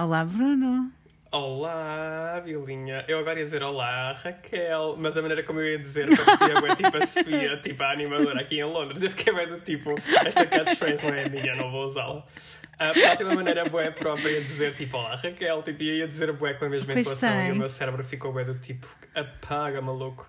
[0.00, 0.92] Olá, Bruno.
[1.32, 3.04] Olá, Vilinha.
[3.08, 6.72] Eu agora ia dizer olá, Raquel, mas a maneira como eu ia dizer parecia bem
[6.76, 9.02] tipo a Sofia, tipo a animadora aqui em Londres.
[9.02, 12.20] Eu fiquei bem do tipo, esta catchphrase não é minha, não vou usá-la.
[12.20, 15.96] Uh, porque tem uma maneira bué própria de dizer tipo olá, Raquel, tipo, e eu
[15.96, 17.48] ia dizer bué com a mesma Pois intuação tem.
[17.48, 18.86] e o meu cérebro ficou bué do tipo,
[19.16, 20.28] apaga, maluco.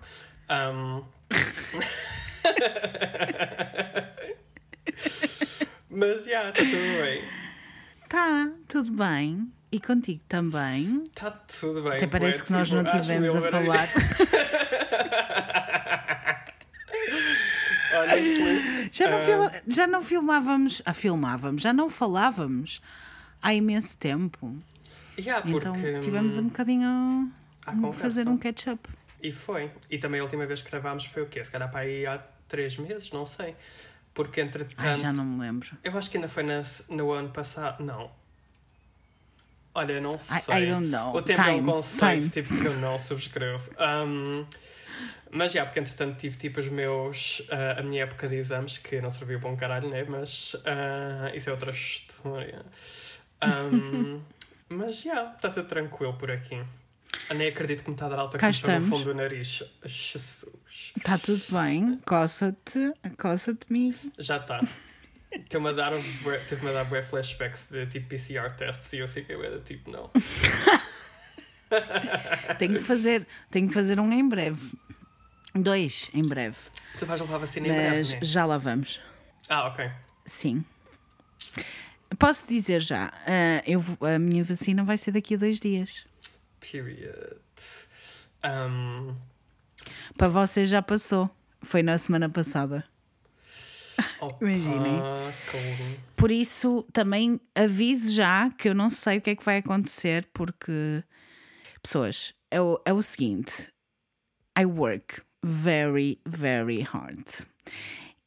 [0.50, 1.04] Um...
[5.88, 7.22] mas já, está tudo bem.
[8.08, 9.52] Tá, tudo bem.
[9.72, 11.04] E contigo também.
[11.04, 11.92] Está tudo bem.
[11.92, 13.88] Até parece que nós tipo, não acho tivemos a falar.
[17.92, 18.88] Honestly.
[18.92, 20.82] Já não, Ah, já não filmávamos.
[20.84, 22.80] Ah, filmávamos, já não falávamos
[23.42, 24.56] há imenso tempo.
[25.18, 27.32] yeah, porque, então tivemos um hum, bocadinho
[27.66, 28.00] a conversa.
[28.02, 28.88] fazer um catch-up.
[29.22, 29.70] E foi.
[29.90, 31.42] E também a última vez que gravámos foi o quê?
[31.44, 33.54] Se calhar para aí há três meses, não sei.
[34.14, 34.76] Porque entretanto.
[34.78, 35.70] Ai, já não me lembro.
[35.84, 37.84] Eu acho que ainda foi na- no ano passado.
[37.84, 38.10] Não.
[39.74, 40.64] Olha, eu não I- sei.
[40.64, 41.14] I don't know.
[41.14, 42.30] O tempo é um Time, conceito time.
[42.30, 43.70] tipo, que eu não subscrevo.
[43.78, 44.44] Um,
[45.30, 47.42] mas já, porque entretanto tive tipo os meus.
[47.50, 50.04] ah, a minha época de exames, que não serviu para um caralho, né?
[50.08, 52.64] Mas ah, isso é outra história.
[53.42, 54.20] Um,
[54.68, 56.60] mas já, está tudo tranquilo por aqui.
[57.28, 59.62] Eu nem acredito que me está a dar alta comichão no fundo do nariz.
[59.84, 60.92] Jesus.
[60.96, 61.96] Está tudo bem.
[62.06, 63.98] Coça-te, coça-te, amigo.
[64.18, 64.60] Já está.
[65.48, 65.92] Teve-me a dar,
[66.48, 70.10] teve-me a dar bué flashbacks de tipo PCR tests e eu fiquei bué tipo, não.
[72.58, 74.72] Tenho que fazer, tenho que fazer um em breve.
[75.54, 76.56] Dois em breve.
[76.98, 77.78] Tu vais levar a vacina em Mas
[78.08, 78.18] breve, né?
[78.22, 79.00] já lá vamos.
[79.48, 79.90] Ah, ok.
[80.26, 80.64] Sim.
[82.18, 86.04] Posso dizer já, ah, eu, a minha vacina vai ser daqui a dois dias.
[86.60, 87.38] Period.
[88.44, 89.14] Um,
[90.16, 91.30] Para vocês já passou.
[91.62, 92.82] Foi na semana passada.
[94.40, 95.02] Imaginem.
[96.16, 100.28] Por isso, também aviso já que eu não sei o que é que vai acontecer,
[100.34, 101.02] porque,
[101.82, 103.68] pessoas, é o, é o seguinte:
[104.58, 107.26] I work very, very hard.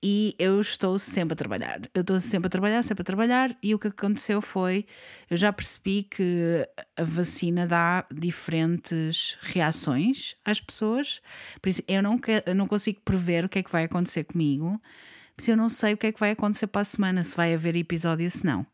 [0.06, 1.80] E eu estou sempre a trabalhar.
[1.94, 3.56] Eu estou sempre a trabalhar, sempre a trabalhar.
[3.64, 4.86] E o que aconteceu foi:
[5.30, 6.68] eu já percebi que
[6.98, 11.22] a vacina dá diferentes reações às pessoas.
[11.62, 14.26] Por isso, eu não, que- eu não consigo prever o que é que vai acontecer
[14.26, 14.82] comigo.
[15.38, 17.54] Isso, eu não sei o que é que vai acontecer para a semana, se vai
[17.54, 18.66] haver episódio, se não.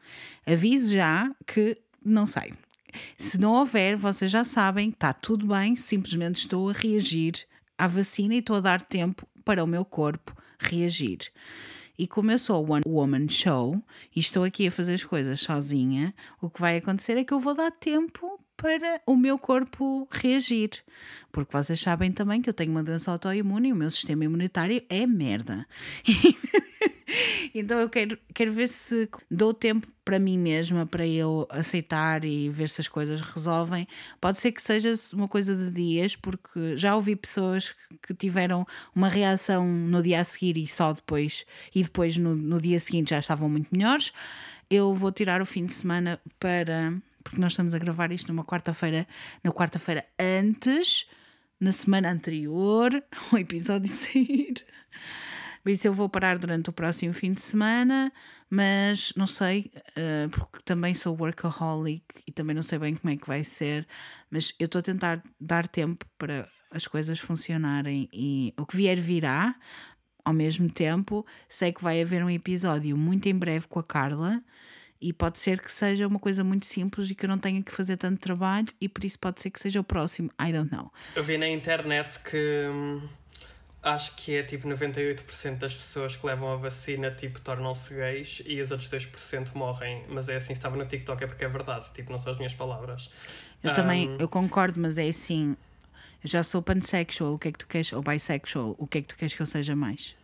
[0.45, 2.53] Aviso já que não sei.
[3.17, 7.45] Se não houver, vocês já sabem, está tudo bem, simplesmente estou a reagir
[7.77, 11.31] à vacina e estou a dar tempo para o meu corpo reagir.
[11.97, 13.81] E como eu sou o One Woman Show
[14.15, 17.39] e estou aqui a fazer as coisas sozinha, o que vai acontecer é que eu
[17.39, 20.71] vou dar tempo para o meu corpo reagir.
[21.31, 24.83] Porque vocês sabem também que eu tenho uma doença autoimune e o meu sistema imunitário
[24.89, 25.65] é merda.
[27.55, 32.49] Então eu quero, quero ver se dou tempo para mim mesma para eu aceitar e
[32.49, 33.87] ver se as coisas resolvem.
[34.21, 38.63] Pode ser que seja uma coisa de dias, porque já ouvi pessoas que- tiveram
[38.95, 43.09] uma reação no dia a seguir e só depois, e depois no, no dia seguinte
[43.09, 44.13] já estavam muito melhores.
[44.69, 46.93] Eu vou tirar o fim de semana para.
[47.29, 49.07] Porque nós estamos a gravar isto numa quarta-feira,
[49.43, 51.07] na quarta-feira antes,
[51.59, 54.65] na semana anterior, o episódio sair.
[55.61, 58.11] Por isso eu vou parar durante o próximo fim de semana,
[58.49, 63.17] mas não sei, eh, porque também sou workaholic e também não sei bem como é
[63.17, 63.87] que vai ser,
[64.31, 68.99] mas eu estou a tentar dar tempo para as coisas funcionarem e o que vier
[68.99, 69.55] virá.
[70.25, 74.43] Ao mesmo tempo, sei que vai haver um episódio muito em breve com a Carla
[75.01, 77.71] e pode ser que seja uma coisa muito simples e que eu não tenha que
[77.71, 80.29] fazer tanto trabalho e por isso pode ser que seja o próximo.
[80.41, 80.91] I don't know.
[81.15, 83.07] Eu vi na internet que hum,
[83.81, 88.61] acho que é tipo 98% das pessoas que levam a vacina tipo tornam-se gays e
[88.61, 90.03] os outros 2% morrem.
[90.09, 92.53] Mas é assim, estava no TikTok, é porque é verdade, tipo, não são as minhas
[92.53, 93.09] palavras.
[93.63, 95.55] Eu também, Um, eu concordo, mas é assim,
[96.23, 99.01] eu já sou pansexual, o que é que tu queres, ou bisexual, o que é
[99.01, 100.15] que tu queres que eu seja mais?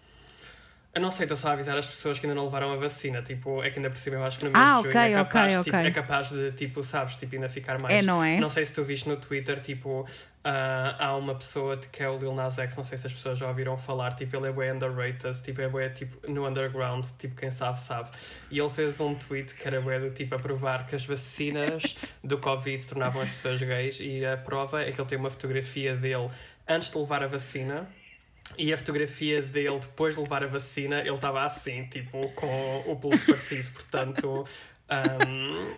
[0.96, 3.22] Eu não sei, estou só a avisar as pessoas que ainda não levaram a vacina.
[3.22, 5.02] Tipo, é que ainda por cima eu acho que no mês Ah, de junho ok,
[5.02, 5.88] é, capaz, ok, tipo, ok.
[5.88, 7.94] é capaz de, tipo, sabes, tipo, ainda ficar mais.
[7.94, 8.40] É, não é?
[8.40, 10.08] Não sei se tu viste no Twitter, tipo,
[10.42, 13.38] ah, há uma pessoa que é o Lil Nas X, não sei se as pessoas
[13.38, 17.36] já ouviram falar, tipo, ele é bem underrated, tipo, é bem, tipo, no underground, tipo,
[17.36, 18.08] quem sabe, sabe.
[18.50, 21.94] E ele fez um tweet que era bem do tipo a provar que as vacinas
[22.24, 25.94] do Covid tornavam as pessoas gays e a prova é que ele tem uma fotografia
[25.98, 26.30] dele
[26.66, 27.86] antes de levar a vacina.
[28.58, 32.96] E a fotografia dele depois de levar a vacina, ele estava assim, tipo, com o
[32.96, 34.46] pulso partido, portanto.
[34.90, 35.76] ahm,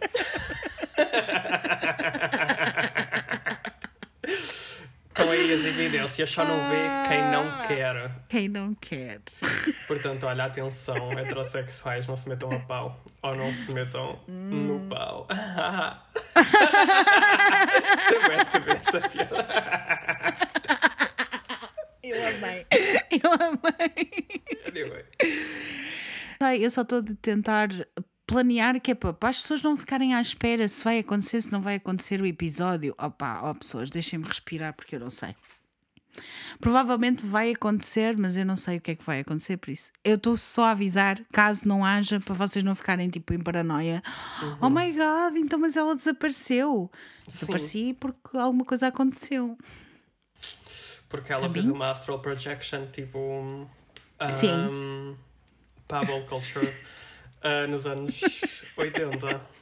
[5.17, 6.77] Estão aí as evidências, só não vê
[7.07, 8.11] quem não quer.
[8.29, 9.19] Quem não quer?
[9.87, 13.03] Portanto, olha, atenção, heterossexuais, não se metam a pau.
[13.23, 15.27] Ou não se metam no pau.
[18.37, 19.47] Esta, esta piada.
[22.09, 22.65] Eu amei.
[23.11, 24.27] Eu amei.
[24.67, 25.05] Anyway.
[26.61, 27.69] Eu só estou de tentar
[28.25, 31.51] planear que é para, para as pessoas não ficarem à espera se vai acontecer, se
[31.51, 32.93] não vai acontecer o episódio.
[32.97, 35.35] Opa, ó pessoas, deixem-me respirar porque eu não sei.
[36.59, 39.91] Provavelmente vai acontecer, mas eu não sei o que é que vai acontecer, por isso
[40.03, 44.01] eu estou só a avisar, caso não haja, para vocês não ficarem tipo em paranoia.
[44.59, 46.91] Oh my god, então mas ela desapareceu.
[47.27, 49.57] Desapareci porque alguma coisa aconteceu.
[51.09, 53.19] Porque ela fez uma astral projection tipo.
[53.19, 53.67] Um,
[54.29, 55.17] Sim.
[55.87, 56.73] Ball culture
[57.41, 58.19] ah, nos anos
[58.75, 59.57] 80.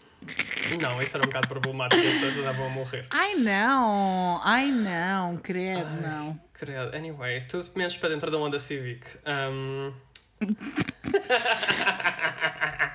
[0.82, 3.06] Não, isso era um bocado problemático, as pessoas andavam a morrer.
[3.12, 6.40] Ai não, ai não, credo, não.
[6.54, 6.96] Credo.
[6.96, 9.06] Anyway, tudo menos para dentro da Honda Civic.
[9.28, 9.94] Um...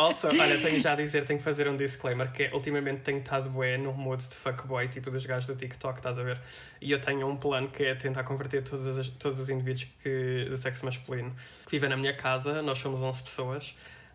[0.00, 3.18] Also, olha, tenho já a dizer, tenho que fazer um disclaimer que é, ultimamente tenho
[3.18, 6.40] estado bué no mood de fuckboy, tipo dos gajos do TikTok, estás a ver?
[6.80, 10.46] E eu tenho um plano que é tentar converter todas as- todos os indivíduos que,
[10.48, 11.34] do sexo masculino
[11.66, 13.74] que vivem na minha casa, nós somos 11 pessoas,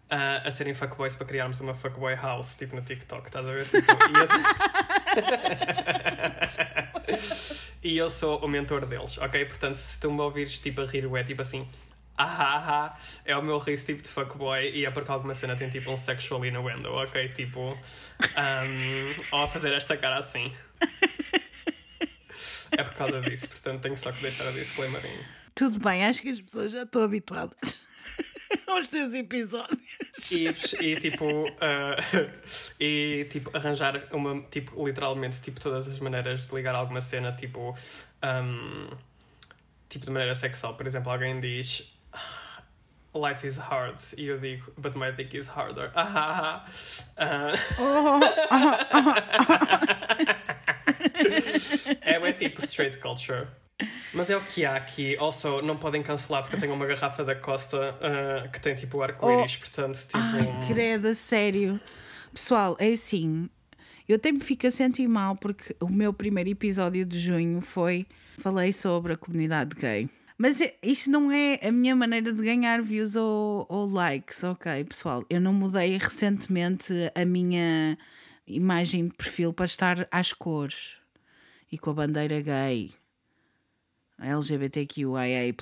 [0.10, 3.66] ah, a serem fuckboys para criarmos uma fuckboy house, tipo no TikTok, estás a ver?
[3.66, 4.28] Tipo, e eu...
[7.84, 9.46] e eu sou o mentor deles, ok?
[9.46, 11.68] Portanto, se tu me ouvires tipo a rir, é tipo assim.
[12.18, 15.56] Ah, ah, ah, é o meu riso tipo de fuckboy e é porque alguma cena
[15.56, 17.28] tem tipo um sexual innuendo, ok?
[17.30, 20.54] Tipo, um, ou a fazer esta cara assim.
[22.72, 25.26] É por causa disso, portanto tenho só que deixar a disclaimer em.
[25.54, 27.80] Tudo bem, acho que as pessoas já estão habituadas
[28.68, 29.80] aos teus episódios.
[30.32, 30.48] E,
[30.82, 31.26] e tipo,
[31.62, 31.96] ah,
[32.80, 37.76] e tipo, arranjar uma, tipo, literalmente, tipo, todas as maneiras de ligar alguma cena, tipo,
[38.24, 38.90] um,
[39.90, 40.76] tipo, de maneira sexual.
[40.76, 41.95] Por exemplo, alguém diz.
[42.16, 42.64] "Ah,
[43.16, 43.98] Life is hard.
[44.18, 45.90] E eu digo, but my dick is harder.
[45.96, 46.66] Ah,
[47.18, 47.54] ah,
[52.02, 53.48] é bem tipo straight culture.
[54.14, 55.16] Mas é o que há aqui.
[55.18, 59.02] Also, não podem cancelar porque eu tenho uma garrafa da Costa ah, que tem tipo
[59.02, 60.18] arco-íris, portanto, tipo.
[60.18, 61.80] Ai, credo, sério.
[62.34, 63.50] Pessoal, é assim.
[64.08, 68.06] Eu até me fico a sentir mal porque o meu primeiro episódio de junho foi.
[68.40, 70.10] Falei sobre a comunidade gay.
[70.38, 74.84] Mas é- isto não é a minha maneira de ganhar views ou, ou likes, ok,
[74.84, 75.24] pessoal?
[75.30, 77.98] Eu não mudei recentemente a minha
[78.46, 80.98] imagem de perfil para estar às cores
[81.72, 82.92] e com a bandeira gay.
[84.20, 85.54] LGBTQIA.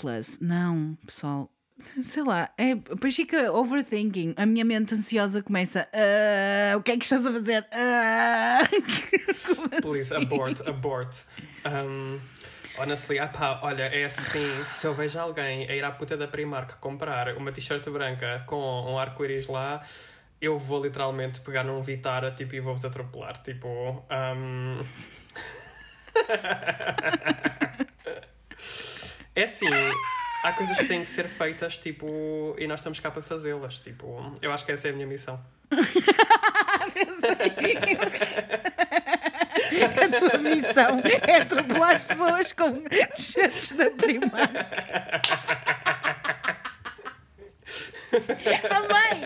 [0.42, 1.50] Não, pessoal,
[2.04, 4.34] sei lá, é, depois fica overthinking.
[4.38, 5.88] A minha mente ansiosa começa.
[5.94, 7.66] "Ah, o que é que estás a fazer?
[7.72, 8.60] Ah."
[9.56, 10.24] Como Please, assim?
[10.26, 11.18] abort, abort.
[11.66, 12.20] Um,
[12.78, 16.28] honestly, ah pá, olha, é assim, se eu vejo alguém a ir à puta da
[16.28, 19.82] Primark comprar uma t-shirt branca com um arco-íris lá,
[20.42, 23.38] eu vou literalmente pegar num Vitara tipo, e vou-vos atropelar.
[23.42, 24.84] Tipo, um...
[29.36, 29.68] é assim,
[30.44, 33.80] há coisas que têm que ser feitas, tipo, e nós estamos cá para fazê-las.
[33.80, 35.40] Tipo, eu acho que essa é a minha missão.
[39.82, 44.68] A tua missão é atropelar as pessoas com t-shirts da primária.
[48.70, 49.24] Amém!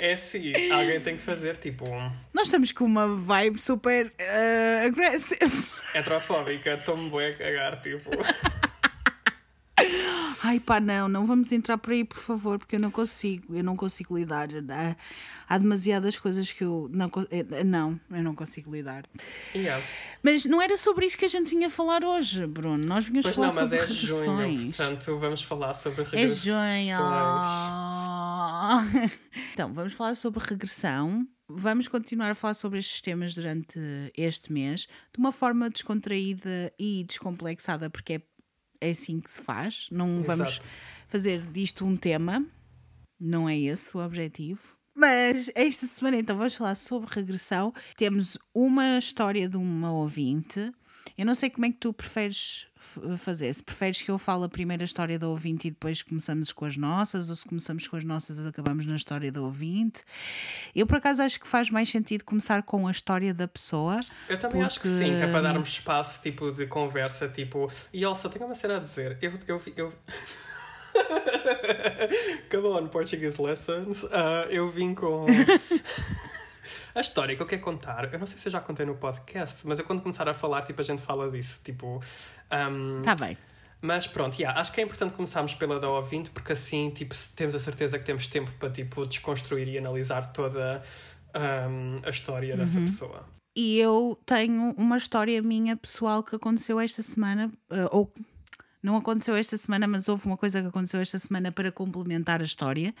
[0.00, 1.84] É assim, alguém tem que fazer, tipo,
[2.32, 5.62] Nós estamos com uma vibe super uh, agressiva.
[5.94, 8.10] heterofóbica, estou-me bem a cagar, tipo.
[10.44, 13.62] Ai pá, não, não vamos entrar por aí, por favor, porque eu não consigo, eu
[13.62, 14.48] não consigo lidar.
[14.68, 14.96] Há,
[15.48, 19.04] há demasiadas coisas que eu não, eh, não, eu não consigo lidar.
[19.54, 19.84] Yeah.
[20.20, 22.84] Mas não era sobre isso que a gente vinha falar hoje, Bruno.
[22.84, 24.76] Nós vinhamos Pois falar não, mas sobre é junho, regressões.
[24.76, 26.44] portanto vamos falar sobre É regressões.
[26.44, 26.98] junho.
[29.54, 31.26] Então, vamos falar sobre regressão.
[31.48, 33.78] Vamos continuar a falar sobre estes temas durante
[34.16, 38.22] este mês de uma forma descontraída e descomplexada, porque é,
[38.82, 39.86] é assim que se faz.
[39.90, 40.68] Não vamos Exato.
[41.08, 42.44] fazer disto um tema,
[43.18, 44.60] não é esse o objetivo.
[44.94, 47.72] Mas esta semana então vamos falar sobre regressão.
[47.96, 50.72] Temos uma história de uma ouvinte.
[51.16, 52.66] Eu não sei como é que tu preferes
[53.18, 53.52] fazer.
[53.52, 56.76] Se preferes que eu fale a primeira história da ouvinte e depois começamos com as
[56.76, 60.02] nossas, ou se começamos com as nossas acabamos na história da ouvinte.
[60.74, 64.00] Eu por acaso acho que faz mais sentido começar com a história da pessoa.
[64.28, 67.70] Eu também acho que Porque- sim, que é para darmos espaço tipo, de conversa, tipo.
[67.92, 69.18] E also, tenho uma cena a dizer.
[69.22, 69.32] Eu.
[69.46, 69.92] eu, eu...
[72.50, 74.04] Come on, Portuguese Lessons.
[74.12, 75.26] Ah, eu vim com.
[76.94, 79.66] A história que eu quero contar, eu não sei se eu já contei no podcast,
[79.66, 81.60] mas eu quando começar a falar, tipo, a gente fala disso.
[81.62, 82.02] Tipo,
[82.52, 83.36] um, Tá bem.
[83.80, 87.52] Mas pronto, yeah, acho que é importante começarmos pela da ouvinte, porque assim tipo, temos
[87.54, 90.82] a certeza que temos tempo para tipo, desconstruir e analisar toda
[91.34, 92.84] um, a história dessa Uhum.
[92.84, 93.26] pessoa.
[93.56, 98.10] E eu tenho uma história minha pessoal que aconteceu esta semana, eh, ou
[98.82, 102.44] não aconteceu esta semana, mas houve uma coisa que aconteceu esta semana para complementar a
[102.44, 102.94] história.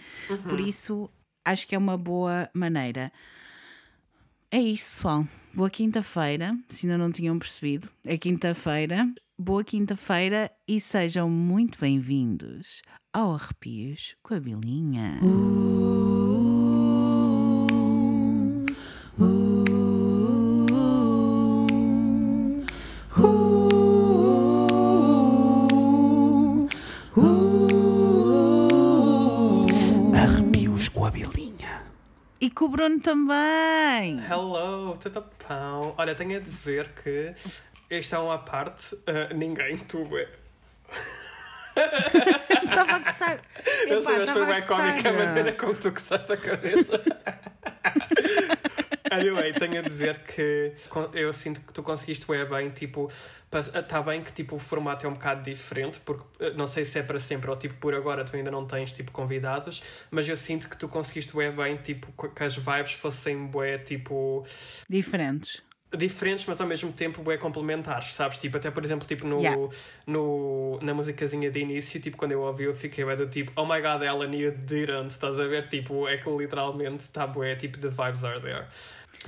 [0.48, 1.08] Por isso,
[1.44, 3.10] acho que é uma boa maneira.
[4.54, 5.26] É isso, pessoal.
[5.54, 7.88] Boa quinta-feira, se ainda não tinham percebido.
[8.04, 9.10] É quinta-feira.
[9.38, 12.82] Boa quinta-feira e sejam muito bem-vindos
[13.14, 15.20] ao Arrepios com a Bilinha.
[15.22, 16.11] Arrepios
[32.42, 34.18] E com o Bruno também.
[34.28, 35.94] Hello, tudo pão?
[35.96, 37.32] Olha, tenho a dizer que
[37.88, 40.28] esta é uma parte, uh, ninguém, tu é.
[42.64, 43.40] Estava a coçar.
[43.86, 47.00] Eu sei, mas foi bem cómica a maneira como tu coçaste a cabeça.
[49.12, 50.72] Anyway, tenho a dizer que
[51.14, 53.10] eu sinto que tu conseguiste é bem, tipo,
[53.52, 56.98] está bem que tipo, o formato é um bocado diferente, porque eh, não sei se
[56.98, 60.36] é para sempre ou tipo por agora tu ainda não tens tipo convidados, mas eu
[60.36, 64.44] sinto que tu conseguiste é bem, tipo, que as vibes fossem bué, tipo,
[64.88, 65.62] Diferentes.
[65.94, 68.38] diferentes, mas ao mesmo tempo bué complementares, sabes?
[68.38, 69.68] Tipo, até por exemplo, tipo no, Yeah.
[70.06, 73.66] no, na musicazinha de início, tipo, quando eu ouvi, eu fiquei bué do tipo, oh
[73.66, 75.68] my god, Ellen, you didn't, estás a ver?
[75.68, 78.66] Tipo, é que literalmente está bué, tipo, the vibes are there.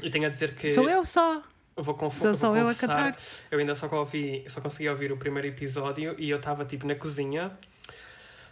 [0.02, 0.68] E tenho a dizer que.
[0.70, 1.42] Sou eu só.
[1.76, 3.16] Vou confu- Sou só eu a cantar.
[3.50, 6.94] Eu ainda só, ouvi, só consegui ouvir o primeiro episódio e eu estava tipo na
[6.94, 7.50] cozinha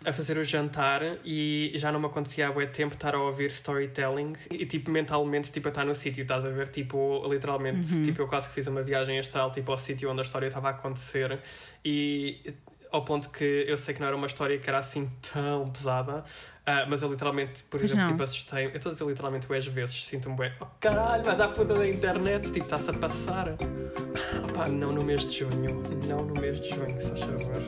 [0.04, 3.50] a fazer o jantar e já não me acontecia há bué tempo estar a ouvir
[3.52, 6.66] storytelling e tipo mentalmente tipo a estar no sítio, estás a ver?
[6.68, 8.02] Tipo, literalmente, Uhum.
[8.02, 10.66] tipo eu quase que fiz uma viagem astral tipo ao sítio onde a história estava
[10.66, 11.38] a acontecer
[11.84, 12.52] e
[12.92, 16.22] ao ponto que eu sei que não era uma história que era assim tão pesada,
[16.64, 20.04] ah, mas eu literalmente, por exemplo, tipo assustei eu estou a dizer literalmente às vezes,
[20.04, 23.49] sinto-me bem, oh caralho, mas à puta da internet, tipo, está-se a passar.
[24.49, 27.62] Opá, não no mês de junho, não no mês de junho, se faz favor.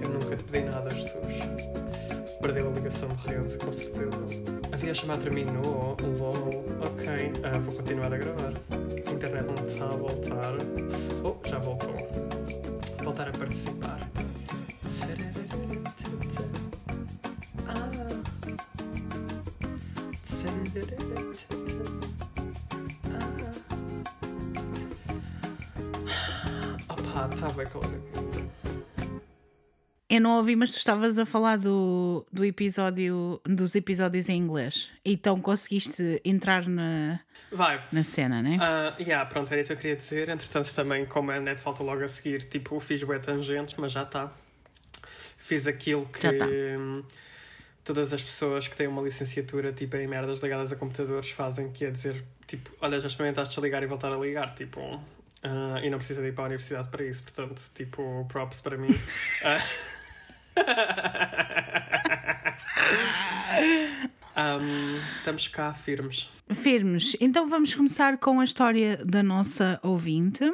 [0.00, 1.12] Eu nunca te pedi nada, Jesus.
[2.40, 4.68] Perdeu a ligação de rede, com certeza.
[4.72, 6.64] A videochamada terminou, lol.
[6.86, 8.52] Ok, ah, vou continuar a gravar.
[8.70, 10.54] A internet não está a voltar.
[11.24, 11.96] Oh, já voltou.
[13.02, 13.98] Voltar a participar.
[26.88, 27.80] Opa, tá com
[30.10, 34.90] Eu não ouvi, mas tu estavas a falar do, do episódio, dos episódios em inglês.
[35.04, 37.20] Então conseguiste entrar na,
[37.52, 37.80] Vai.
[37.92, 38.56] na cena, né?
[38.60, 40.28] Ah, yeah, pronto, era isso que eu queria dizer.
[40.28, 44.02] Entretanto, também, como a net falta logo a seguir, tipo, fiz bué tangentes, mas já
[44.02, 44.32] está.
[45.48, 46.46] Fiz aquilo que tá.
[46.46, 47.02] hum,
[47.82, 51.86] todas as pessoas que têm uma licenciatura, tipo, em merdas ligadas a computadores fazem, que
[51.86, 55.02] é dizer, tipo, olha, já experimentaste desligar e voltar a ligar, tipo...
[55.42, 58.76] ah, e não precisa de ir para a universidade para isso, portanto, tipo, props para
[58.76, 58.94] mim.
[59.42, 59.58] Ah.
[64.38, 66.30] Um, estamos cá firmes.
[66.54, 67.16] Firmes.
[67.20, 70.44] Então vamos começar com a história da nossa ouvinte,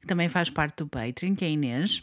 [0.00, 2.02] que também faz parte do Patreon, que é a Inês.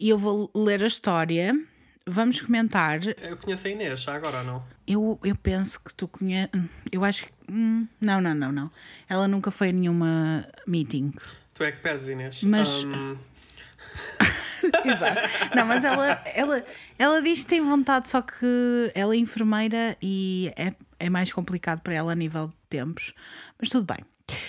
[0.00, 1.58] E eu vou ler a história.
[2.06, 3.00] Vamos comentar.
[3.20, 4.62] Eu conheço a Inês, já agora não?
[4.86, 6.50] Eu, eu penso que tu conheces.
[6.90, 7.30] Eu acho que.
[7.50, 8.70] hum, não, não, não, não.
[9.08, 11.12] Ela nunca foi a nenhuma meeting.
[11.52, 12.42] Tu é que perdes, Inês.
[12.44, 13.16] Mas- Um,
[14.84, 15.20] Exato.
[15.54, 16.64] Não, mas ela, ela,
[16.98, 21.80] ela diz que tem vontade, só que ela é enfermeira e é, é mais complicado
[21.80, 23.12] para ela a nível de tempos.
[23.58, 24.04] Mas tudo bem.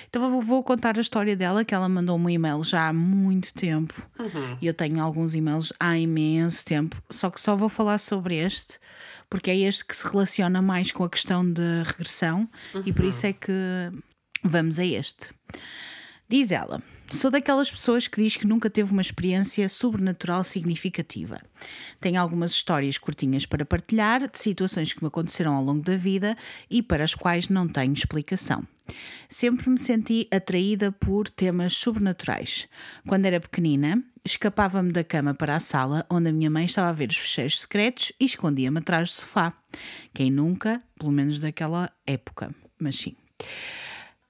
[0.09, 3.53] Então eu vou contar a história dela, que ela mandou-me um e-mail já há muito
[3.53, 3.93] tempo.
[4.61, 7.01] E eu tenho alguns e-mails há imenso tempo.
[7.09, 8.79] Só que só vou falar sobre este,
[9.29, 12.49] porque é este que se relaciona mais com a questão da regressão.
[12.85, 13.51] E por isso é que
[14.43, 15.29] vamos a este.
[16.27, 21.41] Diz ela: Sou daquelas pessoas que diz que nunca teve uma experiência sobrenatural significativa.
[21.99, 26.37] Tenho algumas histórias curtinhas para partilhar de situações que me aconteceram ao longo da vida
[26.69, 28.65] e para as quais não tenho explicação.
[29.27, 32.67] Sempre me senti atraída por temas sobrenaturais.
[33.07, 36.93] Quando era pequenina, escapava-me da cama para a sala onde a minha mãe estava a
[36.93, 39.53] ver os fecheiros secretos e escondia-me atrás do sofá.
[40.13, 43.15] Quem nunca, pelo menos daquela época, mas sim.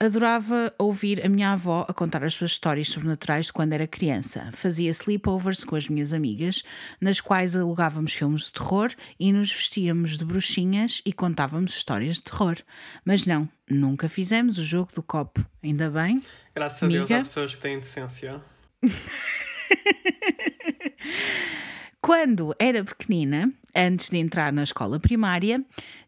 [0.02, 4.50] Adorava ouvir a minha avó a contar as suas histórias sobrenaturais de quando era criança.
[4.54, 6.64] Fazia sleepovers com as minhas amigas,
[7.02, 12.22] nas quais alugávamos filmes de terror e nos vestíamos de bruxinhas e contávamos histórias de
[12.22, 12.56] terror.
[13.04, 15.46] Mas não, nunca fizemos o jogo do copo.
[15.62, 16.24] Ainda bem.
[16.56, 17.18] graças a Deus Amiga.
[17.18, 18.42] há pessoas que têm decência.
[22.02, 25.64] Quando era pequenina, antes de entrar na escola primária,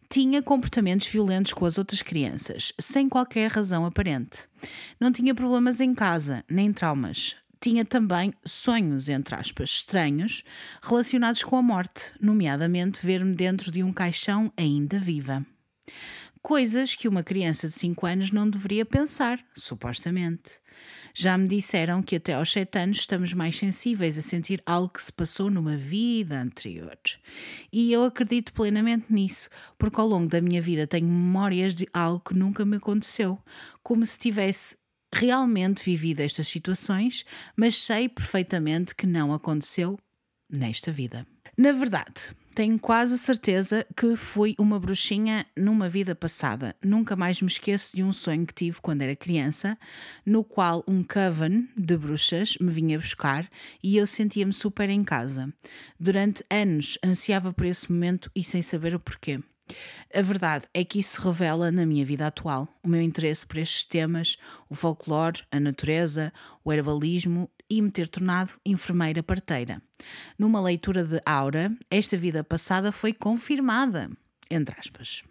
[0.10, 4.48] tinha comportamentos violentos com as outras crianças, sem qualquer razão aparente.
[5.00, 7.36] Não tinha problemas em casa, nem traumas.
[7.60, 10.44] Tinha também sonhos, entre aspas, estranhos,
[10.82, 15.46] relacionados com a morte, nomeadamente ver-me dentro de um caixão ainda viva.
[16.42, 20.61] Coisas que uma criança de 5 anos não deveria pensar, supostamente.
[21.14, 25.04] Já me disseram que até aos 7 anos estamos mais sensíveis a sentir algo que
[25.04, 26.98] se passou numa vida anterior.
[27.72, 32.22] E eu acredito plenamente nisso, porque ao longo da minha vida tenho memórias de algo
[32.22, 33.38] que nunca me aconteceu,
[33.84, 34.78] como se tivesse
[35.14, 37.26] realmente vivido estas situações,
[37.56, 40.00] mas sei perfeitamente que não aconteceu
[40.50, 41.28] nesta vida.
[41.58, 46.76] Na verdade, tenho quase certeza que fui uma bruxinha numa vida passada.
[46.84, 49.78] Nunca mais me esqueço de um sonho que tive quando era criança,
[50.26, 53.50] no qual um coven de bruxas me vinha buscar
[53.82, 55.52] e eu sentia-me super em casa.
[56.00, 59.40] Durante anos ansiava por esse momento e sem saber o porquê.
[60.14, 63.86] A verdade é que isso revela na minha vida atual o meu interesse por estes
[63.86, 64.38] temas,
[64.70, 69.82] o folclore, a natureza, o herbalismo e me ter tornado enfermeira parteira.
[70.38, 74.12] Numa leitura de Aura, esta vida passada foi confirmada,
[74.50, 75.24] entre aspas.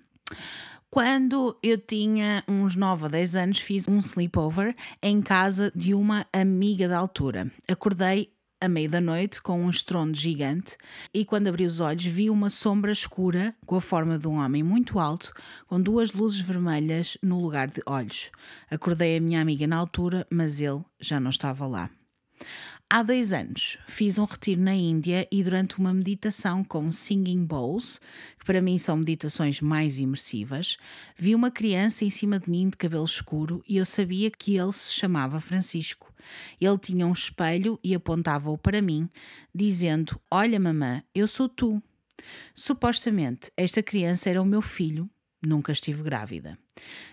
[0.89, 6.27] Quando eu tinha uns 9 a 10 anos, fiz um sleepover em casa de uma
[6.33, 7.53] amiga da altura.
[7.69, 10.79] Acordei à meia da noite com um estrondo gigante
[11.13, 14.63] e quando abri os olhos vi uma sombra escura com a forma de um homem
[14.63, 15.33] muito alto
[15.67, 18.31] com duas luzes vermelhas no lugar de olhos.
[18.71, 21.91] Acordei a minha amiga na altura, mas ele já não estava lá.
[22.93, 28.01] Há dois anos fiz um retiro na Índia e durante uma meditação com singing bowls,
[28.37, 30.77] que para mim são meditações mais imersivas,
[31.17, 34.73] vi uma criança em cima de mim de cabelo escuro e eu sabia que ele
[34.73, 36.13] se chamava Francisco.
[36.61, 39.09] Ele tinha um espelho e apontava-o para mim,
[39.55, 41.81] dizendo: Olha, mamã, eu sou tu.
[42.55, 45.09] Supostamente, esta criança era o meu filho,
[45.45, 46.59] nunca estive grávida.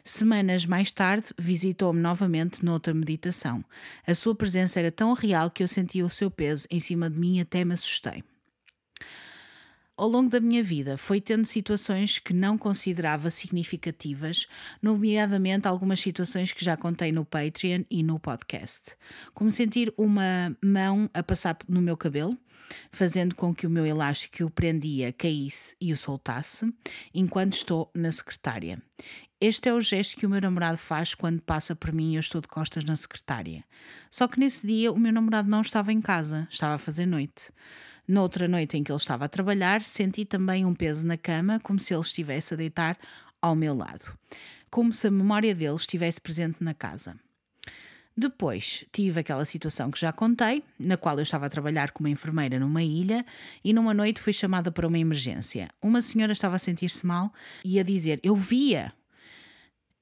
[0.04, 3.64] Semanas mais tarde, visitou-me novamente noutra meditação.
[4.06, 7.20] A sua presença era tão real que eu sentia o seu peso em cima de
[7.20, 8.24] mim e até me assustei.
[9.98, 14.46] Ao longo da minha vida, foi tendo situações que não considerava significativas,
[14.80, 18.96] nomeadamente algumas situações que já contei no Patreon e no podcast.
[19.34, 22.38] Como sentir uma mão a passar no meu cabelo,
[22.92, 26.72] fazendo com que o meu elástico que o prendia caísse e o soltasse,
[27.12, 28.80] enquanto estou na secretária.
[29.42, 32.20] Este é o gesto que o meu namorado faz quando passa por mim e eu
[32.20, 33.64] estou de costas na secretária.
[34.12, 37.52] Só que nesse dia o meu namorado não estava em casa, estava a fazer noite.
[38.08, 41.78] Noutra noite em que ele estava a trabalhar, senti também um peso na cama, como
[41.78, 42.98] se ele estivesse a deitar
[43.42, 44.18] ao meu lado,
[44.70, 47.18] como se a memória dele estivesse presente na casa.
[48.16, 52.58] Depois tive aquela situação que já contei, na qual eu estava a trabalhar como enfermeira
[52.58, 53.26] numa ilha
[53.64, 55.70] e numa noite fui chamada para uma emergência.
[55.82, 57.32] Uma senhora estava a sentir-se mal
[57.64, 58.92] e a dizer: Eu via.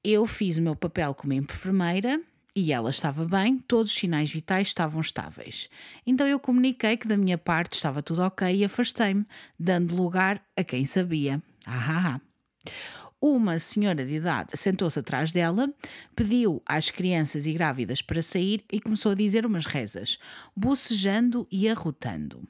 [0.02, 2.22] Eu fiz o meu papel como enfermeira
[2.56, 5.68] e ela estava bem, todos os sinais vitais estavam estáveis.
[6.06, 9.26] Então eu comuniquei que da minha parte estava tudo ok e afastei-me,
[9.60, 11.42] dando lugar a quem sabia.
[11.66, 12.18] Ah,
[13.20, 15.70] Uma senhora de idade sentou-se atrás dela,
[16.14, 20.18] pediu às crianças e grávidas para sair e começou a dizer umas rezas,
[20.56, 22.48] bocejando e arrotando.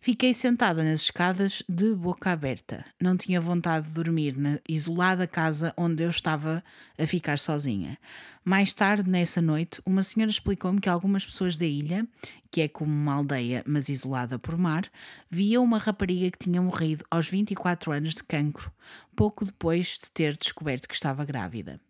[0.00, 2.84] Fiquei sentada nas escadas de boca aberta.
[3.00, 6.62] Não tinha vontade de dormir na isolada casa onde eu estava
[6.98, 7.98] a ficar sozinha.
[8.44, 12.06] Mais tarde, nessa noite, uma senhora explicou-me que algumas pessoas da ilha,
[12.50, 14.90] que é como uma aldeia, mas isolada por mar,
[15.30, 18.72] viam uma rapariga que tinha morrido aos 24 anos de cancro,
[19.14, 21.80] pouco depois de ter descoberto que estava grávida.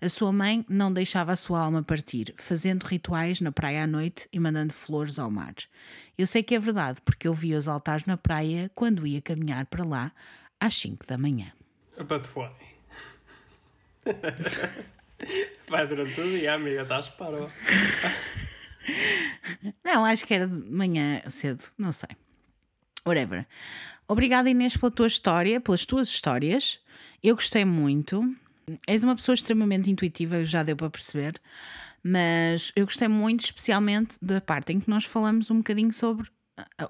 [0.00, 4.28] A sua mãe não deixava a sua alma partir, fazendo rituais na praia à noite
[4.32, 5.54] e mandando flores ao mar.
[6.18, 9.66] Eu sei que é verdade, porque eu via os altares na praia quando ia caminhar
[9.66, 10.12] para lá
[10.58, 11.52] às 5 da manhã.
[11.98, 12.50] But why?
[15.68, 17.46] Vai durante o dia, amiga, estás para.
[19.84, 22.10] Não, acho que era de manhã cedo, não sei.
[23.06, 23.46] Whatever.
[24.08, 26.80] Obrigada, Inês, pela tua história, pelas tuas histórias.
[27.22, 28.34] Eu gostei muito.
[28.86, 31.40] És uma pessoa extremamente intuitiva, já deu para perceber,
[32.02, 36.28] mas eu gostei muito, especialmente da parte em que nós falamos um bocadinho sobre,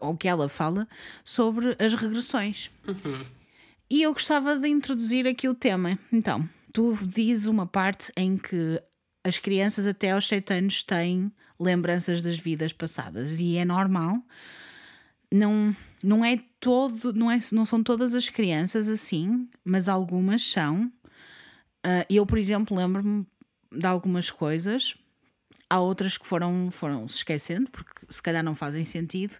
[0.01, 0.89] ou que ela fala,
[1.25, 2.71] sobre as regressões.
[2.87, 3.25] Uhum.
[3.91, 5.99] E eu gostava de introduzir aqui o tema.
[6.11, 8.81] Então, tu dizes uma parte em que
[9.25, 11.31] as crianças até aos 7 anos têm
[11.61, 14.23] lembranças das vidas passadas e é normal.
[15.31, 20.91] Não, não é todo, não, é, não são todas as crianças assim, mas algumas são.
[21.85, 23.27] Uh, eu, por exemplo, lembro-me
[23.71, 24.95] de algumas coisas.
[25.69, 29.37] há outras que foram, foram se esquecendo, porque se calhar não fazem sentido.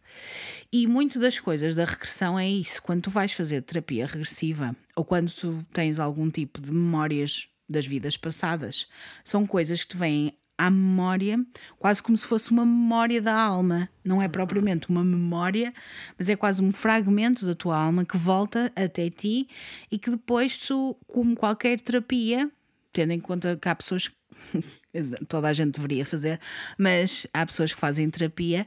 [0.73, 2.83] E muito das coisas da regressão é isso.
[2.83, 7.87] Quando tu vais fazer terapia regressiva ou quando tu tens algum tipo de memórias das
[7.87, 8.87] vidas passadas,
[9.25, 11.45] são coisas que te vêm à memória,
[11.79, 13.89] quase como se fosse uma memória da alma.
[14.05, 15.73] Não é propriamente uma memória,
[16.19, 19.49] mas é quase um fragmento da tua alma que volta até ti
[19.91, 22.51] e que depois tu, como qualquer terapia,
[22.93, 24.15] tendo em conta que há pessoas que
[25.29, 26.41] toda a gente deveria fazer,
[26.79, 28.67] mas há pessoas que fazem terapia.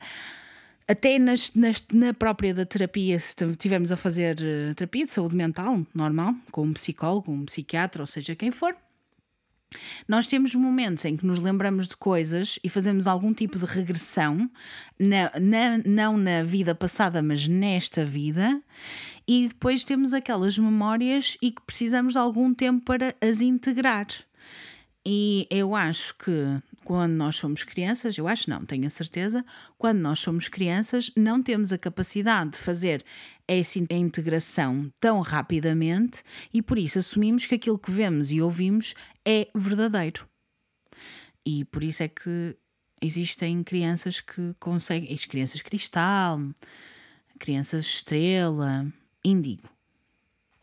[0.88, 5.36] Até nas, nas, na própria da terapia, se estivermos a fazer uh, terapia de saúde
[5.36, 8.76] mental, normal, com um psicólogo, um psiquiatra, ou seja, quem for,
[10.08, 14.50] nós temos momentos em que nos lembramos de coisas e fazemos algum tipo de regressão,
[15.00, 18.62] na, na, não na vida passada, mas nesta vida,
[19.28, 24.08] e depois temos aquelas memórias e que precisamos de algum tempo para as integrar.
[25.06, 26.32] E eu acho que
[26.84, 29.44] quando nós somos crianças, eu acho não, tenho a certeza,
[29.78, 33.04] quando nós somos crianças, não temos a capacidade de fazer
[33.48, 39.48] essa integração tão rapidamente e por isso assumimos que aquilo que vemos e ouvimos é
[39.54, 40.28] verdadeiro.
[41.46, 42.56] E por isso é que
[43.02, 46.42] existem crianças que conseguem, as crianças cristal,
[47.38, 48.92] crianças estrela,
[49.24, 49.70] índigo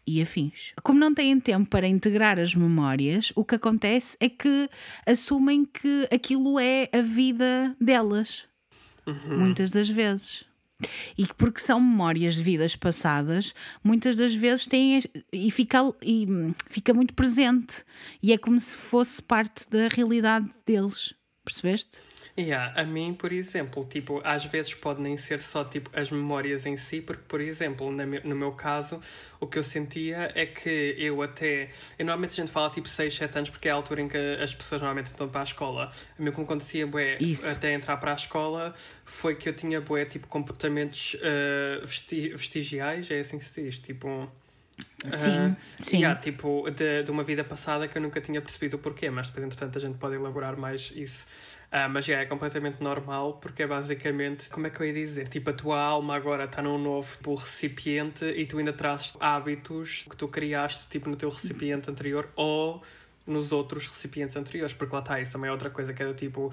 [0.06, 0.72] e afins.
[0.82, 4.68] Como não têm tempo para integrar as memórias, o que acontece é que
[5.06, 8.44] assumem que aquilo é a vida delas,
[9.06, 9.38] uhum.
[9.38, 10.44] muitas das vezes.
[11.16, 16.26] E porque são memórias de vidas passadas, muitas das vezes têm e fica, e
[16.68, 17.84] fica muito presente.
[18.22, 21.14] E é como se fosse parte da realidade deles.
[21.44, 21.98] Percebeste?
[22.38, 26.64] Yeah, a mim, por exemplo, tipo, às vezes pode nem ser só tipo as memórias
[26.64, 29.00] em si, porque, por exemplo, no meu caso,
[29.38, 31.68] o que eu sentia é que eu até.
[31.98, 34.16] Eu, normalmente a gente fala tipo 6, 7 anos, porque é a altura em que
[34.16, 35.90] as pessoas normalmente estão para a escola.
[36.18, 37.46] A mim, como acontecia, bué, Isso.
[37.46, 38.74] até entrar para a escola,
[39.04, 43.78] foi que eu tinha, bué, tipo, comportamentos uh, vesti vestigiais, é assim que se diz,
[43.78, 44.30] tipo.
[45.10, 45.98] Sim, uh, sim.
[45.98, 49.26] Yeah, tipo, de, de uma vida passada que eu nunca tinha percebido o porquê, mas
[49.28, 51.26] depois, entretanto, a gente pode elaborar mais isso.
[51.72, 55.26] Uh, mas já é completamente normal, porque é basicamente, como é que eu ia dizer?
[55.26, 60.04] Tipo, a tua alma agora está num novo tipo, recipiente e tu ainda trazes hábitos
[60.08, 62.82] que tu criaste tipo, no teu recipiente anterior ou
[63.26, 66.14] nos outros recipientes anteriores, porque lá está, isso também é outra coisa que é do
[66.14, 66.52] tipo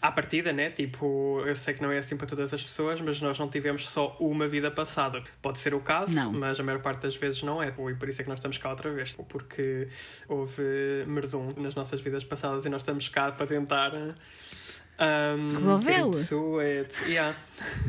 [0.00, 0.70] à partida, né?
[0.70, 3.88] Tipo, eu sei que não é assim para todas as pessoas, mas nós não tivemos
[3.88, 5.22] só uma vida passada.
[5.42, 6.32] Pode ser o caso, não.
[6.32, 7.68] mas a maior parte das vezes não é.
[7.68, 9.16] E por isso é que nós estamos cá outra vez.
[9.28, 9.88] Porque
[10.28, 10.62] houve
[11.06, 13.92] merdum nas nossas vidas passadas e nós estamos cá para tentar.
[15.00, 16.12] Um, Resolvê-lo.
[17.06, 17.36] Yeah.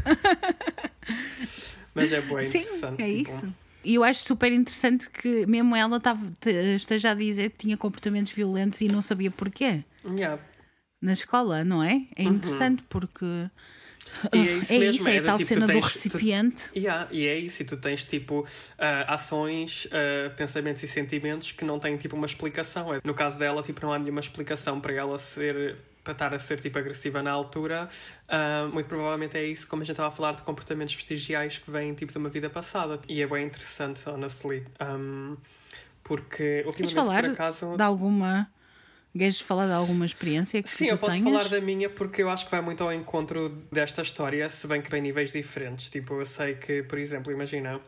[1.94, 3.02] mas é bem Sim, interessante.
[3.02, 3.22] É tipo...
[3.22, 3.54] isso.
[3.84, 6.22] E eu acho super interessante que mesmo ela tava,
[6.76, 9.84] esteja a dizer que tinha comportamentos violentos e não sabia porquê.
[10.06, 10.40] Yeah
[11.02, 12.06] na escola, não é?
[12.16, 12.36] É uhum.
[12.36, 12.88] interessante uhum.
[12.90, 13.50] porque.
[14.34, 16.70] E é isso, é, mesmo, isso, é, é a tal tipo, cena tens, do recipiente.
[16.72, 18.46] Tu, yeah, e é isso, e tu tens tipo uh,
[19.08, 22.94] ações, uh, pensamentos e sentimentos que não têm tipo uma explicação.
[22.94, 26.40] É, no caso dela, tipo, não há nenhuma explicação para ela ser para estar a
[26.40, 27.88] ser tipo agressiva na altura.
[28.28, 31.70] Uh, muito provavelmente é isso, como a gente estava a falar de comportamentos vestigiais que
[31.70, 33.00] vêm tipo de uma vida passada.
[33.08, 34.66] E é bem interessante, honestly.
[34.82, 35.38] Um,
[36.04, 37.78] porque ultimamente falar por acaso.
[37.78, 38.50] De alguma
[39.18, 41.24] Queres falar de alguma experiência que Sim, eu posso tenhas?
[41.32, 44.82] falar da minha porque eu acho que vai muito ao encontro desta história, se bem
[44.82, 45.90] que tem níveis diferentes.
[45.90, 47.82] Tipo, eu sei que, por exemplo, imagina,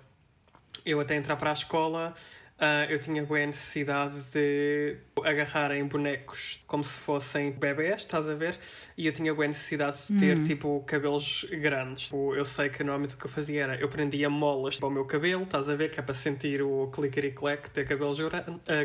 [0.85, 2.13] eu até entrar para a escola
[2.61, 8.35] Uh, eu tinha boa necessidade de agarrar em bonecos como se fossem bebés, estás a
[8.35, 8.55] ver?
[8.95, 10.43] E eu tinha boa necessidade de ter, uhum.
[10.43, 12.03] tipo, cabelos grandes.
[12.03, 14.91] Tipo, eu sei que normalmente o que eu fazia era, eu prendia molas para o
[14.91, 15.89] meu cabelo, estás a ver?
[15.89, 18.29] Que é para sentir o clicker-clack, ter cabelos uh,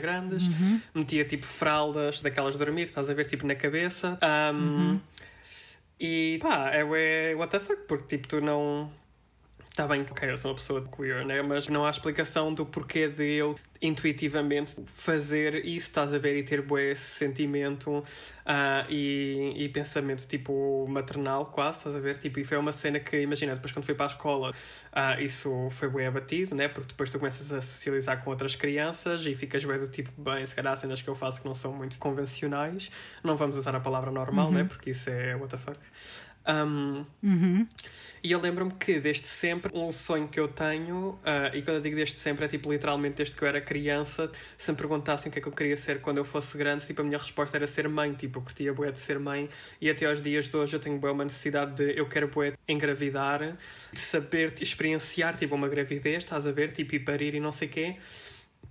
[0.00, 0.46] grandes.
[0.46, 0.80] Uhum.
[0.94, 3.26] Metia, tipo, fraldas daquelas de dormir, estás a ver?
[3.26, 4.18] Tipo, na cabeça.
[4.22, 5.00] Um, uhum.
[6.00, 8.90] E pá, é, é what the fuck, porque tipo, tu não
[9.76, 11.42] Está bem, ok, eu sou uma pessoa queer, né?
[11.42, 16.42] mas não há explicação do porquê de eu intuitivamente fazer isso, estás a ver, e
[16.42, 18.04] ter bué esse sentimento uh,
[18.88, 22.16] e, e pensamento tipo maternal, quase, estás a ver?
[22.16, 25.68] Tipo, e foi uma cena que, imagina, depois quando fui para a escola, uh, isso
[25.70, 26.68] foi bué abatido, né?
[26.68, 30.46] Porque depois tu começas a socializar com outras crianças e ficas bué do tipo, bem,
[30.46, 32.90] se calhar há cenas que eu faço que não são muito convencionais,
[33.22, 34.54] não vamos usar a palavra normal, uhum.
[34.54, 34.64] né?
[34.64, 35.78] Porque isso é what the fuck.
[36.48, 37.66] Um, uhum.
[38.22, 41.80] E eu lembro-me que desde sempre um sonho que eu tenho, uh, e quando eu
[41.80, 45.32] digo desde sempre é tipo literalmente desde que eu era criança, se me perguntassem o
[45.32, 47.66] que é que eu queria ser quando eu fosse grande, tipo a minha resposta era
[47.66, 49.48] ser mãe, tipo eu curtia bué de ser mãe,
[49.80, 52.54] e até aos dias de hoje eu tenho bué uma necessidade de eu quero bué
[52.68, 53.56] engravidar,
[53.94, 57.96] saber experienciar tipo uma gravidez, estás a ver, tipo e parir e não sei quê.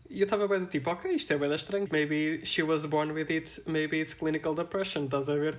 [0.09, 1.87] E eu estava bem do tipo, ok, isto é bem estranho.
[1.91, 5.57] Maybe she was born with it, maybe it's clinical depression, estás a ver?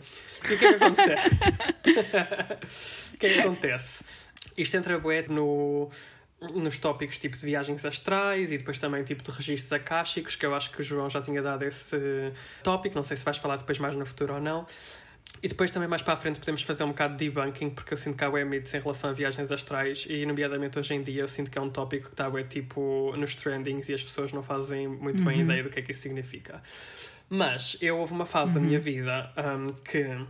[0.49, 1.35] E o que é que acontece?
[3.15, 4.05] o que é que acontece?
[4.57, 5.91] Isto entra bué no
[6.55, 10.55] nos tópicos tipo de viagens astrais e depois também tipo de registros acásticos, que eu
[10.55, 11.97] acho que o João já tinha dado esse
[12.63, 14.67] tópico, não sei se vais falar depois mais no futuro ou não.
[15.43, 17.97] E depois também mais para a frente podemos fazer um bocado de debunking, porque eu
[17.97, 21.23] sinto que há web mitos em relação a viagens astrais e, nomeadamente hoje em dia,
[21.23, 24.33] eu sinto que é um tópico que está web, tipo nos trendings e as pessoas
[24.33, 26.63] não fazem muito bem ideia do que é que isso significa.
[27.29, 30.27] Mas eu houve uma fase da minha vida um, que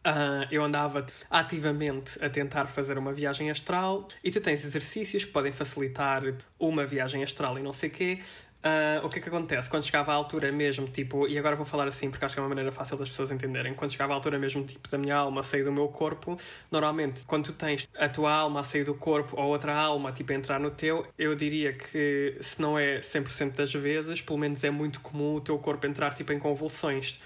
[0.00, 5.30] Uh, eu andava ativamente a tentar fazer uma viagem astral e tu tens exercícios que
[5.30, 6.22] podem facilitar
[6.58, 8.18] uma viagem astral e não sei o quê.
[8.62, 9.70] Uh, o que é que acontece?
[9.70, 12.42] Quando chegava à altura mesmo, tipo, e agora vou falar assim porque acho que é
[12.42, 13.72] uma maneira fácil das pessoas entenderem.
[13.74, 16.36] Quando chegava à altura mesmo, tipo, da minha alma sair do meu corpo,
[16.70, 20.32] normalmente, quando tu tens a tua alma a sair do corpo ou outra alma, tipo,
[20.32, 24.62] a entrar no teu, eu diria que se não é 100% das vezes, pelo menos
[24.62, 27.18] é muito comum o teu corpo entrar, tipo, em convulsões.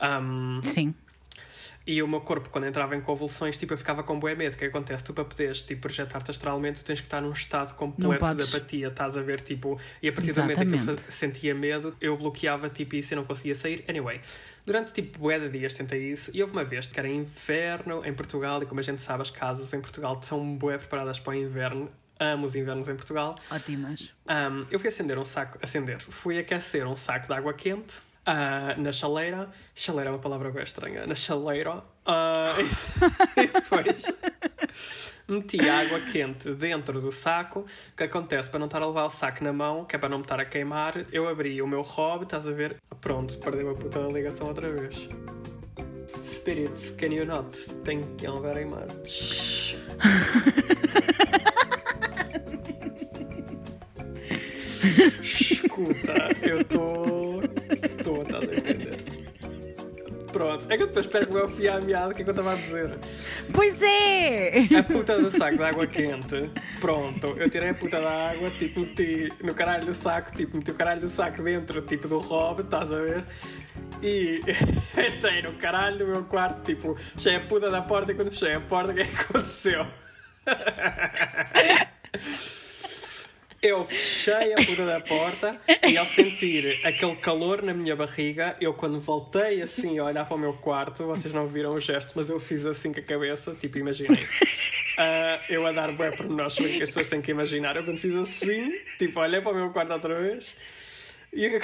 [0.00, 0.94] Um, Sim.
[1.88, 4.52] E o meu corpo, quando entrava em convulsões, tipo, eu ficava com bué medo.
[4.52, 5.02] O que acontece?
[5.02, 8.88] Tu, para poderes tipo, projetar-te astralmente, tu tens que estar num estado completo de apatia.
[8.88, 9.80] Estás a ver, tipo...
[10.02, 11.12] E a partir do momento em que eu Exatamente.
[11.12, 13.86] sentia medo, eu bloqueava, tipo, isso e não conseguia sair.
[13.88, 14.20] Anyway,
[14.66, 16.30] durante, tipo, bué de dias tentei isso.
[16.34, 18.62] E houve uma vez que era inverno em Portugal.
[18.62, 21.90] E como a gente sabe, as casas em Portugal são bué preparadas para o inverno.
[22.20, 23.34] Amo os invernos em Portugal.
[23.50, 24.12] Ótimas.
[24.28, 28.74] Um, eu fui acender um saco, acender, fui aquecer um saco de água quente ah,
[28.76, 29.48] na chaleira.
[29.74, 31.06] Chaleira é uma palavra bem estranha.
[31.06, 31.82] Na chaleira.
[32.04, 32.54] ah,
[33.34, 34.12] e depois
[35.26, 37.60] meti água quente dentro do saco.
[37.60, 38.50] O que acontece?
[38.50, 40.38] Para não estar a levar o saco na mão, que é para não me estar
[40.38, 42.76] a queimar, eu abri o meu hobby, estás a ver?
[43.00, 45.08] Pronto, perdeu a puta da ligação outra vez.
[46.22, 47.56] Spirits, can you not?
[47.84, 49.76] Thank you very much.
[55.22, 56.98] Escuta, eu estou.
[57.04, 57.27] Estou,
[60.38, 62.30] Pronto, é que eu depois pego o meu fio à meada, o que é que
[62.30, 62.96] eu estava a dizer?
[63.52, 64.68] Pois é!
[64.78, 66.48] A puta do saco de água quente,
[66.80, 70.70] pronto, eu tirei a puta da água, tipo, meti no caralho do saco, tipo, meti
[70.70, 73.24] o caralho do saco dentro, tipo, do hobby, estás a ver?
[74.00, 74.40] E
[74.94, 78.54] entrei no caralho do meu quarto, tipo, fechei a puta da porta e quando fechei
[78.54, 79.84] a porta, o que é que aconteceu?
[83.60, 88.72] Eu fechei a puta da porta e ao sentir aquele calor na minha barriga, eu
[88.72, 92.30] quando voltei assim a olhar para o meu quarto, vocês não viram o gesto, mas
[92.30, 94.28] eu fiz assim com a cabeça, tipo, imaginei.
[94.96, 97.76] Ah, eu a dar bué por nós, que as pessoas têm que imaginar.
[97.76, 100.54] Eu quando fiz assim, tipo, olhei para o meu quarto outra vez
[101.32, 101.48] e.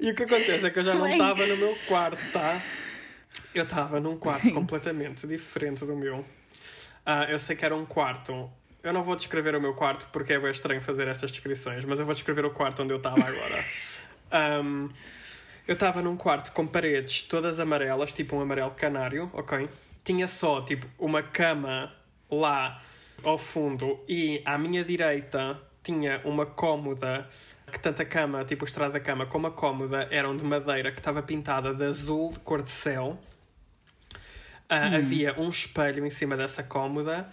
[0.00, 2.62] E o que acontece é que eu já não estava no meu quarto, tá?
[3.52, 4.54] Eu estava num quarto Sim.
[4.54, 6.24] completamente diferente do meu.
[7.10, 8.50] Ah, eu sei que era um quarto.
[8.82, 11.98] Eu não vou descrever o meu quarto porque é bem estranho fazer estas descrições, mas
[11.98, 13.64] eu vou descrever o quarto onde eu estava agora.
[14.30, 14.90] Ahm,
[15.66, 19.70] eu estava num quarto com paredes todas amarelas, tipo um amarelo canário, ok?
[20.04, 21.90] Tinha só, tipo, uma cama
[22.30, 22.82] lá
[23.24, 27.26] ao fundo e à minha direita tinha uma cômoda
[27.72, 30.92] que tanto a cama, tipo o estrado da cama, como a cômoda eram de madeira
[30.92, 33.18] que estava pintada de azul, cor de céu.
[34.68, 37.28] Ah, Havia um espelho em cima dessa cômoda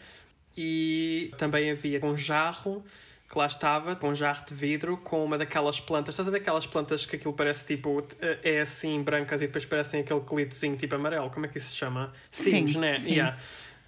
[0.55, 2.83] e também havia um jarro
[3.29, 6.13] que lá estava, com um jarro de vidro, com uma daquelas plantas.
[6.15, 8.07] Estás a ver aquelas plantas que aquilo parece tipo.
[8.21, 11.29] é assim, brancas e depois parecem aquele clitozinho tipo amarelo?
[11.29, 12.13] Como é que isso se chama?
[12.29, 12.93] Sinos, Sim, né?
[12.93, 13.11] sim.
[13.13, 13.37] Yeah.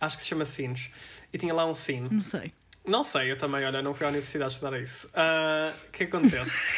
[0.02, 0.90] Acho que se chama sinos.
[1.32, 2.10] E tinha lá um sino.
[2.12, 2.52] Não sei.
[2.86, 5.10] Não sei, eu também, olha, não fui à universidade estudar isso.
[5.14, 6.74] Ah, O que acontece?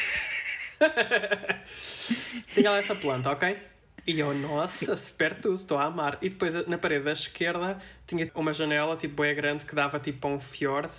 [2.53, 3.58] Tinha lá essa planta, ok?
[4.07, 6.17] E eu, nossa, super tudo, estou a amar.
[6.21, 10.27] E depois na parede da esquerda tinha uma janela, tipo, bem grande, que dava tipo
[10.27, 10.89] a um fjord.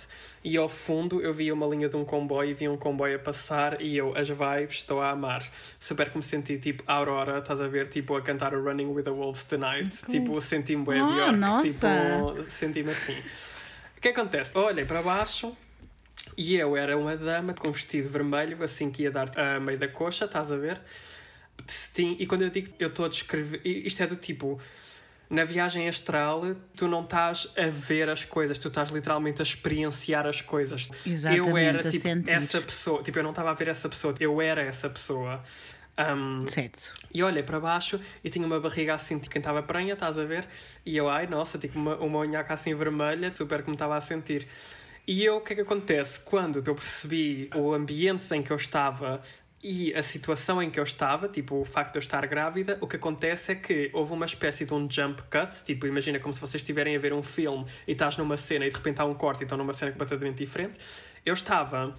[0.43, 3.19] E ao fundo eu via uma linha de um comboio e via um comboio a
[3.19, 3.81] passar.
[3.81, 5.43] E eu, as vibes, estou a amar.
[5.79, 9.03] Super que me senti tipo Aurora, estás a ver, tipo, a cantar o Running with
[9.03, 10.05] the Wolves Tonight.
[10.09, 11.67] Tipo, senti-me bem Ah, Bjork, nossa.
[11.67, 13.17] tipo, senti-me assim.
[13.97, 14.51] O que acontece?
[14.55, 15.55] Eu olhei para baixo
[16.37, 19.77] e eu era uma dama com um vestido vermelho, assim que ia dar a meio
[19.77, 20.79] da coxa, estás a ver?
[22.19, 24.59] E quando eu digo eu estou a descrever, isto é do tipo.
[25.29, 26.43] Na viagem astral,
[26.75, 30.89] tu não estás a ver as coisas, tu estás literalmente a experienciar as coisas.
[31.05, 32.31] eu Exatamente, era a tipo sentir.
[32.31, 35.41] essa pessoa, tipo, eu não estava a ver essa pessoa, eu era essa pessoa.
[35.97, 36.93] Um, Certo.
[37.13, 40.25] e olhei para baixo e tinha uma barriga assim de quem estava prenha, estás a
[40.25, 40.45] ver?
[40.85, 44.45] E eu, ai, nossa, tipo uma, uma unhaca assim vermelha, super me estava a sentir.
[45.07, 46.19] E eu, o que é que acontece?
[46.19, 49.21] Quando eu percebi o ambiente em que eu estava
[49.63, 52.87] E a situação em que eu estava, tipo, o facto de eu estar grávida, o
[52.87, 56.41] que acontece é que houve uma espécie de um jump cut, tipo, imagina como se
[56.41, 59.13] vocês estiverem a ver um filme e estás numa cena e de repente há um
[59.13, 60.79] corte e estão numa cena completamente diferente.
[61.23, 61.93] Eu estava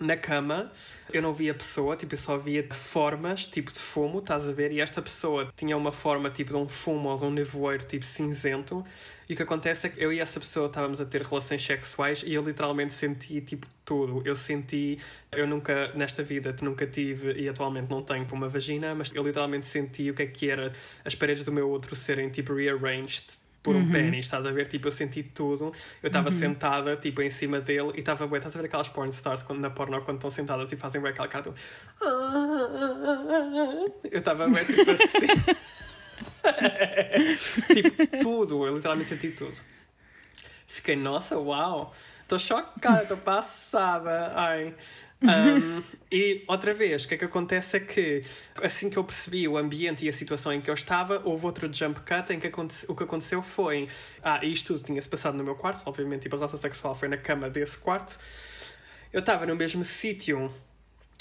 [0.00, 0.70] na cama,
[1.12, 4.72] eu não via pessoa, tipo, eu só via formas, tipo de fumo, estás a ver?
[4.72, 8.04] E esta pessoa tinha uma forma, tipo, de um fumo ou de um nevoeiro, tipo,
[8.04, 8.84] cinzento.
[9.28, 12.22] E o que acontece é que eu e essa pessoa estávamos a ter relações sexuais
[12.26, 14.22] e eu literalmente senti, tipo, tudo.
[14.24, 14.98] Eu senti,
[15.30, 19.66] eu nunca, nesta vida, nunca tive e atualmente não tenho uma vagina, mas eu literalmente
[19.66, 20.72] senti o que é que era
[21.04, 23.24] as paredes do meu outro serem, tipo, rearranged
[23.62, 24.66] por um pênis, estás a ver?
[24.66, 25.72] Tipo, eu senti tudo.
[26.02, 28.38] Eu estava sentada, tipo, em cima dele e estava bem.
[28.38, 31.12] Estás a ver aquelas porn stars quando, na porno quando estão sentadas e fazem bem
[31.12, 31.54] aquela cara do...
[34.10, 35.26] Eu estava bem, tipo assim.
[37.72, 38.66] tipo, tudo.
[38.66, 39.54] Eu literalmente senti tudo.
[40.66, 41.94] Fiquei, nossa, uau.
[42.22, 44.32] Estou chocada, estou passada.
[44.34, 44.74] Ai.
[45.22, 48.22] Um, e outra vez, o que é que acontece é que
[48.62, 51.72] assim que eu percebi o ambiente e a situação em que eu estava, houve outro
[51.72, 52.50] jump cut em que
[52.88, 53.88] o que aconteceu foi.
[54.22, 57.16] Ah, isto tudo tinha-se passado no meu quarto, obviamente, tipo, a relação sexual foi na
[57.16, 58.18] cama desse quarto.
[59.12, 60.52] Eu estava no mesmo sítio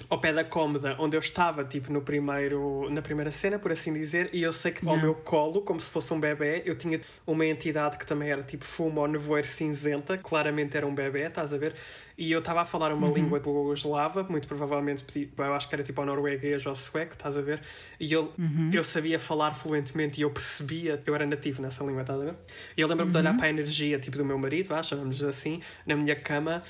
[0.09, 3.93] ao pé da cômoda onde eu estava, tipo, no primeiro, na primeira cena, por assim
[3.93, 6.99] dizer, e eu sei que ao meu colo, como se fosse um bebê, eu tinha
[7.25, 11.53] uma entidade que também era tipo fumo ou nevoeiro cinzenta, claramente era um bebê, estás
[11.53, 11.75] a ver?
[12.17, 15.03] E eu estava a falar uma língua tipo eslava, muito provavelmente,
[15.37, 17.61] eu acho que era tipo ao norueguês ou sueco, estás a ver?
[17.99, 18.31] E eu,
[18.73, 22.35] eu sabia falar fluentemente e eu percebia, eu era nativo nessa língua, estás a ver?
[22.77, 25.59] E eu lembro-me de olhar para a energia, tipo, do meu marido, vá, chamamos assim,
[25.85, 26.61] na minha cama,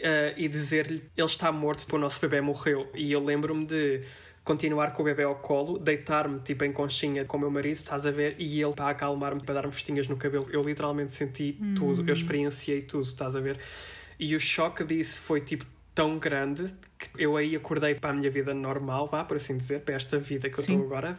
[0.00, 2.88] Uh, e dizer-lhe ele está morto, tipo, o nosso bebê morreu.
[2.94, 4.02] E eu lembro-me de
[4.42, 8.06] continuar com o bebê ao colo, deitar-me tipo em conchinha com o meu marido, estás
[8.06, 10.48] a ver, e ele para acalmar-me, para dar-me festinhas no cabelo.
[10.50, 13.58] Eu literalmente senti tudo, eu experienciei tudo, estás a ver?
[14.18, 15.66] E o choque disso foi tipo
[16.00, 19.80] tão grande que eu aí acordei para a minha vida normal, vá, por assim dizer,
[19.80, 21.14] para esta vida que eu estou agora.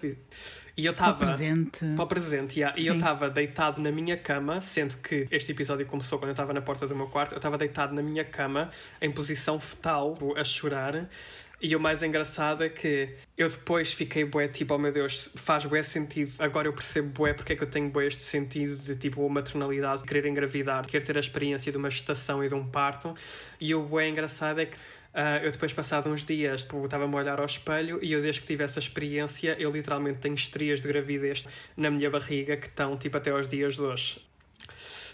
[0.76, 1.14] E eu estava.
[1.14, 1.86] Para o presente.
[1.96, 2.80] Para o presente, yeah.
[2.80, 6.52] E eu estava deitado na minha cama, sendo que este episódio começou quando eu estava
[6.52, 7.34] na porta do meu quarto.
[7.34, 11.08] Eu estava deitado na minha cama, em posição fetal, a chorar.
[11.64, 15.64] E o mais engraçado é que eu depois fiquei bué, tipo, oh meu Deus, faz
[15.64, 16.32] bué sentido.
[16.40, 20.04] Agora eu percebo bué porque é que eu tenho bué este sentido de, tipo, maternalidade,
[20.04, 23.14] querer engravidar, querer ter a experiência de uma gestação e de um parto.
[23.60, 24.78] E o bué engraçado é que
[25.14, 28.42] ah, eu depois, passado uns dias, tipo, estava-me a olhar ao espelho e eu, desde
[28.42, 31.46] que tive essa experiência, eu literalmente tenho estrias de gravidez
[31.78, 34.31] na minha barriga que estão, tipo, até aos dias de hoje.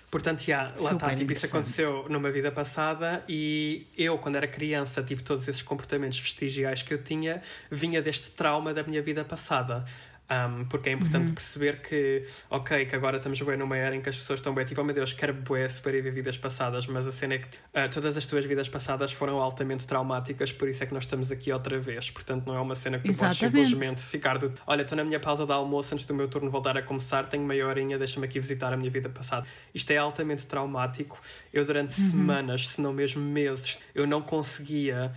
[0.09, 5.03] Portanto, já, lá está, tipo, isso aconteceu numa vida passada e eu, quando era criança,
[5.03, 9.83] tipo, todos esses comportamentos vestigiais que eu tinha, vinha deste trauma da minha vida passada.
[10.29, 14.09] Um, porque é importante perceber que, ok, que agora estamos bem numa era em que
[14.09, 17.13] as pessoas estão bem, tipo, oh meu Deus, quero bué sobreviver vidas passadas, mas a
[17.13, 20.85] cena é que ah, todas as tuas vidas passadas foram altamente traumáticas, por isso é
[20.85, 22.11] que nós estamos aqui outra vez.
[22.11, 23.67] Portanto, não é uma cena que tu podes Exatamente.
[23.67, 24.53] simplesmente ficar do.
[24.65, 27.45] Olha, estou na minha pausa de almoço antes do meu turno voltar a começar, tenho
[27.45, 29.47] meia horinha, deixa-me aqui visitar a minha vida passada.
[29.73, 31.21] Isto é altamente traumático.
[31.53, 35.13] Eu, durante semanas, se não mesmo meses, eu não conseguia.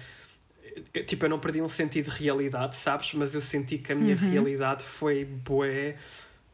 [0.94, 3.14] Eu- Tipo, eu não perdi um sentido de realidade, sabes?
[3.14, 5.96] Mas eu senti que a minha realidade foi bué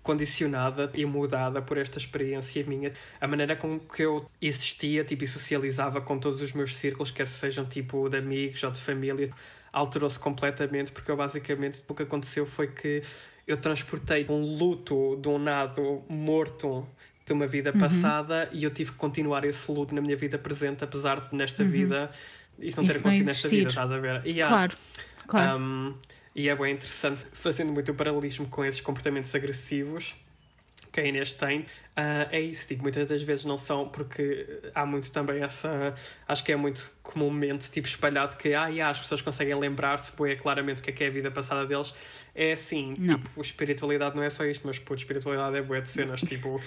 [0.02, 2.92] condicionada e mudada por esta experiência minha.
[3.20, 7.26] A maneira com que eu existia tipo, e socializava com todos os meus círculos, quer
[7.26, 9.31] sejam tipo de amigos ou de família,
[9.72, 13.02] alterou-se completamente porque eu basicamente o que aconteceu foi que
[13.46, 16.87] eu transportei um luto de um nado morto
[17.26, 20.85] de uma vida passada e eu tive que continuar esse luto na minha vida presente,
[20.85, 22.11] apesar de nesta vida
[22.59, 23.57] isso não ter Isso não acontecido nesta existir.
[23.57, 24.23] vida, estás a ver?
[24.27, 24.77] E há- Claro,
[25.27, 25.59] claro.
[25.61, 25.95] um,
[26.35, 30.14] e é bem interessante, fazendo muito o paralelismo com esses comportamentos agressivos
[30.96, 34.87] que a Inês tem, ah, é isso, tipo, muitas das vezes não são, porque há
[34.87, 35.94] muito também essa,
[36.26, 40.26] acho que é muito comumente, tipo, espalhado que, ah, yeah, as pessoas conseguem lembrar-se, pô,
[40.26, 41.94] é claramente o que é que é a vida passada deles,
[42.35, 43.18] é assim, Não.
[43.18, 46.59] tipo, espiritualidade não é só isto, mas, pô, espiritualidade é bué de cenas, tipo,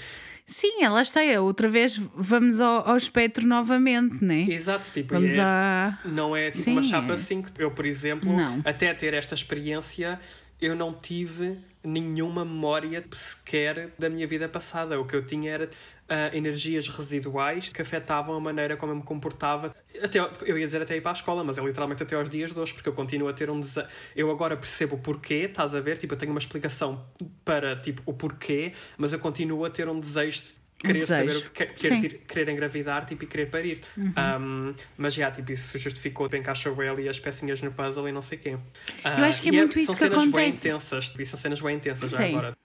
[0.46, 1.24] Sim, ela está.
[1.24, 4.48] é Outra vez vamos ao, ao espectro novamente, né?
[4.50, 6.00] exato, tipo, Vamos é, a.
[6.06, 7.18] Não é tipo Sim, uma chapa é.
[7.18, 7.50] 5.
[7.60, 8.60] Eu, por exemplo, Não.
[8.66, 10.20] até ter esta experiência,
[10.60, 15.00] eu não tive nenhuma memória sequer da minha vida passada.
[15.00, 15.70] O que eu tinha era
[16.08, 19.74] ah, energias residuais que afetavam a maneira como eu me comportava.
[20.02, 22.54] Até, eu ia dizer até ir para a escola, mas é literalmente até aos dias
[22.54, 23.88] de hoje, porque eu continuo a ter um desejo.
[24.16, 25.98] Eu agora percebo o porquê, estás a ver?
[25.98, 27.06] Tipo, eu tenho uma explicação
[27.46, 31.48] para tipo, o porquê, mas eu continuo a ter um desejo de querer saber desejo.
[31.48, 33.82] o que querer, querer engravidar tipo, e querer parir.
[33.98, 38.22] Um, mas já, tipo, isso justificou, encaixou bem ali as pecinhas no puzzle e não
[38.22, 38.58] sei o quê.
[39.04, 40.68] Eu acho que é e muito isso são que cenas bem acontece.
[40.68, 42.30] intensas, e são cenas bem intensas Sim.
[42.30, 42.58] agora.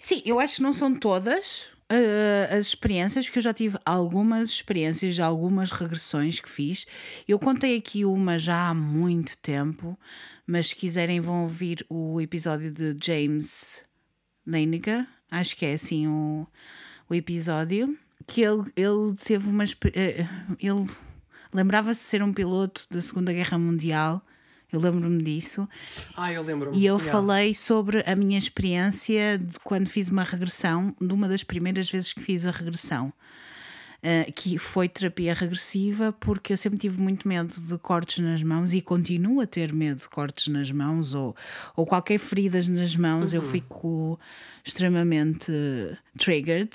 [0.00, 4.48] Sim, eu acho que não são todas, uh, as experiências, porque eu já tive algumas
[4.48, 6.86] experiências de algumas regressões que fiz.
[7.26, 9.98] Eu contei aqui uma já há muito tempo,
[10.46, 13.82] mas se quiserem vão ouvir o episódio de James
[14.46, 16.46] Leininger, acho que é assim o,
[17.08, 17.96] o episódio,
[18.26, 19.64] que ele, ele teve uma.
[19.94, 20.26] eh,
[20.60, 20.86] Ele
[21.52, 24.22] lembrava-se de ser um piloto da Segunda Guerra Mundial.
[24.70, 25.66] Eu lembro-me disso.
[26.14, 26.76] Ah, eu lembro-me.
[26.76, 27.10] E eu Yeah.
[27.10, 32.12] falei sobre a minha experiência de quando fiz uma regressão, de uma das primeiras vezes
[32.12, 33.10] que fiz a regressão,
[34.02, 38.72] eh, que foi terapia regressiva, porque eu sempre tive muito medo de cortes nas mãos
[38.72, 41.34] e continuo a ter medo de cortes nas mãos ou,
[41.74, 43.38] ou qualquer feridas nas mãos, Uhum.
[43.40, 44.20] eu fico
[44.64, 45.52] extremamente
[46.16, 46.70] triggered.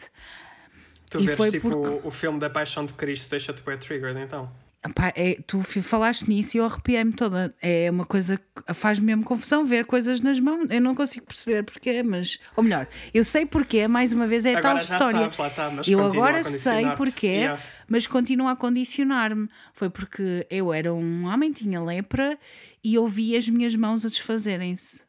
[1.09, 4.19] Tu e vês foi tipo porque- o filme da Paixão de Cristo, deixa-te bem triggered
[4.19, 4.51] então.
[4.85, 7.55] Epá, é, tu falaste nisso e eu arrepiei-me toda.
[7.61, 10.67] É uma coisa que faz-me mesmo confusão ver coisas nas mãos.
[10.69, 12.37] Eu não consigo perceber porquê, mas.
[12.55, 15.31] Ou melhor, eu sei porquê, mais uma vez, é tal Agora já história.
[15.31, 15.39] sabes,
[15.79, 17.61] está, eu agora sei porquê, Yeah.
[17.87, 19.47] mas continua a condicionar-me.
[19.73, 22.37] Foi porque eu era um homem, tinha lepra
[22.83, 25.01] e eu vi as minhas mãos a desfazerem-se.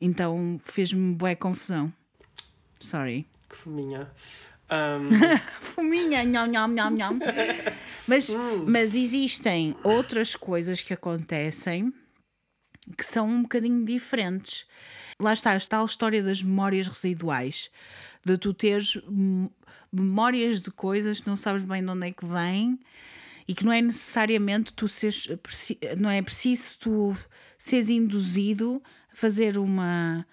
[0.00, 1.92] Então fez-me bué confusão.
[2.80, 3.26] Sorry.
[3.48, 4.10] Que fominha.
[4.70, 5.10] Um,
[5.60, 7.18] Fominha, nham, nham, nham, nham.
[8.06, 8.64] Mas, Hum.
[8.68, 11.92] mas existem outras coisas que acontecem
[12.96, 14.64] que são um bocadinho diferentes.
[15.20, 17.70] Lá está, a tal história das memórias residuais,
[18.24, 18.98] de tu teres
[19.92, 22.78] memórias de coisas que não sabes bem de onde é que vêm
[23.48, 25.28] e que não é necessariamente tu seres,
[25.98, 27.16] não é preciso tu
[27.58, 30.26] seres induzido a fazer uma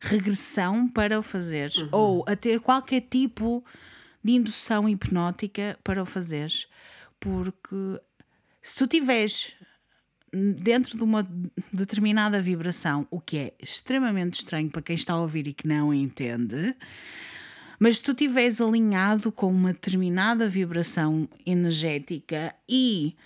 [0.00, 3.64] regressão para o fazeres ou a ter qualquer tipo
[4.24, 6.66] de indução hipnótica para o fazeres
[7.20, 8.00] porque
[8.62, 9.54] se tu tiveres
[10.32, 11.28] dentro de uma
[11.72, 15.92] determinada vibração, o que é extremamente estranho para quem está a ouvir e que não
[15.92, 16.74] entende,
[17.78, 23.16] mas se tu estiveres alinhado com uma determinada vibração energética e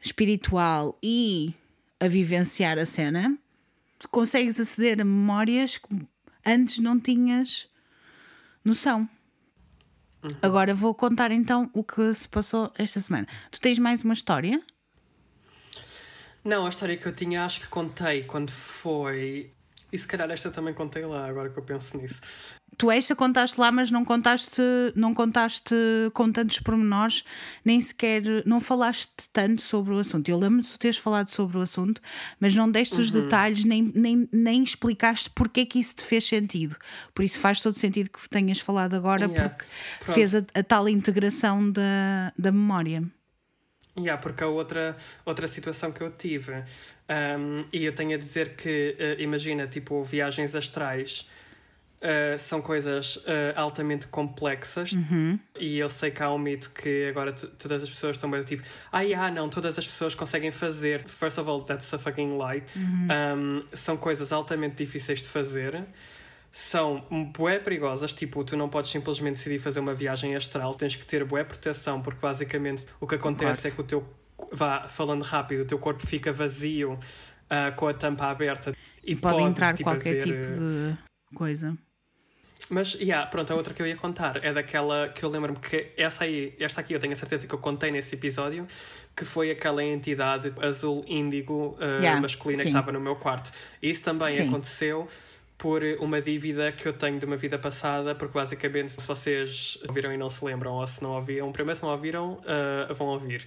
[0.00, 1.54] espiritual e
[2.00, 3.36] a vivenciar a cena,
[4.10, 5.78] consegues aceder a memórias
[6.48, 7.68] antes não tinhas
[8.64, 9.08] noção.
[10.42, 13.26] Agora vou contar então o que se passou esta semana.
[13.50, 14.60] Tu tens mais uma história?
[16.44, 19.52] não, a história que eu tinha acho que contei quando foi.
[19.92, 22.20] E se calhar esta também contei lá, agora que eu penso nisso.
[22.78, 24.62] Tu esta contaste lá, mas não contaste,
[24.94, 25.74] não contaste
[26.14, 27.24] com tantos pormenores,
[27.64, 30.28] nem sequer não falaste tanto sobre o assunto.
[30.28, 32.00] Eu lembro de tu teres falado sobre o assunto,
[32.38, 33.22] mas não deste os Uhum.
[33.22, 36.76] detalhes, nem, nem, nem explicaste porque é que isso te fez sentido.
[37.12, 39.48] Por isso faz todo sentido que tenhas falado agora, Yeah.
[39.48, 39.64] porque
[40.04, 40.14] Pronto.
[40.14, 43.02] fez a, a tal integração da, da memória.
[43.98, 48.54] Yeah, porque a outra, outra situação que eu tive, um, e eu tenho a dizer
[48.54, 51.26] que, uh, imagina, tipo, viagens astrais
[52.02, 54.92] uh, são coisas uh, altamente complexas,
[55.58, 58.62] e eu sei que há um mito que agora todas as pessoas estão bem tipo,
[58.92, 61.02] ah, yeah, não, todas as pessoas conseguem fazer.
[61.06, 62.62] First of all, that's a fucking lie.
[62.76, 65.84] Um, são coisas altamente difíceis de fazer.
[66.50, 67.04] São
[67.36, 71.22] bué perigosas, tipo, tu não podes simplesmente decidir fazer uma viagem astral, tens que ter
[71.24, 74.08] bué proteção, porque basicamente o que acontece é que o teu,
[74.50, 76.98] vá falando rápido, o teu corpo fica vazio
[77.50, 78.74] ah, com a tampa aberta
[79.04, 80.96] e Pode, entrar tipo, qualquer haver, tipo de
[81.34, 81.76] coisa.
[82.70, 85.88] Mas, yeah, pronto, a outra que eu ia contar é daquela que eu lembro-me que
[85.96, 88.66] essa aí, esta aqui eu tenho a certeza que eu contei nesse episódio,
[89.16, 92.70] que foi aquela entidade azul índigo uh, Yeah, masculina sim.
[92.70, 93.50] que estava no meu quarto.
[93.82, 94.48] Isso também Sim.
[94.48, 95.08] aconteceu
[95.56, 100.12] por uma dívida que eu tenho de uma vida passada, porque basicamente, se vocês ouviram
[100.12, 103.44] e não se lembram, ou se não ouviram, primeiro se não ouviram, uh, vão ouvir.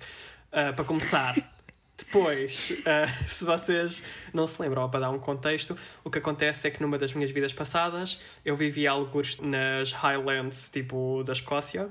[0.51, 1.35] Uh, para começar.
[2.05, 6.71] Depois, uh, se vocês não se lembram, para dar um contexto, o que acontece é
[6.71, 11.89] que numa das minhas vidas passadas eu vivi alguns nas Highlands, tipo da Escócia,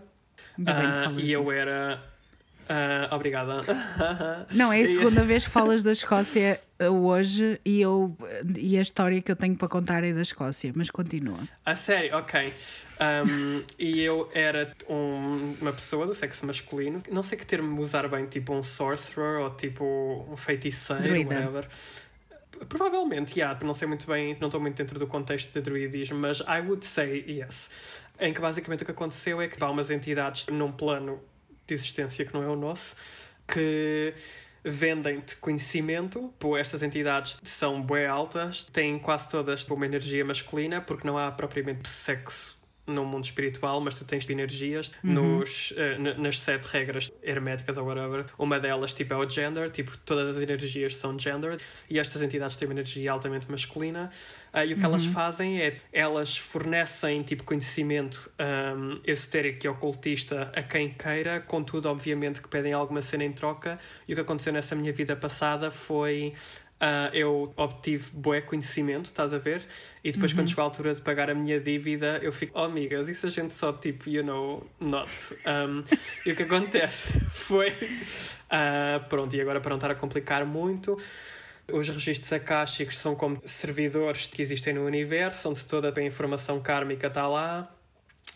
[0.65, 2.03] falas e eu era.
[2.71, 3.64] Ah, obrigada.
[4.55, 8.16] Não, é a segunda vez que falas da Escócia uh, hoje e, eu,
[8.57, 11.39] e a história que eu tenho para contar é da Escócia, mas continua.
[11.66, 12.55] A sério, ok.
[13.27, 17.03] Um, e eu era um- uma pessoa do sexo masculino.
[17.11, 19.85] Não sei que termo usar bem, tipo um sorcerer ou tipo
[20.31, 21.35] um feiticeiro, Druida.
[21.35, 21.68] whatever.
[22.68, 26.41] Provavelmente, yeah, não sei muito bem, não estou muito dentro do contexto de druidismo, mas
[26.41, 27.71] I would say yes.
[28.18, 31.18] Em que basicamente o que aconteceu é que há umas entidades num plano
[31.71, 32.95] de existência que não é o nosso,
[33.47, 34.14] que
[34.62, 36.33] vendem-te conhecimento.
[36.39, 41.31] Pô, estas entidades são bué altas, têm quase todas uma energia masculina, porque não há
[41.31, 42.60] propriamente sexo
[42.91, 45.12] no mundo espiritual, mas tu tens energias Uhum.
[45.12, 48.26] nos, n- nas sete regras herméticas ou whatever.
[48.38, 52.57] Uma delas, tipo, é o gender, tipo, todas as energias são gendered e estas entidades
[52.57, 54.11] têm uma energia altamente masculina.
[54.53, 55.12] Ah, e o que elas Uhum.
[55.12, 58.30] fazem é elas fornecem tipo conhecimento
[58.76, 63.78] um, esotérico e ocultista a quem queira, contudo, obviamente, que pedem alguma cena em troca.
[64.09, 66.34] E o que aconteceu nessa minha vida passada foi.
[66.81, 69.62] Ah, eu obtive bué conhecimento, estás a ver?
[70.03, 73.07] E depois, quando chegou a altura de pagar a minha dívida, eu fico, oh amigas,
[73.07, 75.11] isso a gente só tipo, you know, not.
[75.47, 75.85] Um,
[76.24, 77.74] e o que acontece foi.
[78.49, 80.97] ah, pronto, e agora para não estar a complicar muito.
[81.70, 87.09] Os registros akáshicos são como servidores que existem no universo, onde toda a informação kármica
[87.09, 87.70] está lá.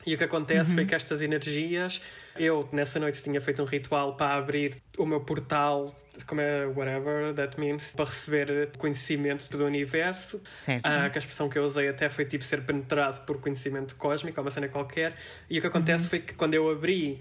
[0.07, 2.01] E o que acontece foi que estas energias,
[2.37, 7.35] eu nessa noite tinha feito um ritual para abrir o meu portal, como é, whatever
[7.35, 10.41] that means, para receber conhecimento do universo.
[10.53, 10.87] Certo.
[10.87, 14.41] Ah, que a expressão que eu usei até foi tipo ser penetrado por conhecimento cósmico,
[14.41, 15.15] uma cena qualquer.
[15.51, 17.21] E o que acontece foi que quando eu abri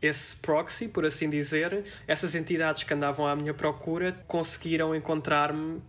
[0.00, 5.80] esse proxy, por assim dizer, essas entidades que andavam à minha procura conseguiram encontrar-me.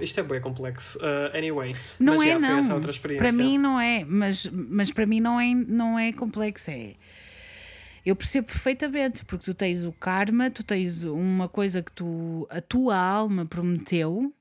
[0.00, 0.98] Isto é bem complexo.
[0.98, 2.58] Uh, anyway, Não mas é, já, foi não.
[2.58, 3.22] essa outra experiência.
[3.22, 6.70] Para mim não é, mas, mas para mim não é, não é complexo.
[6.70, 6.94] É.
[8.04, 12.60] Eu percebo perfeitamente, porque tu tens o karma, tu tens uma coisa que tu, a
[12.60, 14.32] tua alma prometeu,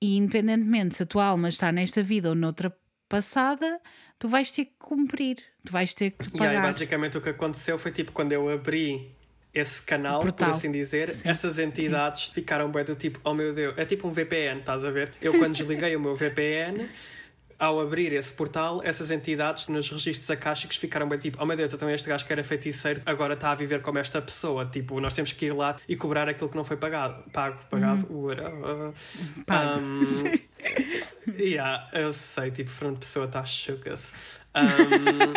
[0.00, 2.74] e independentemente se a tua alma está nesta vida ou noutra
[3.08, 3.80] passada,
[4.18, 6.62] tu vais ter que cumprir, tu vais ter que E aí, pagar.
[6.62, 9.10] basicamente, o que aconteceu foi tipo quando eu abri
[9.52, 13.84] esse canal, por assim dizer, essas entidades ficaram bem do tipo, oh meu Deus, é
[13.84, 15.12] tipo um VPN, estás a ver?
[15.20, 16.88] Eu, quando desliguei o meu VPN.
[17.58, 21.72] Ao abrir esse portal, essas entidades nos registros akáshicos ficaram bem tipo: Oh meu Deus,
[21.72, 24.66] então este gajo que era feiticeiro agora está a viver como esta pessoa.
[24.66, 27.22] Tipo, nós temos que ir lá e cobrar aquilo que não foi pagado.
[27.32, 28.06] Pago, pagado.
[28.06, 28.92] Uh,
[29.46, 29.80] Pago.
[29.80, 30.04] Um,
[31.38, 34.12] yeah, eu sei, tipo, frente pessoa está chucas.
[34.54, 35.34] Um,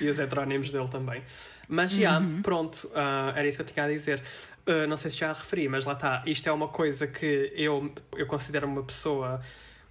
[0.00, 1.22] e os heterónimos dele também.
[1.68, 4.22] Mas já, pronto, ah, era isso que eu tinha a dizer.
[4.68, 6.22] Ah, não sei se já referi, mas lá está.
[6.26, 9.40] Isto é uma coisa que eu, eu considero uma pessoa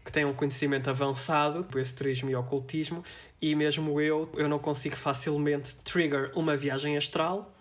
[0.07, 3.03] que tem um conhecimento avançado do esoterismo e ocultismo,
[3.41, 7.53] e mesmo eu, eu não consigo facilmente trigger uma viagem astral,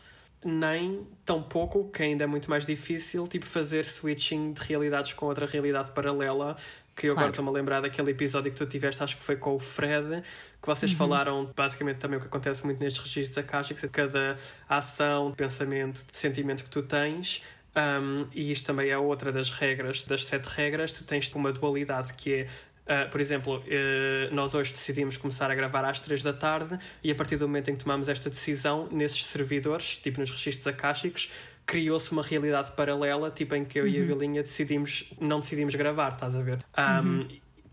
[0.45, 5.27] nem tão pouco, que ainda é muito mais difícil, tipo fazer switching de realidades com
[5.27, 6.57] outra realidade paralela.
[6.95, 7.33] Que eu agora Claro.
[7.33, 10.23] estou-me a lembrar daquele episódio que tu tiveste, acho que foi com o Fred,
[10.63, 14.37] que vocês falaram basicamente também o que acontece muito nestes registros akáshicos, de cada
[14.69, 17.43] ação, pensamento, sentimento que tu tens.
[17.77, 22.15] Um, e isto também é outra das regras, das sete regras, tu tens uma dualidade
[22.15, 22.47] que é
[22.87, 27.11] Uh, por exemplo, uh, nós hoje decidimos começar a gravar às 3 da tarde e
[27.11, 31.29] a partir do momento em que tomamos esta decisão, nesses servidores, tipo nos registros akáshicos,
[31.67, 36.13] criou-se uma realidade paralela, tipo em que eu e a Vilinha decidimos, não decidimos gravar,
[36.13, 36.59] estás a ver?
[36.79, 37.27] Um,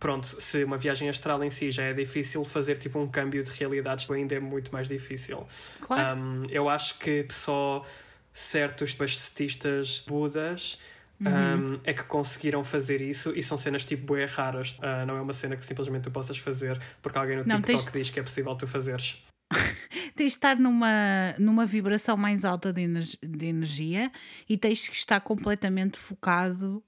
[0.04, 3.50] Pronto, se uma viagem astral em si já é difícil, fazer tipo um câmbio de
[3.52, 5.48] realidades ainda é muito mais difícil.
[5.80, 6.20] Claro.
[6.20, 7.86] Um, eu acho que só
[8.34, 10.78] certos bascetistas budas
[11.22, 11.76] Uhum.
[11.76, 14.74] um, é que conseguiram fazer isso e são cenas tipo bué raras.
[14.80, 17.94] Uh, não é uma cena que simplesmente tu possas fazer porque alguém no Não, TikTok
[17.94, 19.24] de- diz que é possível tu fazeres.
[20.18, 22.86] Tens de estar numa, numa vibração mais alta de,
[23.22, 24.12] de energia
[24.50, 26.84] e tens que estar completamente focado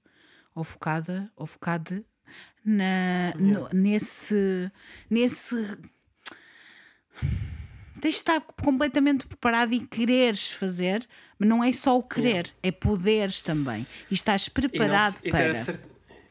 [0.54, 2.04] ou focada ou focada
[2.64, 4.70] na, no- nesse,
[5.08, 5.78] nesse.
[8.00, 11.06] Tens de estar completamente preparado e quereres fazer,
[11.38, 13.86] mas não é só o querer, é poderes também.
[14.10, 15.54] E estás E não preparado e ter para.
[15.56, 15.80] cer-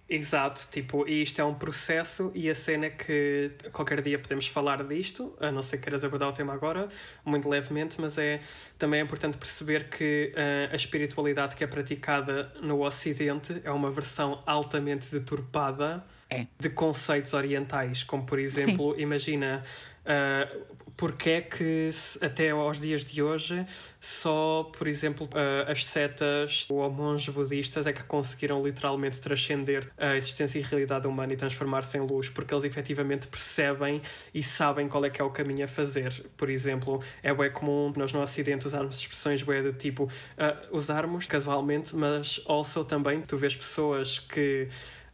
[0.08, 4.46] Exato, tipo, e isto é um processo e a cena é que qualquer dia podemos
[4.46, 6.88] falar disto, a não ser que queiras abordar o tema agora,
[7.26, 8.40] muito levemente, mas é
[8.78, 13.90] também é importante perceber que ah, a espiritualidade que é praticada no Ocidente é uma
[13.90, 16.48] versão altamente deturpada É.
[16.60, 19.62] de conceitos orientais, como por exemplo, imagina
[20.02, 21.90] uh, porque é que
[22.22, 23.66] até aos dias de hoje
[24.00, 30.16] só, por exemplo, uh, as setas ou monges budistas é que conseguiram literalmente transcender a
[30.16, 34.02] existência e realidade humana e transformar-se em luz, porque eles efetivamente percebem
[34.34, 36.26] e sabem qual é que é o caminho a fazer.
[36.38, 41.28] Por exemplo, é bem comum nós no Ocidente usarmos expressões bem do tipo uh, usarmos
[41.28, 44.70] casualmente, mas also também tu vês pessoas que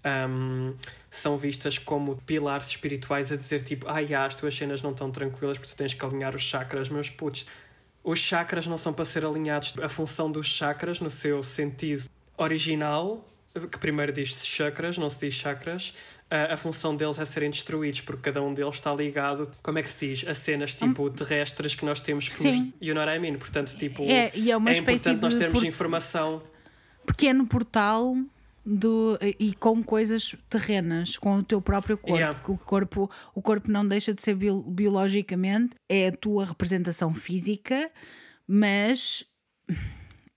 [0.06, 0.74] um,
[1.10, 5.12] são vistas como pilares espirituais a dizer tipo, ai, ah, as tuas cenas não estão
[5.12, 7.46] tranquilas porque tu tens que alinhar os chakras, meus putos.
[8.04, 9.76] Os chakras não são para ser alinhados.
[9.82, 13.24] A função dos chakras, no seu sentido original,
[13.72, 15.94] que primeiro diz-se chakras, não se diz chakras,
[16.30, 19.84] a, a função deles é serem destruídos, porque cada um deles está ligado, como é
[19.84, 20.28] que se diz?
[20.28, 22.52] A cenas tipo terrestres que nós temos que Sim.
[22.52, 22.74] nos.
[22.82, 23.38] You know what I mean?
[23.38, 26.42] Portanto, tipo, É, e é uma é importante nós de termos por- informação.
[27.06, 28.16] Pequeno portal
[28.66, 32.16] do, e com coisas terrenas, com o teu próprio corpo.
[32.18, 32.40] Yeah.
[32.48, 37.92] O corpo, o corpo não deixa de ser bio- biologicamente, é a tua representação física,
[38.48, 39.24] mas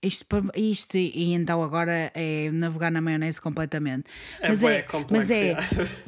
[0.01, 4.05] isto, isto e então agora é navegar na maionese completamente.
[4.39, 5.55] É mas é, complexo, mas é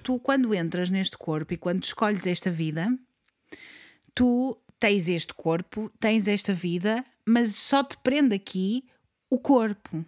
[0.04, 2.88] tu quando entras neste corpo e quando escolhes esta vida,
[4.14, 8.86] tu tens este corpo, tens esta vida, mas só te prende aqui
[9.30, 10.06] o corpo.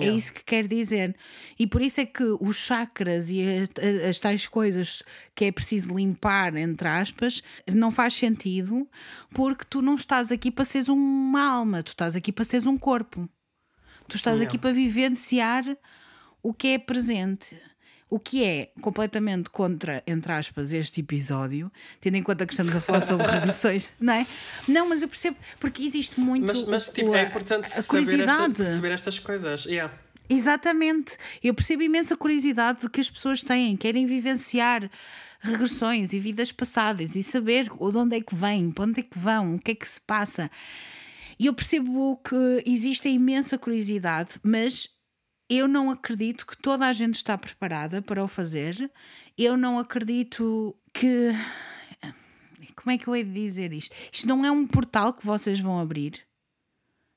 [0.00, 1.14] É isso que quer dizer.
[1.58, 3.68] E por isso é que os chakras e as,
[4.08, 5.02] as tais coisas
[5.34, 8.88] que é preciso limpar, entre aspas, não faz sentido
[9.30, 12.78] porque tu não estás aqui para seres uma alma, tu estás aqui para seres um
[12.78, 13.28] corpo.
[14.08, 14.48] Tu estás Yeah.
[14.48, 15.64] aqui para vivenciar
[16.42, 17.60] o que é presente.
[18.14, 22.80] O que é completamente contra, entre aspas, este episódio, tendo em conta que estamos a
[22.80, 24.24] falar sobre regressões, não é?
[24.68, 26.46] Não, mas eu percebo, porque existe muito.
[26.46, 28.54] Mas, mas tipo, o- é importante a saber, esta, curiosidade.
[28.54, 29.64] perceber estas coisas.
[29.64, 29.92] Yeah.
[30.28, 31.16] Exatamente.
[31.42, 34.88] Eu percebo imensa curiosidade que as pessoas têm, querem vivenciar
[35.40, 39.18] regressões e vidas passadas e saber de onde é que vêm, para onde é que
[39.18, 40.48] vão, o que é que se passa.
[41.36, 44.93] E eu percebo que existe a imensa curiosidade, mas
[45.56, 48.90] eu não acredito que toda a gente está preparada para o fazer.
[49.36, 51.32] Eu não acredito que.
[52.76, 53.94] Como é que eu hei de dizer isto?
[54.12, 56.20] Isto não é um portal que vocês vão abrir.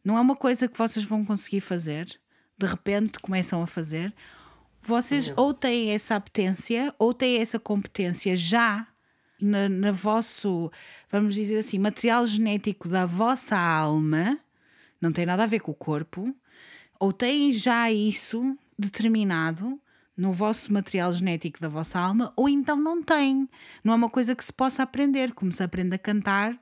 [0.04, 2.20] Não é uma coisa que vocês vão conseguir fazer.
[2.58, 4.14] De repente começam a fazer.
[4.82, 8.88] Vocês ou têm essa apetência ou têm essa competência já
[9.42, 10.72] na, na vosso,
[11.12, 14.40] vamos dizer assim, material genético da vossa alma.
[15.02, 16.34] Não tem nada a ver com o corpo.
[17.00, 19.80] Ou têm já isso determinado
[20.16, 23.48] no vosso material genético da vossa alma, ou então não têm.
[23.84, 26.58] Não é uma coisa que se possa aprender, como se aprende a cantar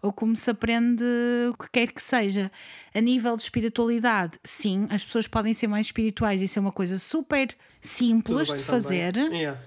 [0.00, 1.02] ou como se aprende
[1.50, 2.52] o que quer que seja.
[2.94, 6.98] A nível de espiritualidade, sim, as pessoas podem ser mais espirituais, isso é uma coisa
[6.98, 9.16] super simples bem de fazer.
[9.16, 9.58] Yeah.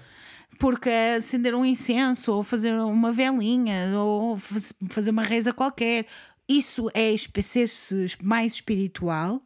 [0.60, 6.06] Porque acender um incenso, ou fazer uma velinha, ou faz- fazer uma reza qualquer,
[6.48, 9.42] isso é ser-se mais espiritual,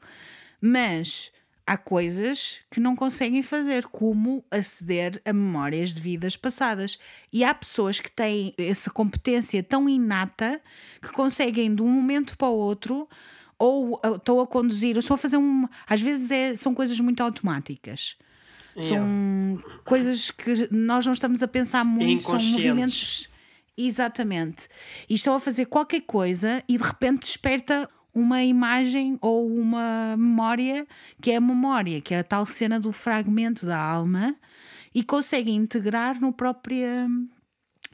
[0.63, 1.33] mas
[1.67, 6.99] há coisas que não conseguem fazer, como aceder a memórias de vidas passadas.
[7.33, 10.61] E há pessoas que têm essa competência tão inata
[11.01, 13.09] que conseguem de um momento para o outro.
[13.59, 15.69] Ou estou a conduzir, eu estou a fazer um.
[15.87, 18.17] Às vezes é- são coisas muito automáticas.
[18.81, 23.29] São coisas que nós não estamos a pensar muito, são movimentos.
[23.77, 24.69] Exatamente.
[25.09, 30.87] E estão a fazer qualquer coisa e de repente desperta uma imagem ou uma memória
[31.21, 34.37] que é a memória, que é a tal cena do fragmento da alma
[34.95, 37.09] e conseguem integrar no própria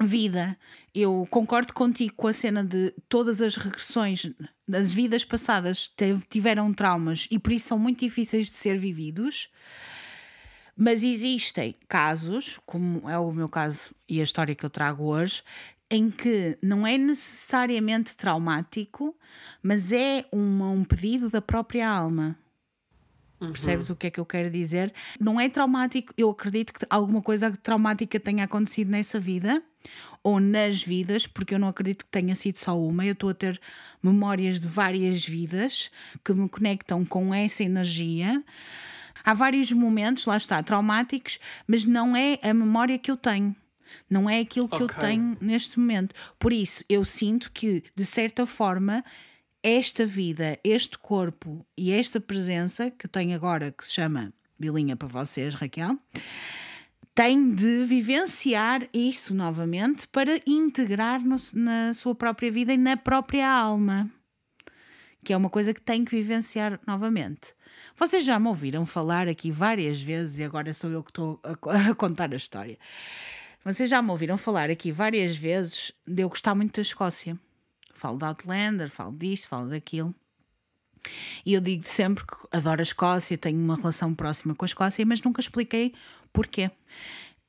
[0.01, 0.57] vida.
[0.95, 4.31] Eu concordo contigo com a cena de todas as regressões
[4.67, 5.93] das vidas passadas
[6.29, 9.49] tiveram traumas e por isso são muito difíceis de ser vividos.
[10.77, 15.43] Mas existem casos, como é o meu caso e a história que eu trago hoje,
[15.91, 19.17] em que não é necessariamente traumático,
[19.63, 22.37] mas é uma- um pedido da própria alma.
[23.39, 24.93] Percebes o que é que eu quero dizer?
[25.21, 29.63] Não é traumático, eu acredito que alguma coisa traumática tenha acontecido nessa vida
[30.25, 33.07] ou nas vidas, porque eu não acredito que tenha sido só uma.
[33.07, 33.61] Eu estou a ter
[34.03, 35.89] memórias de várias vidas
[36.25, 38.43] que me conectam com essa energia.
[39.25, 43.55] Há vários momentos, lá está, traumáticos, mas não é a memória que eu tenho.
[44.09, 46.15] Não é aquilo que eu tenho neste momento.
[46.39, 49.05] Por isso, eu sinto que, de certa forma,
[49.63, 55.09] esta vida, este corpo e esta presença que tenho agora, que se chama Bilinha para
[55.09, 55.99] vocês, Raquel,
[57.15, 63.49] tem de vivenciar isso novamente para integrar no- na sua própria vida e na própria
[63.51, 64.09] alma.
[65.25, 67.55] Que é uma coisa que tem que vivenciar novamente.
[67.97, 71.51] Vocês já me ouviram falar aqui várias vezes e agora sou eu que estou a,
[71.91, 72.79] a contar a história.
[73.69, 77.39] Vocês já me ouviram falar aqui várias vezes de eu gostar muito da Escócia.
[77.93, 80.15] Falo de Outlander, falo disto, falo daquilo.
[81.45, 85.05] E eu digo sempre que adoro a Escócia, tenho uma relação próxima com a Escócia,
[85.05, 85.93] mas nunca expliquei
[86.33, 86.71] porquê.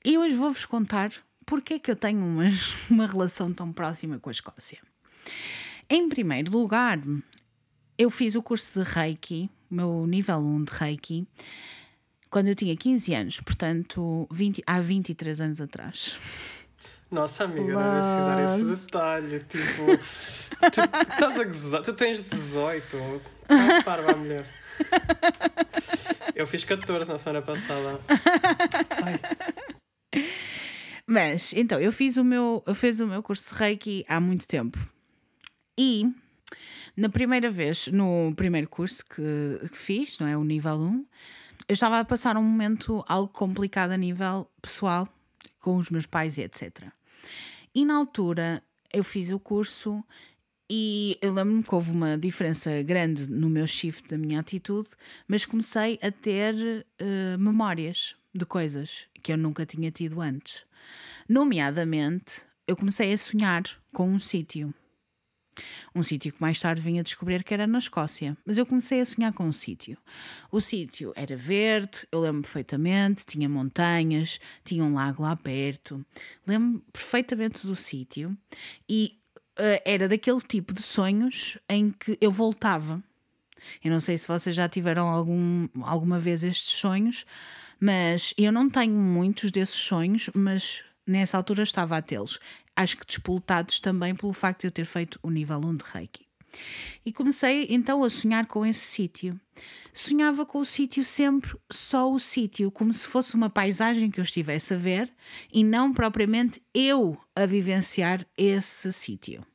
[0.04, 1.14] E hoje vou-vos contar
[1.46, 2.50] porque é que eu tenho uma,
[2.92, 4.80] uma relação tão próxima com a Escócia.
[5.90, 7.00] Em primeiro lugar,
[7.98, 11.28] eu fiz o curso de Reiki, meu nível 1 de Reiki,
[12.30, 16.18] quando eu tinha 15 anos, portanto, 20 há 23 anos atrás.
[17.12, 19.40] Nossa amiga, não ia precisar esse detalhe.
[19.40, 19.86] Tipo,
[20.70, 22.98] tu estás a gozar, tu tens 18.
[23.42, 24.46] Estás parva, mulher.
[26.36, 28.00] Eu fiz 14 na semana passada.
[31.08, 34.48] Mas, então, eu fiz o meu, eu fiz o meu curso de Reiki há muito
[34.48, 34.78] tempo.
[35.78, 36.14] E
[36.96, 40.38] na primeira vez, no primeiro curso que, que fiz, não é?
[40.38, 41.06] O nível 1,
[41.70, 45.08] eu estava a passar um momento algo complicado a nível pessoal,
[45.60, 46.88] com os meus pais e etc.
[47.76, 50.04] E na altura eu fiz o curso
[50.68, 54.90] e eu lembro-me que houve uma diferença grande no meu shift da minha atitude,
[55.28, 56.56] mas comecei a ter
[57.00, 60.66] uh, memórias de coisas que eu nunca tinha tido antes.
[61.28, 63.64] Nomeadamente, eu comecei a sonhar
[63.94, 64.74] com um sítio.
[65.94, 68.38] Um sítio que mais tarde vim a descobrir que era na Escócia.
[68.46, 69.98] Mas eu comecei a sonhar com um sítio.
[70.52, 76.06] O sítio era verde, eu lembro perfeitamente, tinha montanhas, tinha um lago lá perto.
[76.46, 78.38] Lembro perfeitamente do sítio
[78.88, 79.18] e
[79.60, 83.04] uh, era daquele tipo de sonhos em que eu voltava.
[83.84, 87.26] Eu não sei se vocês já tiveram algum, alguma vez estes sonhos,
[87.80, 92.40] mas eu não tenho muitos desses sonhos, mas nessa altura estava a tê-los.
[92.76, 96.30] Acho que despoletados também pelo facto de eu ter feito o nível 1 de Reiki.
[97.06, 99.40] E comecei então a sonhar com esse sítio.
[99.94, 104.24] Sonhava com o sítio sempre só o sítio, como se fosse uma paisagem que eu
[104.24, 105.12] estivesse a ver
[105.52, 109.46] e não propriamente eu a vivenciar esse sítio.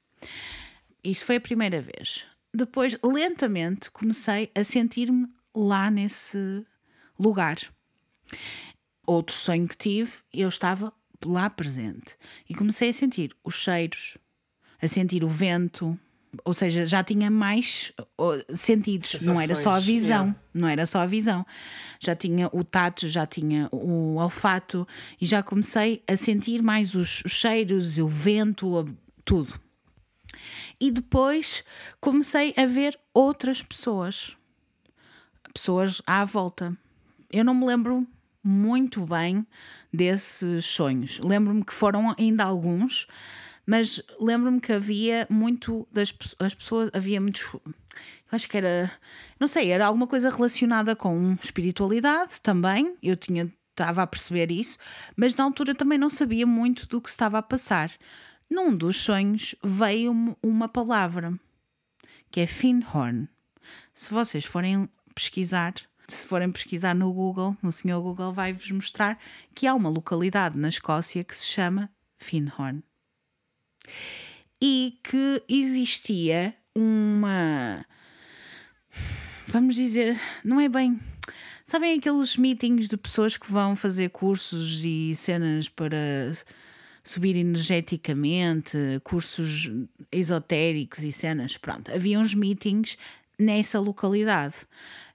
[1.03, 2.27] Isso foi a primeira vez.
[2.53, 6.65] Depois, lentamente, comecei a sentir-me lá nesse
[7.19, 7.59] lugar.
[9.07, 10.93] Outro sonho que tive, eu estava
[11.25, 12.17] lá presente
[12.49, 14.19] e comecei a sentir os cheiros,
[14.81, 15.99] a sentir o vento,
[16.45, 17.93] ou seja, já tinha mais
[18.55, 20.41] sentidos, Sensações, não era só a visão, yeah.
[20.53, 21.47] não era só a visão.
[22.01, 24.87] Já tinha o tato, já tinha o olfato
[25.21, 29.61] e já comecei a sentir mais os, os cheiros, o vento, tudo.
[30.81, 31.65] E depois
[32.01, 34.37] comecei a ver outras pessoas,
[35.53, 36.77] pessoas à volta.
[37.31, 38.07] Eu não me lembro
[38.43, 39.47] muito bem
[39.95, 41.19] desses sonhos.
[41.21, 43.07] Lembro-me que foram ainda alguns,
[43.67, 47.57] mas lembro-me que havia muito das as pessoas, havia muitos.
[48.31, 48.91] Acho que era,
[49.39, 52.97] não sei, era alguma coisa relacionada com espiritualidade também.
[53.03, 54.79] Eu tinha estava a perceber isso,
[55.17, 57.91] mas na altura também não sabia muito do que estava a passar.
[58.49, 61.39] Num dos sonhos veio-me uma palavra
[62.31, 63.29] que é Finhorn.
[63.95, 65.75] Se vocês forem pesquisar,
[66.09, 69.19] se forem pesquisar no Google, no senhor Google vai-vos mostrar
[69.55, 72.83] que há uma localidade na Escócia que se chama Finhorn.
[74.61, 77.85] E que existia uma.
[79.47, 80.99] Vamos dizer, não é bem.
[81.65, 85.97] Sabem aqueles meetings de pessoas que vão fazer cursos e cenas para
[87.03, 89.71] subir energeticamente, cursos
[90.13, 91.57] esotéricos e cenas?
[91.57, 92.99] Pronto, havia uns meetings
[93.39, 94.57] nessa localidade.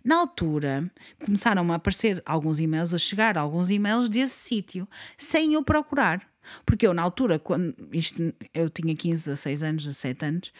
[0.03, 0.89] Na altura,
[1.23, 4.87] começaram a aparecer alguns e-mails, a chegar alguns e-mails desse sítio,
[5.17, 6.27] sem eu procurar.
[6.65, 10.53] Porque eu, na altura, quando isto, eu tinha 15, 16 anos, 17 anos,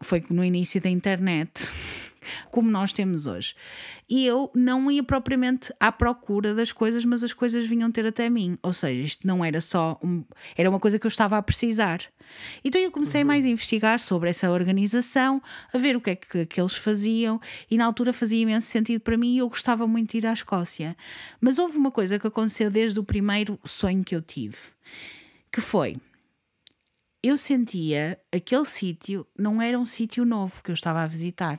[0.00, 1.68] foi no início da internet.
[2.50, 3.54] como nós temos hoje.
[4.08, 8.28] E eu não ia propriamente à procura das coisas, mas as coisas vinham ter até
[8.28, 8.58] mim.
[8.62, 9.98] Ou seja, isto não era só.
[10.02, 10.24] Um,
[10.56, 12.00] era uma coisa que eu estava a precisar.
[12.64, 13.26] Então eu comecei uhum.
[13.26, 17.40] mais a investigar sobre essa organização, a ver o que é que, que eles faziam,
[17.70, 20.32] e na altura fazia imenso sentido para mim e eu gostava muito de ir à
[20.32, 20.96] Escócia.
[21.40, 24.56] Mas houve uma coisa que aconteceu desde o primeiro sonho que eu tive,
[25.52, 25.96] que foi
[27.24, 31.58] eu sentia aquele sítio não era um sítio novo que eu estava a visitar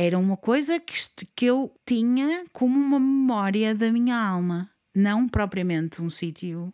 [0.00, 0.94] era uma coisa que,
[1.34, 4.70] que eu tinha como uma memória da minha alma.
[4.94, 6.72] Não propriamente um sítio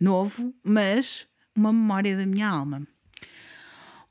[0.00, 2.84] novo, mas uma memória da minha alma.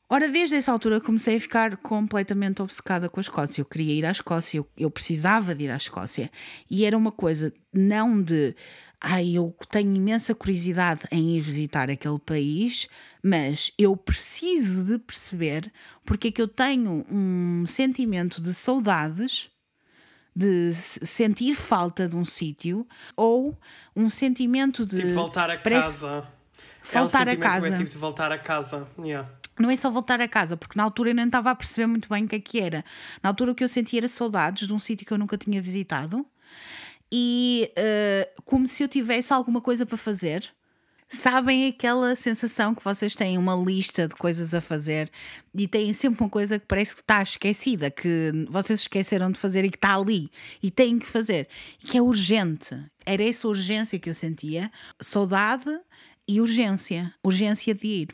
[0.09, 3.59] Ora, desde essa altura comecei a ficar completamente obcecada com a Escócia.
[3.59, 6.31] Eu queria ir à Escócia, eu, eu precisava de ir à Escócia.
[6.71, 8.55] E era uma coisa não de
[8.99, 12.87] ai, eu tenho imensa curiosidade em ir visitar aquele país,
[13.23, 15.71] mas eu preciso de perceber
[16.03, 19.49] porque é que eu tenho um sentimento de saudades,
[20.35, 23.57] de sentir falta de um sítio, ou
[23.95, 24.97] um sentimento de.
[24.97, 26.27] Tipo, voltar a parece, casa.
[26.91, 27.67] Voltar é um a casa.
[27.67, 28.87] É tipo de voltar a casa.
[29.03, 29.29] Yeah.
[29.59, 32.07] Não é só voltar a casa, porque na altura eu nem estava a perceber muito
[32.07, 32.85] bem o que é que era.
[33.23, 35.59] Na altura o que eu sentia era saudades de um sítio que eu nunca tinha
[35.61, 36.25] visitado
[37.11, 40.51] e uh, como se eu tivesse alguma coisa para fazer.
[41.09, 45.09] Sabem aquela sensação que vocês têm uma lista de coisas a fazer
[45.55, 49.63] e têm sempre uma coisa que parece que está esquecida, que vocês esqueceram de fazer
[49.63, 50.29] e que está ali
[50.61, 51.47] e têm que fazer,
[51.81, 52.75] e que é urgente.
[53.05, 55.79] Era essa urgência que eu sentia, saudade
[56.27, 58.07] e urgência, urgência de ir.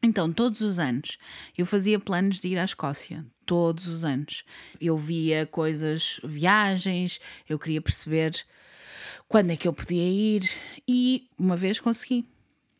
[0.00, 1.18] Então, todos os anos
[1.58, 4.44] eu fazia planos de ir à Escócia, todos os anos.
[4.80, 8.44] Eu via coisas, viagens, eu queria perceber
[9.28, 10.50] quando é que eu podia ir
[10.86, 12.24] e uma vez consegui.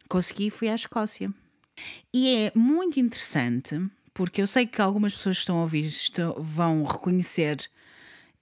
[0.09, 1.33] Consegui e fui à Escócia.
[2.13, 3.81] E é muito interessante
[4.13, 7.69] porque eu sei que algumas pessoas que estão a ouvir estão, vão reconhecer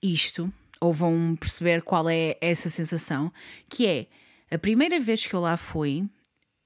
[0.03, 3.33] isto ou vão perceber qual é essa sensação,
[3.69, 4.07] que é
[4.51, 6.05] a primeira vez que eu lá fui,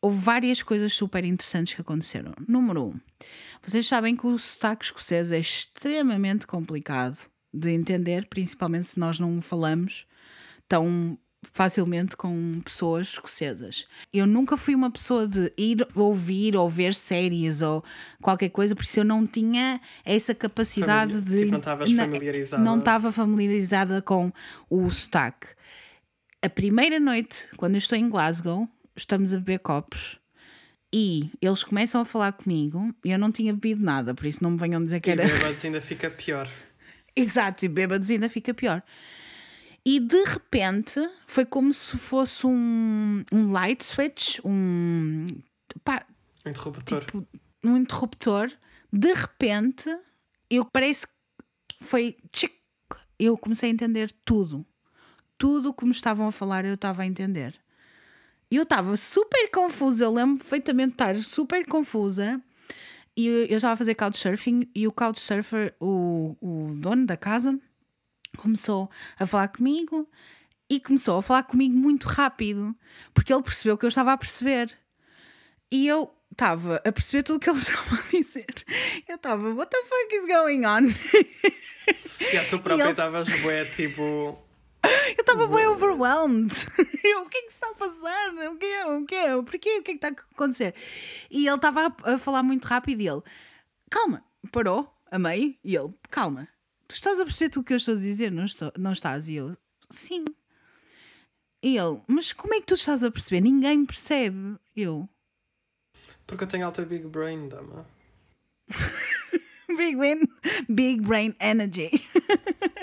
[0.02, 2.32] houve várias coisas super interessantes que aconteceram.
[2.46, 3.00] Número um,
[3.62, 7.18] vocês sabem que o sotaque escocês é extremamente complicado
[7.52, 10.06] de entender, principalmente se nós não falamos
[10.68, 11.18] tão
[11.52, 13.86] facilmente com pessoas escocesas.
[14.12, 17.84] Eu nunca fui uma pessoa de ir ouvir ou ver séries ou
[18.20, 21.38] qualquer coisa, por isso eu não tinha essa capacidade Famili- de.
[21.38, 22.62] tipo, não estavas familiarizada.
[22.64, 24.32] Não estava familiarizada com
[24.68, 25.46] o sotaque.
[26.42, 30.18] A primeira noite, quando eu estou em Glasgow, estamos a beber copos.
[30.94, 34.52] E eles começam a falar comigo e eu não tinha bebido nada, por isso não
[34.52, 35.26] me venham dizer que E era.
[35.26, 36.48] bêbados ainda fica pior.
[37.14, 38.82] Exato, e bêbados ainda fica pior.
[39.84, 45.26] E de repente foi como se fosse um, um light switch, um,
[45.84, 46.04] pá,
[46.44, 47.04] Interruptor.
[47.04, 47.26] tipo,
[47.64, 48.50] um interruptor.
[48.92, 49.88] De repente,
[50.50, 52.16] eu parece que foi.
[52.32, 52.54] tchic,
[53.18, 54.64] eu comecei a entender tudo.
[55.38, 57.54] Tudo o que me estavam a falar, eu estava a entender.
[58.50, 60.04] E eu estava super confusa.
[60.04, 62.40] Eu lembro perfeitamente de estar super confusa.
[63.16, 67.58] E eu estava a fazer couchsurfing e o couchsurfer, o, o dono da casa,
[68.36, 70.06] começou a falar comigo
[70.68, 72.76] e começou a falar comigo muito rápido,
[73.14, 74.76] porque ele percebeu que eu estava a perceber.
[75.72, 78.46] E eu estava a perceber tudo o que ele estava a dizer.
[79.08, 80.82] Eu estava, what the fuck is going on?
[82.20, 84.38] E tu própria ele- estavas bué, tipo.
[84.84, 86.54] Eu estava bem overwhelmed.
[87.02, 88.34] Eu, o que é que se está a passar?
[88.50, 88.86] O que é?
[88.86, 89.42] O que é?
[89.42, 89.78] Porquê?
[89.78, 90.74] O que é que está a acontecer?
[91.30, 93.22] E ele estava a, falar muito rápido e ele,
[93.90, 96.48] calma, parou a meio e ele, calma,
[96.86, 99.28] tu estás a perceber tudo o que eu estou a dizer, não, estou, não estás?
[99.28, 99.56] E eu,
[99.90, 100.24] sim.
[101.62, 103.40] E ele, mas como é que tu estás a perceber?
[103.40, 104.56] Ninguém me percebe.
[104.76, 105.08] Eu,
[106.26, 107.86] Porque eu tenho alta big brain, dama.
[109.76, 110.28] Big Brain,
[110.72, 111.90] Big Brain Energy.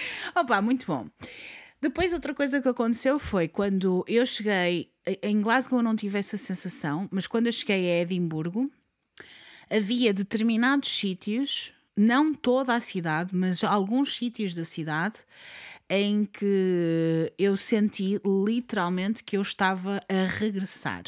[0.34, 1.08] Opa, muito bom.
[1.80, 4.90] Depois, outra coisa que aconteceu foi quando eu cheguei
[5.22, 8.70] em Glasgow, eu não tive essa sensação, mas quando eu cheguei a Edimburgo,
[9.70, 15.20] havia determinados sítios, não toda a cidade, mas alguns sítios da cidade,
[15.88, 21.04] em que eu senti literalmente que eu estava a regressar.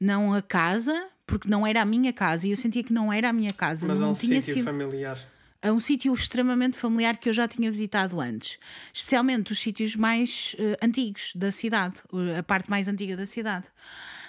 [0.00, 3.30] Não a casa, porque não era a minha casa, e eu sentia que não era
[3.30, 5.18] a minha casa, Mas é não um tinha sítio sido familiar.
[5.60, 8.58] É um sítio extremamente familiar que eu já tinha visitado antes,
[8.92, 11.96] especialmente os sítios mais eh, antigos da cidade,
[12.38, 13.66] a parte mais antiga da cidade.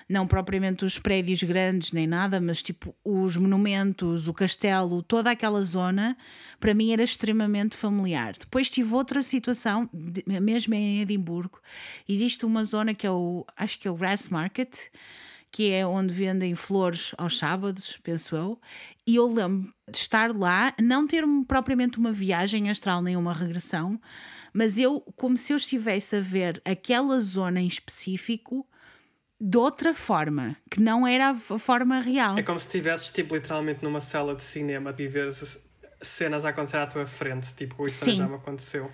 [0.10, 5.62] Não propriamente os prédios grandes nem nada, mas tipo os monumentos, o castelo, toda aquela
[5.62, 6.18] zona,
[6.60, 8.34] para mim era extremamente familiar.
[8.40, 9.88] Depois tive outra situação,
[10.26, 11.62] mesmo em Edimburgo,
[12.08, 14.76] existe uma zona que é o, acho que é o Grass Market,
[15.52, 18.60] que é onde vendem flores aos sábados, penso eu,
[19.06, 24.00] e eu lembro de estar lá, não ter propriamente uma viagem astral nem uma regressão,
[24.54, 28.68] mas eu, como se eu estivesse a ver aquela zona em específico
[29.42, 32.38] de outra forma, que não era a a forma real.
[32.38, 35.58] É como se estivesses, tipo, literalmente numa sala de cinema e veres
[36.02, 37.54] cenas a acontecer à tua frente.
[37.54, 38.92] Tipo, isso já me aconteceu.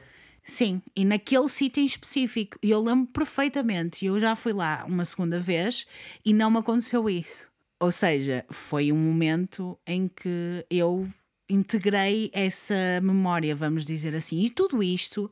[0.48, 2.60] Sim, e naquele sítio em específico.
[2.62, 4.06] E eu lembro perfeitamente.
[4.06, 5.88] Eu já fui lá uma segunda vez
[6.24, 7.50] e não me aconteceu isso.
[7.80, 11.10] Ou seja, foi um momento em que eu
[11.50, 14.40] integrei essa memória, vamos dizer assim.
[14.42, 15.32] E tudo isto,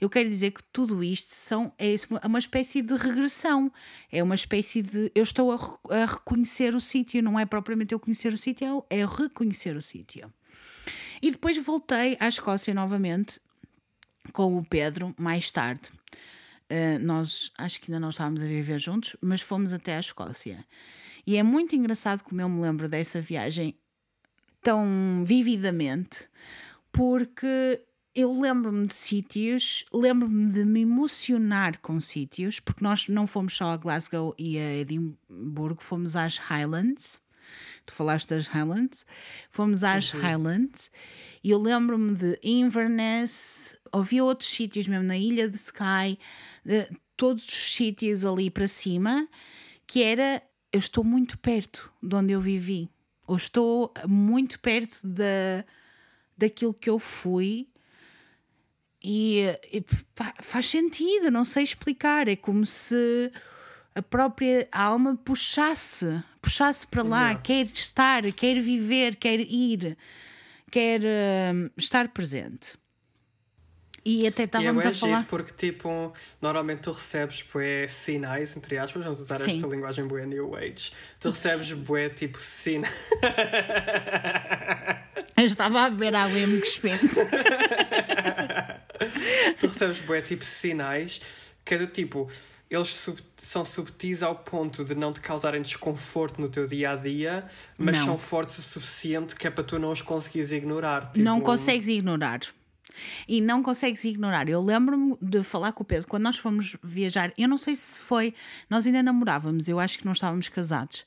[0.00, 3.70] eu quero dizer que tudo isto são, é é uma espécie de regressão.
[4.12, 5.10] É uma espécie de.
[5.12, 8.98] Eu estou a, a reconhecer o sítio, não é propriamente eu conhecer o sítio, é
[8.98, 10.32] eu reconhecer o sítio.
[11.20, 13.40] E depois voltei à Escócia novamente
[14.32, 15.90] com o Pedro mais tarde.
[16.70, 20.64] Uh, nós acho que ainda não estávamos a viver juntos, mas fomos até à Escócia.
[21.26, 23.76] E é muito engraçado como eu me lembro dessa viagem
[24.62, 26.26] tão vividamente,
[26.90, 27.80] porque
[28.14, 33.70] eu lembro-me de sítios, lembro-me de me emocionar com sítios, porque nós não fomos só
[33.70, 37.20] a Glasgow e a Edimburgo, fomos às Highlands.
[37.84, 39.04] Tu falaste das Highlands,
[39.50, 40.90] fomos às Highlands
[41.42, 46.18] e eu lembro-me de Inverness, havia outros sítios mesmo na Ilha de Skye,
[47.16, 49.28] todos os sítios ali para cima,
[49.86, 52.88] que era eu estou muito perto de onde eu vivi,
[53.26, 55.64] ou estou muito perto da,
[56.36, 57.68] daquilo que eu fui.
[59.04, 59.40] E,
[59.70, 59.84] e,
[60.14, 62.26] pá, faz sentido, não sei explicar.
[62.28, 63.30] É como se
[63.94, 67.42] a própria alma puxasse, puxasse para lá, Yeah.
[67.42, 69.98] quer estar, quer viver, quer ir,
[70.70, 71.02] quer
[71.54, 72.74] hum, estar presente.
[74.04, 75.26] E até e é estávamos a falar.
[75.28, 79.54] porque, tipo, normalmente tu recebes bué sinais, entre aspas, vamos usar Sim.
[79.56, 80.90] esta linguagem bué New Age.
[81.20, 82.92] Tu recebes bué, tipo, sinais.
[85.36, 87.08] Eu estava a beber água e me cuspente.
[89.58, 91.20] tu recebes bué tipo sinais
[91.64, 92.28] que é do tipo,
[92.68, 96.96] eles sub- são subtis ao ponto de não te causarem desconforto no teu dia a
[96.96, 97.44] dia,
[97.78, 98.04] mas Não.
[98.04, 101.12] são fortes o suficiente que é para tu não os conseguires ignorar.
[101.12, 102.40] Tipo, Não consegues ignorar.
[103.28, 104.48] E não consegues ignorar.
[104.48, 107.32] Eu lembro-me de falar com o Pedro quando nós fomos viajar.
[107.38, 108.34] Eu não sei se foi.
[108.68, 111.04] Nós ainda namorávamos, eu acho que não estávamos casados.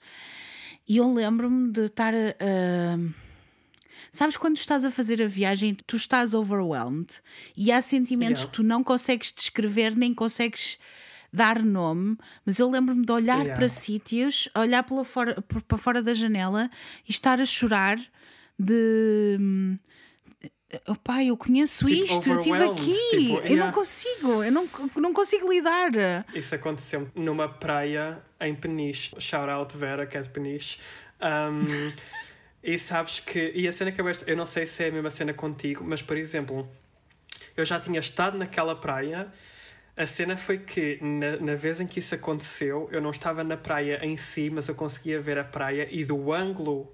[0.88, 2.98] E eu lembro-me de estar a-
[4.12, 7.08] Sabes quando estás a fazer a viagem, tu estás overwhelmed
[7.58, 8.46] e há sentimentos Yeah.
[8.52, 10.78] que tu não consegues descrever nem consegues
[11.34, 13.56] dar nome, mas eu lembro-me de olhar Yeah.
[13.56, 16.70] para sítios, olhar pela fora, para fora da janela
[17.06, 18.00] e estar a chorar
[18.58, 19.38] de
[20.88, 25.14] opá, eu conheço Tipo, isto, eu estive aqui, tipo, eu não consigo, eu não, não
[25.14, 25.92] consigo lidar.
[26.34, 29.16] Isso aconteceu numa praia em Peniche.
[29.20, 30.78] Shout out Vera, que é de Peniche.
[31.22, 31.92] Um,
[32.64, 33.52] e sabes que.
[33.56, 36.02] E a cena que eu eu não sei se é a mesma cena contigo, mas
[36.02, 36.68] por exemplo,
[37.56, 39.28] eu já tinha estado naquela praia.
[39.98, 43.56] A cena foi que, na, na vez em que isso aconteceu, eu não estava na
[43.56, 46.94] praia em si, mas eu conseguia ver a praia e do ângulo,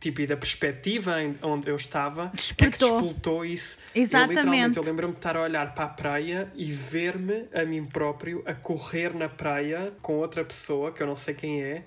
[0.00, 3.44] tipo, e da perspectiva em, onde eu estava, é que Despertou.
[3.44, 3.78] isso.
[3.94, 4.30] Eu, Exatamente.
[4.30, 8.42] literalmente, eu lembro-me de estar a olhar para a praia e ver-me a mim próprio
[8.46, 11.84] a correr na praia com outra pessoa, que eu não sei quem é.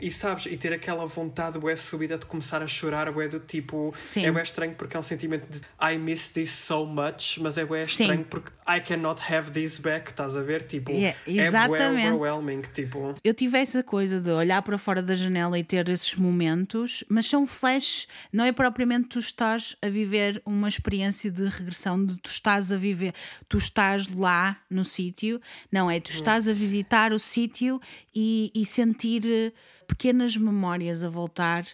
[0.00, 3.92] E sabes, e ter aquela vontade bué subida de começar a chorar, bué do tipo.
[3.98, 4.24] Sim.
[4.24, 7.64] É bué estranho porque é um sentimento de I miss this so much, mas é
[7.64, 8.02] bué Sim.
[8.02, 10.62] estranho porque I cannot have this back, estás a ver?
[10.62, 13.14] Tipo, Yeah, é bué overwhelming, tipo.
[13.22, 17.26] Eu tive essa coisa de olhar para fora da janela e ter esses momentos, mas
[17.26, 22.30] são flashes, não é propriamente tu estás a viver uma experiência de regressão, de tu
[22.30, 23.14] estás a viver,
[23.48, 25.40] tu estás lá no sítio,
[25.70, 26.00] não é?
[26.00, 27.80] Tu estás a visitar o sítio
[28.14, 29.52] e, e sentir
[29.90, 31.66] pequenas memórias a voltar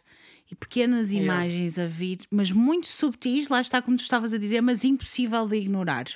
[0.50, 4.60] e pequenas imagens a vir, mas muito subtis, lá está como tu estavas a dizer,
[4.62, 6.06] mas impossível de ignorar.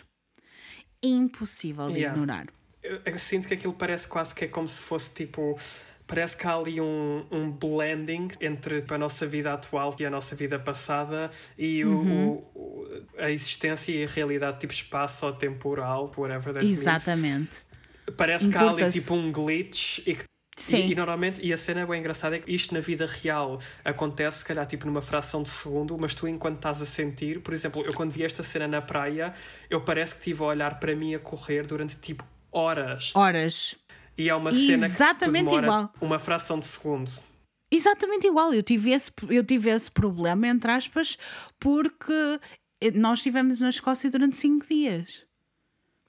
[1.03, 2.13] Impossível de Yeah.
[2.13, 2.47] ignorar.
[2.83, 5.59] Eu, eu sinto que aquilo parece quase que é como se fosse tipo.
[6.07, 10.35] Parece que há ali um, um blending entre a nossa vida atual e a nossa
[10.35, 12.31] vida passada e Uhum.
[12.55, 16.79] o, o- a existência e a realidade tipo espaço-temporal, whatever that means.
[16.81, 17.63] Exatamente.
[18.17, 20.25] Parece que há ali tipo um glitch e que
[20.63, 20.87] Sim.
[20.87, 24.39] E, e normalmente, e a cena bem engraçada é que isto na vida real acontece,
[24.39, 27.83] se calhar, tipo numa fração de segundo, mas tu, enquanto estás a sentir, por exemplo,
[27.83, 29.33] eu quando vi esta cena na praia,
[29.71, 33.15] eu parece que estive a olhar para mim a correr durante tipo horas.
[33.17, 33.77] Horas.
[34.19, 35.93] E é uma cena que Exatamente demora igual.
[36.01, 37.11] uma fração de segundo.
[37.71, 38.53] Exatamente igual.
[38.53, 41.17] Eu tive, esse, eu tive esse problema, entre aspas,
[41.59, 42.41] porque
[42.95, 45.25] nós estivemos na Escócia durante cinco dias.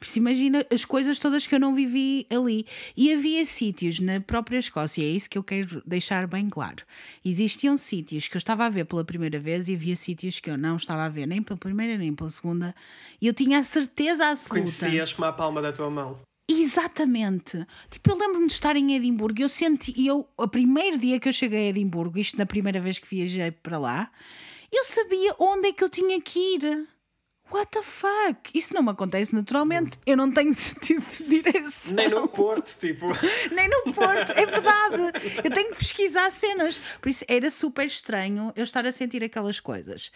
[0.01, 2.65] Isso, imagina as coisas todas que eu não vivi ali.
[2.97, 6.83] E havia sítios na própria Escócia, é isso que eu quero deixar bem claro.
[7.23, 10.57] Existiam sítios que eu estava a ver pela primeira vez e havia sítios que eu
[10.57, 12.75] não estava a ver nem pela primeira nem pela segunda.
[13.21, 14.61] E eu tinha a certeza absoluta.
[14.61, 16.19] Conhecias como a palma da tua mão.
[16.49, 17.65] Exatamente.
[17.89, 21.29] Tipo, eu lembro-me de estar em Edimburgo e eu senti, eu, o primeiro dia que
[21.29, 24.11] eu cheguei a Edimburgo, isto na primeira vez que viajei para lá,
[24.71, 26.87] eu sabia onde é que eu tinha que ir.
[27.51, 28.51] What the fuck?
[28.53, 29.97] Isso não me acontece naturalmente.
[30.05, 31.93] Eu não tenho sentido de direção.
[31.93, 33.07] Nem no Porto, tipo.
[33.53, 35.01] Nem no Porto, é verdade.
[35.43, 36.79] Eu tenho que pesquisar cenas.
[37.01, 40.11] Por isso era super estranho eu estar a sentir aquelas coisas.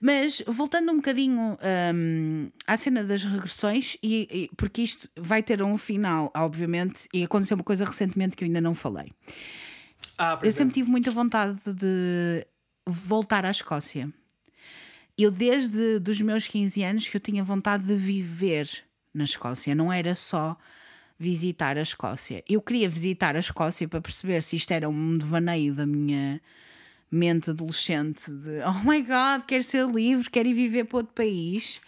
[0.00, 1.56] Mas voltando um bocadinho
[1.94, 7.24] hum, à cena das regressões, e, e- porque isto vai ter um final, obviamente, e
[7.24, 9.10] aconteceu uma coisa recentemente que eu ainda não falei.
[10.18, 10.52] Ah, Eu exemplo.
[10.52, 12.46] sempre tive muita vontade de
[12.86, 14.10] voltar à Escócia.
[15.18, 18.68] Eu, desde dos meus 15 anos, que eu tinha vontade de viver
[19.14, 19.74] na Escócia.
[19.74, 20.56] Não era só
[21.18, 22.44] visitar a Escócia.
[22.46, 26.40] Eu queria visitar a Escócia para perceber se isto era um devaneio da minha
[27.10, 31.80] mente adolescente de oh my god, quero ser livre, quero ir viver para outro país.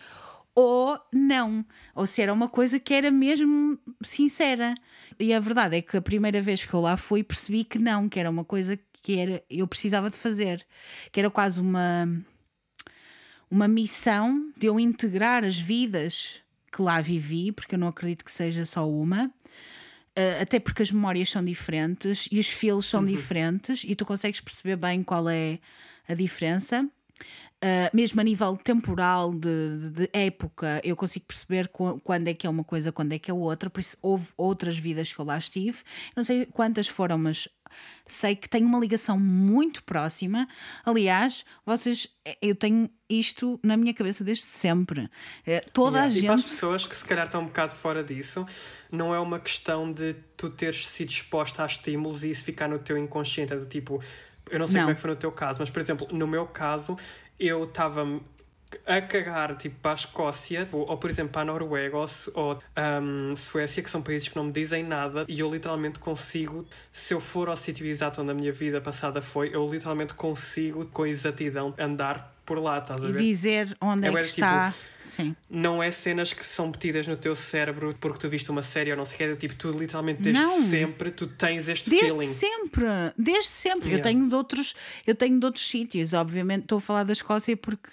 [0.55, 1.64] Ou não.
[1.95, 4.74] Ou se era uma coisa que era mesmo sincera.
[5.20, 8.09] E a verdade é que a primeira vez que eu lá fui percebi que não,
[8.09, 10.66] que era uma coisa que era, eu precisava de fazer.
[11.12, 12.09] Que era quase uma,
[13.51, 18.32] uma missão de eu integrar as vidas que lá vivi, porque eu não acredito que
[18.32, 19.26] seja só uma.
[20.18, 24.40] Uh, até porque as memórias são diferentes e os feels são diferentes e tu consegues
[24.40, 25.59] perceber bem qual é
[26.09, 26.84] a diferença.
[27.64, 32.46] Uh, mesmo a nível temporal, de, de- época, eu consigo perceber qu- quando é que
[32.46, 33.68] é uma coisa, quando é que é outra.
[33.68, 35.78] Por isso, houve outras vidas que eu lá estive.
[36.16, 37.49] Não sei quantas foram, mas
[38.06, 40.48] sei que tenho uma ligação muito próxima.
[40.84, 42.08] Aliás, vocês,
[42.40, 45.08] eu tenho isto na minha cabeça desde sempre.
[45.46, 46.14] Eh, Toda Yeah.
[46.14, 46.50] a E para as gente.
[46.50, 48.46] pessoas que se calhar estão um bocado fora disso,
[48.90, 52.78] não é uma questão de tu teres sido exposta a estímulos e isso ficar no
[52.78, 53.52] teu inconsciente.
[53.52, 54.02] É do tipo,
[54.50, 54.82] eu não sei Não.
[54.82, 56.96] como é que foi no teu caso, mas por exemplo, no meu caso,
[57.38, 58.04] eu estava
[58.86, 62.62] a cagar tipo para a Escócia ou, ou, por exemplo para a Noruega ou, ou
[63.02, 67.14] um, Suécia que são países que não me dizem nada e eu literalmente consigo se
[67.14, 71.06] eu for ao sítio exato onde a minha vida passada foi eu literalmente consigo com
[71.06, 73.20] exatidão andar por lá, estás a ver?
[73.20, 74.74] E dizer onde é, é que tipo, está.
[75.02, 75.36] Sim.
[75.50, 78.96] Não é cenas que são metidas no teu cérebro porque tu viste uma série ou
[78.96, 79.24] não sei o que.
[79.24, 80.62] É tipo, tu literalmente desde não.
[80.62, 82.20] sempre tu tens este desde feeling.
[82.20, 82.86] Desde sempre,
[83.18, 83.88] desde sempre.
[83.90, 83.98] Yeah.
[83.98, 84.74] Eu tenho de outros,
[85.06, 86.62] eu tenho de outros sítios, obviamente.
[86.62, 87.90] Estou a falar da Escócia porque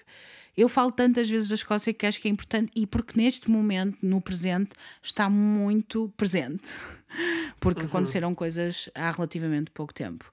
[0.58, 3.97] eu falo tantas vezes da Escócia que acho que é importante e porque neste momento,
[4.01, 4.72] no presente,
[5.03, 6.80] está muito presente.
[7.62, 7.88] Porque uhum.
[7.88, 10.30] aconteceram coisas há relativamente pouco tempo.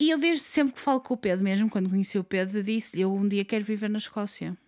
[0.00, 3.02] E eu, desde sempre que falo com o Pedro, mesmo quando conheci o Pedro, disse-lhe:
[3.02, 4.58] Eu um dia quero viver na Escócia.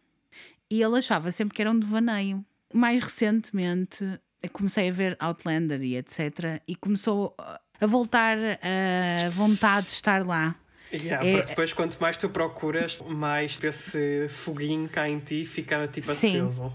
[0.71, 2.45] E ele achava sempre que era um devaneio.
[2.73, 4.05] Mais recentemente,
[4.53, 6.63] comecei a ver Outlander e etc.
[6.67, 10.55] E começou a voltar a vontade de estar lá.
[10.95, 15.89] Yeah, é, porque depois, quanto mais tu procuras, mais esse foguinho cá em ti fica
[15.89, 16.65] tipo aceso.
[16.65, 16.73] Sim.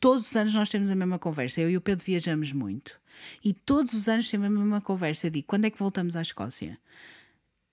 [0.00, 1.60] Todos os anos nós temos a mesma conversa.
[1.60, 3.00] Eu e o Pedro viajamos muito.
[3.44, 5.26] E todos os anos temos a mesma conversa.
[5.26, 6.78] Eu digo: quando é que voltamos à Escócia?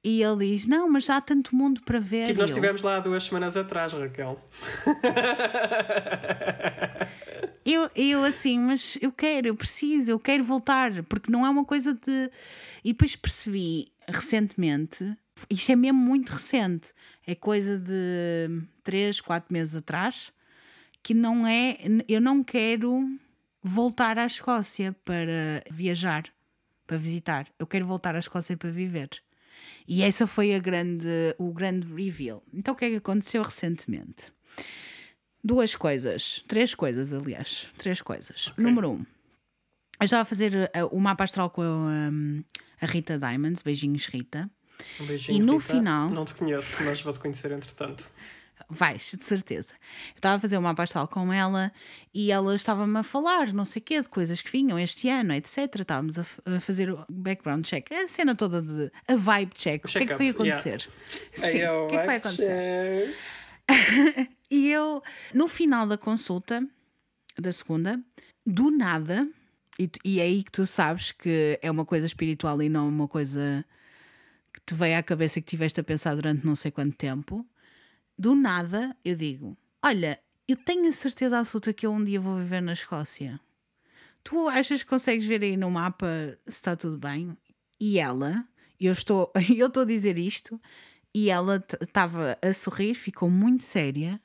[0.03, 2.25] E ele diz: Não, mas já há tanto mundo para ver.
[2.27, 4.43] Tipo, nós estivemos lá duas semanas atrás, Raquel.
[7.63, 11.63] eu, eu assim, mas eu quero, eu preciso, eu quero voltar, porque não é uma
[11.63, 12.31] coisa de.
[12.83, 15.15] E depois percebi recentemente,
[15.49, 16.93] isto é mesmo muito recente,
[17.25, 20.31] é coisa de 3, 4 meses atrás,
[21.03, 21.77] que não é.
[22.07, 23.19] Eu não quero
[23.61, 26.25] voltar à Escócia para viajar,
[26.85, 27.47] para visitar.
[27.59, 29.09] Eu quero voltar à Escócia para viver.
[29.87, 32.43] E essa foi a grande, o grande reveal.
[32.53, 34.31] Então o que é que aconteceu recentemente?
[35.43, 38.47] Duas coisas, três coisas, aliás, três coisas.
[38.47, 38.63] Okay.
[38.63, 39.05] Número um,
[40.01, 42.43] eu estava a fazer uh, o mapa astral com a, um,
[42.81, 44.49] a Rita Diamonds, beijinhos Rita.
[44.99, 45.73] Um beijinho, e no Rita.
[45.73, 46.09] final.
[46.09, 48.11] Não te conheço, mas vou-te conhecer entretanto.
[48.69, 49.73] Vais, de certeza.
[50.11, 51.71] Eu estava a fazer uma pastel com ela
[52.13, 55.33] e ela estava-me a falar, não sei o quê, de coisas que vinham este ano,
[55.33, 55.57] etc.
[55.79, 58.91] Estávamos a, a fazer o background check, a cena toda de.
[59.07, 59.83] a vibe check.
[59.83, 60.87] o que é que foi acontecer?
[61.37, 61.51] Yeah.
[61.51, 63.15] Sim, o que é que vai acontecer?
[64.49, 65.03] e eu,
[65.33, 66.65] no final da consulta,
[67.37, 67.99] da segunda,
[68.45, 69.27] do nada,
[69.79, 73.07] e, e é aí que tu sabes que é uma coisa espiritual e não uma
[73.07, 73.65] coisa
[74.65, 77.45] que te veio à cabeça que tiveste a pensar durante não sei quanto tempo
[78.21, 82.37] do nada eu digo: Olha, eu tenho a certeza absoluta que eu um dia vou
[82.37, 83.39] viver na Escócia.
[84.23, 86.07] Tu achas que consegues ver aí no mapa
[86.45, 87.35] se está tudo bem?
[87.79, 88.47] E ela,
[88.79, 90.61] eu estou, eu estou a dizer isto,
[91.13, 94.21] e ela estava a sorrir, ficou muito séria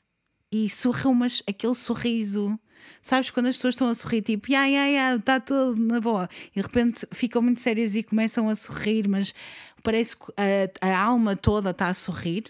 [0.52, 2.58] e sorriu, mas aquele sorriso.
[3.00, 6.28] Sabes quando as pessoas estão a sorrir, tipo, ya, ya, ya, está tudo na boa,
[6.50, 9.34] e de repente ficam muito sérias e começam a sorrir, mas
[9.82, 12.44] parece que a, a alma toda está a sorrir.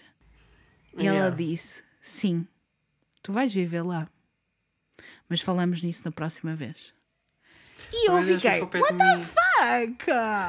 [0.97, 1.27] E yeah.
[1.27, 2.47] ela disse: Sim,
[3.21, 4.07] tu vais viver lá.
[5.29, 6.93] Mas falamos nisso na próxima vez.
[7.93, 10.07] E eu fiquei, what the fuck?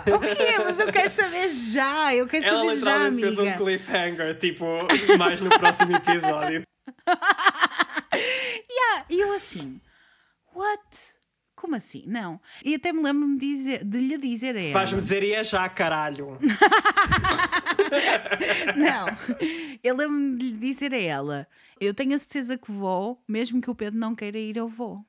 [0.15, 0.59] O quê?
[0.59, 3.27] Mas eu quero saber já, eu quero Ela saber já, amiga.
[3.27, 4.67] Ela fez um cliffhanger, tipo,
[5.19, 6.63] mais no próximo episódio.
[9.09, 9.81] e eu assim,
[10.55, 10.83] what?
[11.55, 12.05] Como assim?
[12.07, 12.41] Não.
[12.65, 14.73] E até me lembro-me dizer, de lhe dizer a ela.
[14.75, 16.39] Vais-me dizer e é já, caralho.
[18.77, 19.07] não.
[19.83, 21.49] Eu lembro-me de lhe dizer a ela:
[21.81, 25.05] Eu tenho a certeza que vou, mesmo que o Pedro não queira ir, eu vou.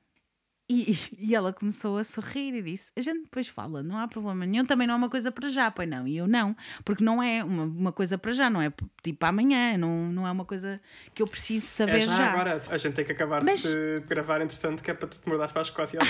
[0.72, 4.46] E, e ela começou a sorrir e disse: A gente depois fala, não há problema
[4.46, 4.64] nenhum.
[4.64, 6.06] Também não é uma coisa para já, pois não.
[6.06, 9.76] E eu não, porque não é uma, uma coisa para já, não é tipo amanhã,
[9.76, 10.80] não, não é uma coisa
[11.12, 12.30] que eu preciso saber é já, já.
[12.30, 12.62] agora.
[12.70, 13.64] A gente tem que acabar Mas...
[13.64, 15.98] de gravar, entretanto, que é para tu te mudares para a Escócia.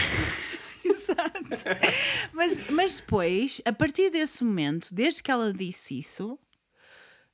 [0.85, 1.41] Exato.
[2.35, 6.39] mas, mas depois, a partir desse momento, desde que ela disse isso,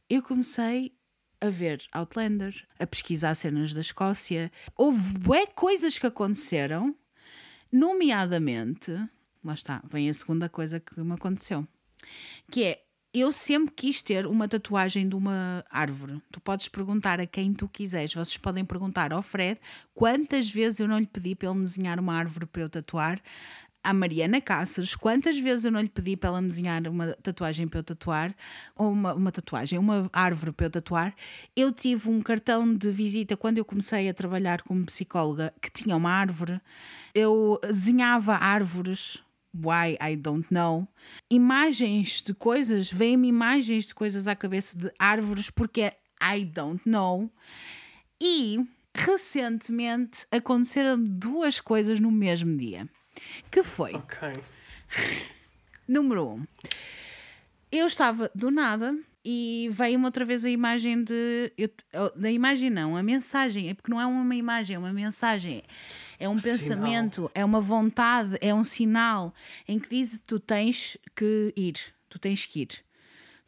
[0.08, 0.92] eu comecei
[1.40, 4.50] a ver Outlander, a pesquisar cenas da Escócia.
[4.76, 6.94] Houve bué coisas que aconteceram
[7.76, 8.90] Nomeadamente,
[9.44, 11.68] lá está, vem a segunda coisa que me aconteceu,
[12.50, 16.22] que é eu sempre quis ter uma tatuagem de uma árvore.
[16.32, 18.14] Tu podes perguntar a quem tu quiseres.
[18.14, 19.60] Vocês podem perguntar ao Fred
[19.94, 23.20] quantas vezes eu não lhe pedi para ele me desenhar uma árvore para eu tatuar
[23.86, 27.68] à Mariana Cáceres, quantas vezes eu não lhe pedi para ela me desenhar uma tatuagem
[27.68, 28.34] para eu tatuar,
[28.74, 31.14] ou uma, uma tatuagem, uma árvore para eu tatuar.
[31.54, 35.96] Eu tive um cartão de visita quando eu comecei a trabalhar como psicóloga que tinha
[35.96, 36.60] uma árvore.
[37.14, 39.22] Eu desenhava árvores.
[39.54, 40.86] Why I don't know.
[41.30, 47.30] Imagens de coisas, vêm-me imagens de coisas à cabeça de árvores porque I don't know.
[48.20, 48.58] E
[48.94, 52.86] recentemente aconteceram duas coisas no mesmo dia.
[53.50, 53.94] Que foi.
[53.94, 54.32] Ok.
[55.88, 56.44] Número um.
[57.70, 61.52] Eu estava do nada e veio-me outra vez a imagem de.
[61.58, 61.68] Eu,
[62.14, 65.64] da imagem não, a mensagem, é porque não é uma imagem, é uma mensagem.
[66.18, 66.58] É um Sinal.
[66.58, 69.34] pensamento, é uma vontade, é um sinal
[69.66, 71.74] em que diz tu tens que ir,
[72.08, 72.84] tu tens que ir.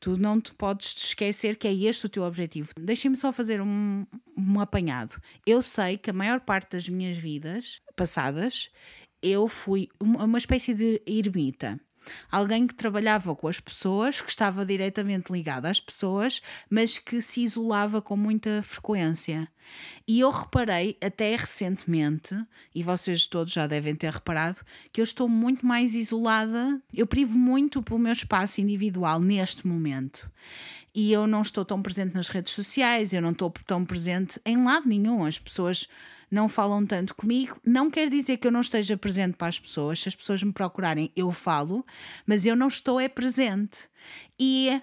[0.00, 2.70] Tu não te podes te esquecer que é este o teu objetivo.
[2.78, 5.20] Deixem-me só fazer um, um apanhado.
[5.46, 8.70] Eu sei que a maior parte das minhas vidas passadas
[9.22, 11.80] eu fui uma espécie de ermita.
[12.30, 16.40] Alguém que trabalhava com as pessoas, que estava diretamente ligado às pessoas,
[16.70, 19.48] mas que se isolava com muita frequência.
[20.06, 22.34] E eu reparei, até recentemente,
[22.74, 24.60] e vocês todos já devem ter reparado,
[24.92, 26.80] que eu estou muito mais isolada.
[26.94, 30.30] Eu privo muito pelo meu espaço individual neste momento.
[31.00, 34.64] E eu não estou tão presente nas redes sociais, eu não estou tão presente em
[34.64, 35.24] lado nenhum.
[35.24, 35.86] As pessoas
[36.28, 37.56] não falam tanto comigo.
[37.64, 40.00] Não quer dizer que eu não esteja presente para as pessoas.
[40.00, 41.86] Se as pessoas me procurarem, eu falo,
[42.26, 43.88] mas eu não estou é presente.
[44.40, 44.82] E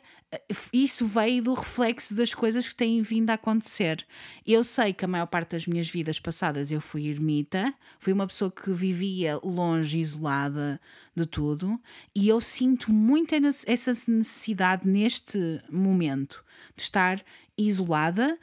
[0.72, 4.06] isso veio do reflexo das coisas que têm vindo a acontecer.
[4.46, 8.28] Eu sei que a maior parte das minhas vidas passadas eu fui ermita, fui uma
[8.28, 10.80] pessoa que vivia longe, isolada
[11.16, 11.80] de tudo,
[12.14, 13.34] e eu sinto muito
[13.68, 16.44] essa necessidade neste momento
[16.76, 17.24] de estar
[17.58, 18.38] isolada,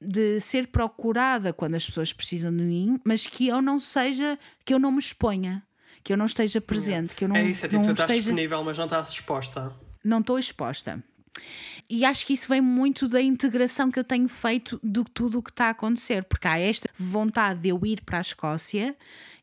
[0.00, 4.72] de ser procurada quando as pessoas precisam de mim, mas que eu não seja, que
[4.72, 5.62] eu não me exponha,
[6.04, 8.10] que eu não esteja presente, que eu não, é isso, é tipo, não tu estás
[8.10, 9.72] esteja, disponível, mas não estás disposta.
[10.04, 11.02] não estou exposta.
[11.88, 15.42] E acho que isso vem muito da integração que eu tenho feito de tudo o
[15.42, 18.94] que está a acontecer, porque há esta vontade de eu ir para a Escócia,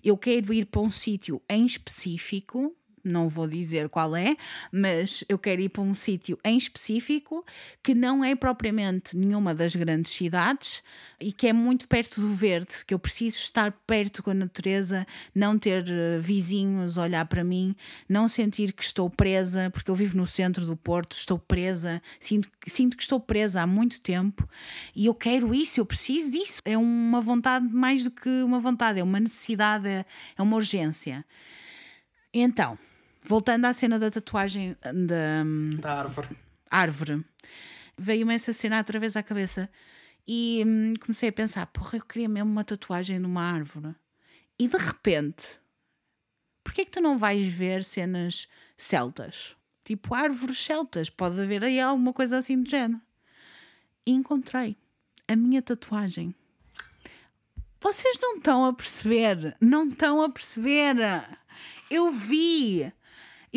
[0.03, 2.75] eu quero ir para um sítio em específico,
[3.07, 4.35] não vou dizer qual é,
[4.71, 7.45] mas eu quero ir para um sítio em específico
[7.83, 10.81] que não é propriamente nenhuma das grandes cidades
[11.19, 15.05] e que é muito perto do verde, que eu preciso estar perto com a natureza,
[15.33, 17.75] não ter eh, vizinhos olhar para mim,
[18.07, 22.49] não sentir que estou presa, porque eu vivo no centro do Porto, estou presa, sinto,
[22.67, 24.47] sinto que estou presa há muito tempo
[24.95, 26.61] e eu quero isso, eu preciso disso.
[26.65, 30.05] É uma vontade mais do que uma vontade, é uma necessidade, é
[30.37, 31.25] é uma urgência.
[32.33, 32.77] Então,
[33.27, 36.29] voltando à cena da tatuagem da hum, Da árvore.
[36.69, 37.25] árvore,
[37.97, 39.69] veio-me essa cena outra vez à cabeça
[40.27, 43.95] e hum, comecei a pensar: porra, eu queria mesmo uma tatuagem numa árvore.
[44.57, 45.59] E de repente,
[46.63, 48.47] porquê é que tu não vais ver cenas
[48.77, 49.55] celtas?
[49.83, 53.01] Tipo árvores celtas, pode haver aí alguma coisa assim do género.
[54.05, 54.77] E encontrei
[55.27, 56.33] a minha tatuagem.
[57.81, 60.95] Vocês não estão a perceber, não estão a perceber.
[61.89, 62.91] Eu vi.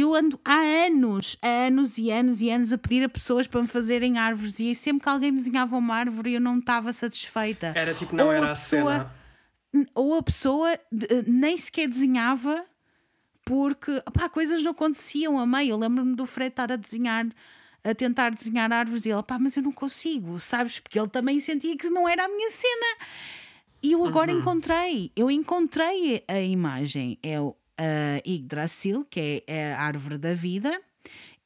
[0.01, 3.61] Eu ando há anos, há anos e anos e anos a pedir a pessoas para
[3.61, 7.73] me fazerem árvores e sempre que alguém me desenhava uma árvore eu não estava satisfeita.
[7.75, 9.13] Era tipo, não Ou era a, pessoa-
[9.73, 9.87] cena.
[9.97, 12.65] Ou a pessoa de- nem sequer desenhava
[13.45, 15.71] porque pá, coisas não aconteciam a meio.
[15.73, 17.27] Eu lembro-me do Fred estar a desenhar,
[17.83, 20.79] a tentar desenhar árvores e ele, pá, mas eu não consigo, sabes?
[20.79, 22.97] Porque ele também sentia que não era a minha cena.
[23.83, 27.19] E eu agora encontrei, eu encontrei a imagem.
[27.23, 30.81] É o a Yggdrasil, que é a árvore da vida.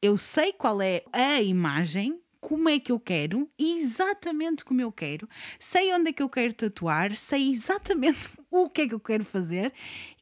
[0.00, 5.28] Eu sei qual é a imagem, como é que eu quero, exatamente como eu quero.
[5.60, 9.24] Sei onde é que eu quero tatuar, sei exatamente o que é que eu quero
[9.24, 9.72] fazer.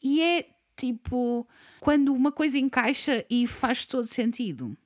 [0.02, 0.46] E é
[0.76, 1.46] tipo
[1.80, 4.76] quando uma coisa encaixa e faz todo sentido.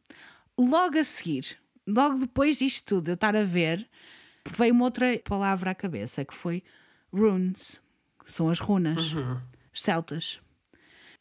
[0.56, 3.88] Logo a seguir, logo depois disto tudo, eu estar a ver,
[4.56, 6.62] veio uma outra palavra à cabeça que foi
[7.12, 7.80] runes,
[8.24, 9.12] que são as runas,
[9.72, 10.40] os celtas.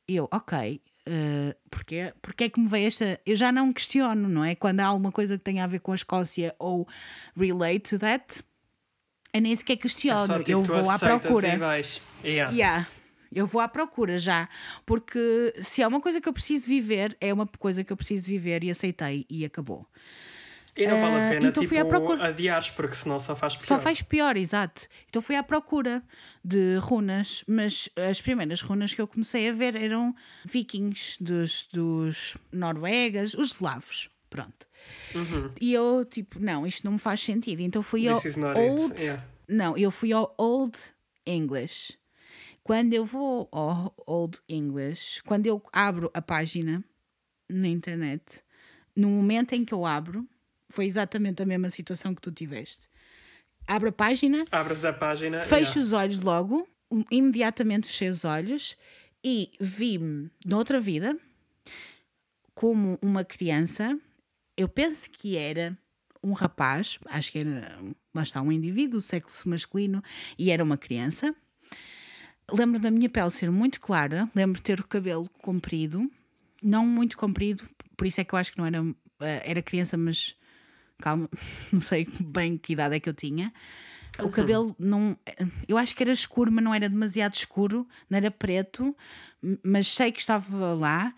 [0.08, 3.20] E eu, ok, eh, porque, porque é que me veio esta.
[3.26, 4.56] Eu já não questiono, não é?
[4.56, 6.88] Quando há alguma coisa que tenha a ver com a Escócia ou
[7.36, 8.44] relate to that,
[9.34, 10.28] eu nem sequer É questiono.
[10.28, 11.48] só, tipo, eu vou à procura.
[11.54, 12.02] E vais.
[12.24, 12.52] Yeah.
[12.54, 12.88] Yeah,
[13.34, 14.48] eu vou à procura já.
[14.86, 18.26] Porque se é uma coisa que eu preciso viver, é uma coisa que eu preciso
[18.26, 19.88] viver e aceitei e acabou.
[20.76, 22.28] E não vale a Ah, pena, então fui tipo, à procura.
[22.28, 23.66] adiares, porque senão só faz pior.
[23.68, 24.88] Só faz pior, exato.
[25.08, 26.02] Então fui à procura
[26.44, 32.36] de runas, mas as primeiras runas que eu comecei a ver eram vikings, dos, dos
[32.52, 34.10] noruegas, os eslavos.
[34.32, 34.68] Pronto.
[35.62, 37.62] E eu, tipo, não, isto não me faz sentido.
[37.62, 38.22] Então fui ao Uhum.
[38.22, 39.00] This is not Old.
[39.00, 39.24] Yeah.
[39.48, 40.80] Não, eu fui ao Old
[41.26, 41.94] English.
[42.64, 46.84] Quando eu vou ao Old English, quando eu abro a página
[47.48, 48.42] na internet,
[48.96, 50.28] no momento em que eu abro,
[50.74, 52.90] foi exatamente a mesma situação que tu tiveste.
[53.68, 55.44] Abro a página, Abres a página.
[55.44, 55.82] fecho yeah.
[55.82, 56.68] os olhos logo,
[57.12, 58.76] imediatamente fechei os olhos
[59.24, 61.16] e vi-me noutra vida
[62.56, 63.98] como uma criança.
[64.58, 65.78] Eu penso que era
[66.24, 67.78] um rapaz, acho que era,
[68.14, 70.04] lá está, um indivíduo, sexo masculino,
[70.40, 71.36] e era uma criança.
[72.52, 76.10] Lembro da minha pele ser muito clara, lembro de ter o cabelo comprido,
[76.64, 77.64] não muito comprido,
[77.96, 78.84] por isso é que eu acho que não era,
[79.22, 80.36] eh, era criança, mas
[81.04, 81.30] calma,
[81.72, 83.54] não sei bem que idade é que eu tinha.
[84.20, 84.28] Uhum.
[84.28, 85.18] O cabelo não.
[85.68, 88.96] Eu acho que era escuro, mas não era demasiado escuro, não era preto,
[89.62, 91.14] mas sei que estava lá.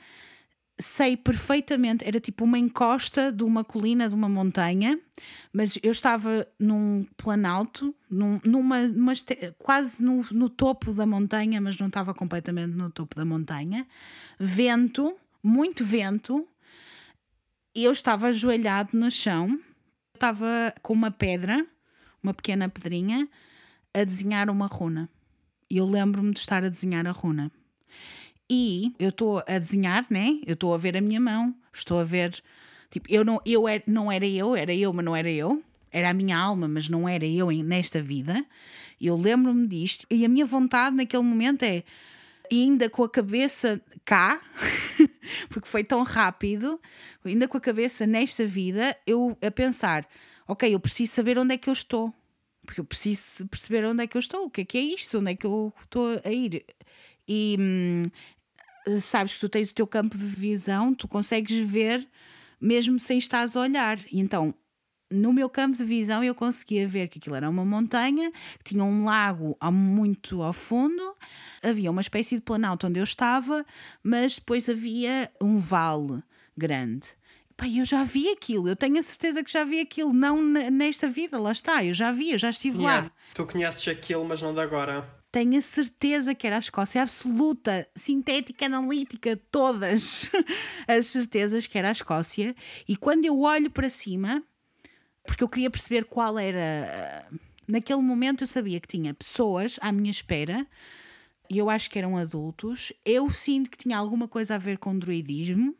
[0.77, 4.99] Sei perfeitamente, era tipo uma encosta de uma colina, de uma montanha,
[5.53, 9.13] mas eu estava num planalto, num, numa, numa
[9.57, 13.87] quase no, no topo da montanha, mas não estava completamente no topo da montanha.
[14.37, 16.45] Vento, muito vento,
[17.73, 19.59] e eu estava ajoelhado no chão,
[20.15, 21.65] estava com uma pedra,
[22.21, 23.27] uma pequena pedrinha,
[23.93, 25.09] a desenhar uma runa.
[25.69, 27.51] E eu lembro-me de estar a desenhar a runa.
[28.49, 30.39] E eu estou a desenhar, né?
[30.45, 32.41] Eu estou a ver a minha mão, estou a ver.
[32.91, 35.63] Tipo, eu não, eu era, não era eu, era eu, mas não era eu.
[35.91, 38.45] Era a minha alma, mas não era eu nesta vida.
[38.99, 40.05] Eu lembro-me disto.
[40.11, 41.83] E a minha vontade naquele momento é,
[42.51, 44.39] ainda com a cabeça cá,
[45.49, 46.79] porque foi tão rápido,
[47.23, 50.07] ainda com a cabeça nesta vida, eu a pensar:
[50.47, 52.13] ok, eu preciso saber onde é que eu estou.
[52.65, 55.19] Porque eu preciso perceber onde é que eu estou, o que é que é isto,
[55.19, 56.65] onde é que eu estou a ir.
[57.27, 58.03] E hum,
[58.99, 62.07] sabes que tu tens o teu campo de visão, tu consegues ver
[62.59, 63.99] mesmo sem estares a olhar.
[64.11, 64.53] E então,
[65.09, 68.83] no meu campo de visão, eu conseguia ver que aquilo era uma montanha, que tinha
[68.83, 71.15] um lago muito ao fundo,
[71.61, 73.65] havia uma espécie de planalto onde eu estava,
[74.03, 76.23] mas depois havia um vale
[76.57, 77.07] grande.
[77.57, 80.69] Pá, eu já vi aquilo, eu tenho a certeza que já vi aquilo, não ne-
[80.69, 82.91] nesta vida, lá está, eu já vi, eu já estive lá.
[82.91, 83.11] Yeah.
[83.33, 85.09] Tu conheces aquilo, mas não de agora.
[85.31, 90.29] Tenho a certeza que era a Escócia absoluta, sintética, analítica, todas
[90.87, 92.55] as certezas que era a Escócia.
[92.87, 94.43] E quando eu olho para cima,
[95.25, 97.27] porque eu queria perceber qual era.
[97.31, 97.35] ah,
[97.67, 100.67] Naquele momento eu sabia que tinha pessoas à minha espera,
[101.49, 102.93] e eu acho que eram adultos.
[103.03, 105.75] Eu sinto que tinha alguma coisa a ver com druidismo.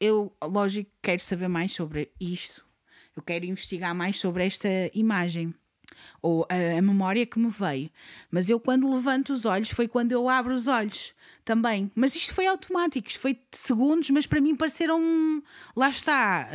[0.00, 2.66] Eu, lógico, quero saber mais sobre isto.
[3.14, 5.54] Eu quero investigar mais sobre esta imagem
[6.22, 7.90] ou a, a memória que me veio.
[8.30, 11.12] Mas eu, quando levanto os olhos, foi quando eu abro os olhos
[11.44, 11.90] também.
[11.94, 15.42] Mas isto foi automático, isto foi de segundos, mas para mim pareceram.
[15.76, 16.48] Lá está.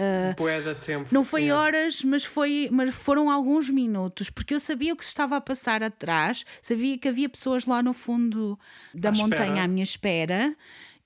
[0.63, 1.07] da tempo.
[1.11, 1.61] não foi Yeah.
[1.63, 5.41] horas, mas, foi, mas foram alguns minutos, porque eu sabia o que se estava a
[5.41, 8.59] passar atrás, sabia que havia pessoas lá no fundo
[8.93, 9.63] da À montanha espera.
[9.63, 10.55] à minha espera.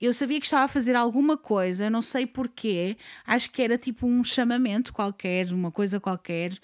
[0.00, 2.96] Eu sabia que estava a fazer alguma coisa, não sei porquê.
[3.26, 6.58] Acho que era tipo um chamamento qualquer, uma coisa qualquer.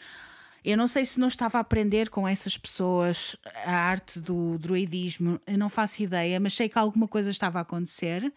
[0.65, 3.35] Eu não sei se não estava a aprender com essas pessoas
[3.65, 7.63] a arte do druidismo, eu não faço ideia, mas sei que alguma coisa estava a
[7.63, 8.33] acontecer.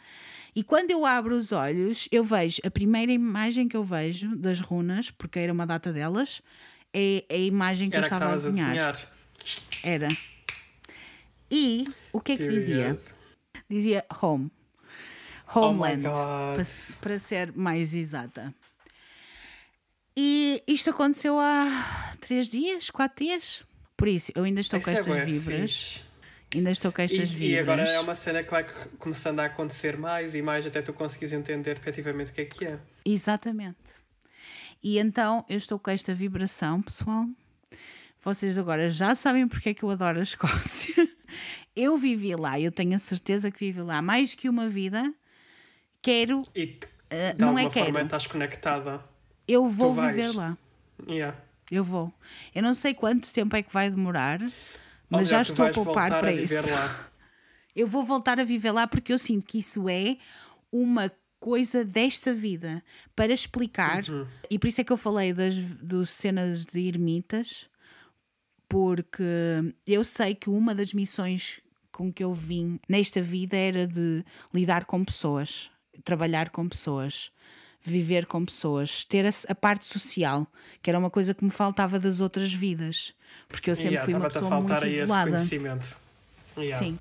[0.56, 4.60] E quando eu abro os olhos, eu vejo a primeira imagem que eu vejo das
[4.60, 6.41] runas, porque era uma data delas,
[6.94, 8.94] é a imagem que Era eu que estava a estavas a desenhar.
[8.94, 9.10] desenhar.
[9.84, 10.08] Era.
[11.52, 12.95] E o que é que dizia?
[12.95, 13.00] Period.
[13.70, 14.52] Dizia home.
[15.56, 16.16] Oh Homeland, God.
[16.56, 16.66] para,
[17.00, 18.54] para ser mais exata.
[20.15, 23.64] E isto aconteceu há três dias, quatro dias.
[23.98, 26.03] Por isso, eu ainda estou Isso com é estas vibras.
[26.53, 27.49] Ainda estou com estas E, vibras.
[27.49, 28.64] e agora é uma cena que vai
[28.99, 32.65] começando a acontecer mais e mais até tu conseguires entender efetivamente o que é que
[32.65, 32.80] é.
[33.06, 33.77] Exatamente.
[34.84, 37.26] E então eu estou com esta vibração, pessoal.
[38.22, 40.94] Vocês agora já sabem porque é que eu adoro a Escócia.
[41.76, 45.11] Eu vivi lá, eu tenho a certeza que vivi lá mais que uma vida.
[46.03, 46.77] Quero, E
[47.10, 48.06] eh, de não alguma é forma quero.
[48.06, 49.03] estás conectada.
[49.53, 50.57] Eu vou viver lá.
[51.07, 51.38] Yeah.
[51.69, 52.13] Eu vou.
[52.53, 54.51] Eu não sei quanto tempo é que vai demorar, mas
[55.11, 56.71] Olha, já estou a poupar para a isso.
[56.71, 57.09] lá.
[57.75, 60.17] Eu vou voltar a viver lá porque eu sinto que isso é
[60.71, 62.84] uma coisa desta vida
[63.15, 64.07] para explicar.
[64.07, 64.27] Uhum.
[64.47, 67.67] E por isso é que eu falei das dos cenas de ermitas,
[68.69, 69.23] porque
[69.88, 71.61] eu sei que uma das missões
[71.91, 74.23] com que eu vim nesta vida era de
[74.53, 75.71] lidar com pessoas,
[76.03, 77.31] trabalhar com pessoas,
[77.84, 80.47] viver com pessoas, ter a, a parte social,
[80.81, 83.14] que era uma coisa que me faltava das outras vidas,
[83.47, 85.31] porque eu sempre Yeah, fui uma pessoa muito isolada.
[85.31, 85.97] conhecimento.
[86.57, 86.77] Yeah.
[86.77, 86.99] Sim.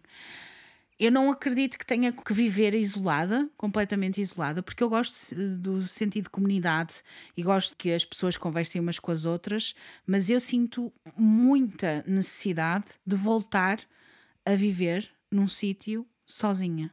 [0.98, 6.24] Eu não acredito que tenha que viver isolada, completamente isolada, porque eu gosto do sentido
[6.24, 6.94] de comunidade
[7.36, 9.74] e gosto que as pessoas conversem umas com as outras,
[10.06, 13.80] mas eu sinto muita necessidade de voltar
[14.46, 16.92] a viver num sítio sozinha.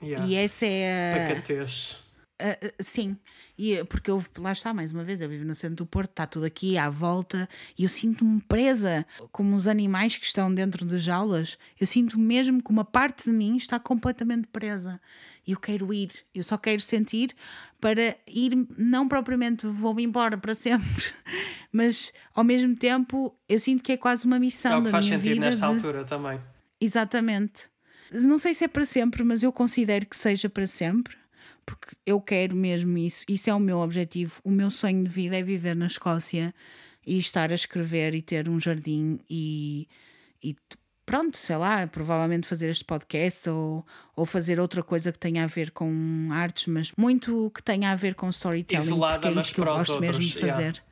[0.00, 0.26] Yeah.
[0.26, 1.28] E essa é a.
[1.28, 1.98] Pacatez.
[2.44, 3.16] Ah, ah, sim,
[3.56, 6.10] e, eh, porque eu, lá está, mais uma vez, eu vivo no centro do Porto,
[6.10, 7.48] está tudo aqui à volta
[7.78, 11.56] e eu sinto-me presa, como os animais que estão dentro de jaulas.
[11.80, 15.00] Eu sinto mesmo que uma parte de mim está completamente presa
[15.46, 17.32] e eu quero ir, eu só quero sentir
[17.80, 21.04] para ir, não propriamente vou-me embora para sempre,
[21.72, 24.90] mas ao mesmo tempo eu sinto que é quase uma missão É o que da
[24.90, 26.40] faz sentido nesta de- altura também.
[26.80, 27.70] Exatamente.
[28.10, 31.16] Não sei se é para sempre, mas eu considero que seja para sempre,
[31.64, 34.40] porque eu quero mesmo isso, isso é o meu objetivo.
[34.44, 36.54] O meu sonho de vida é viver na Escócia
[37.06, 39.88] e estar a escrever e ter um jardim e,
[40.42, 40.56] e
[41.04, 45.46] pronto, sei lá, provavelmente fazer este podcast ou, ou fazer outra coisa que tenha a
[45.46, 49.54] ver com artes, mas muito que tenha a ver com storytelling, Isolada, é mas isso
[49.54, 50.54] que eu para os gosto mesmo outros, de yeah.
[50.54, 50.84] fazer.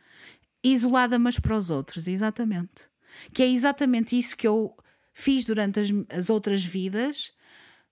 [0.62, 2.90] Isolada, mas para os outros, exatamente.
[3.32, 4.76] Que é exatamente isso que eu
[5.14, 7.32] fiz durante as, as outras vidas,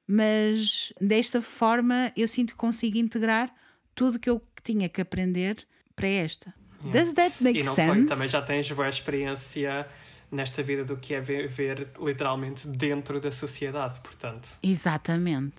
[0.09, 3.55] mas desta forma eu sinto que consigo integrar
[3.95, 6.55] tudo que eu tinha que aprender para esta.
[6.83, 8.07] Does that make E não sense?
[8.07, 9.87] também já tens boa experiência
[10.31, 14.49] nesta vida do que é viver literalmente dentro da sociedade, portanto.
[14.63, 15.57] Exatamente.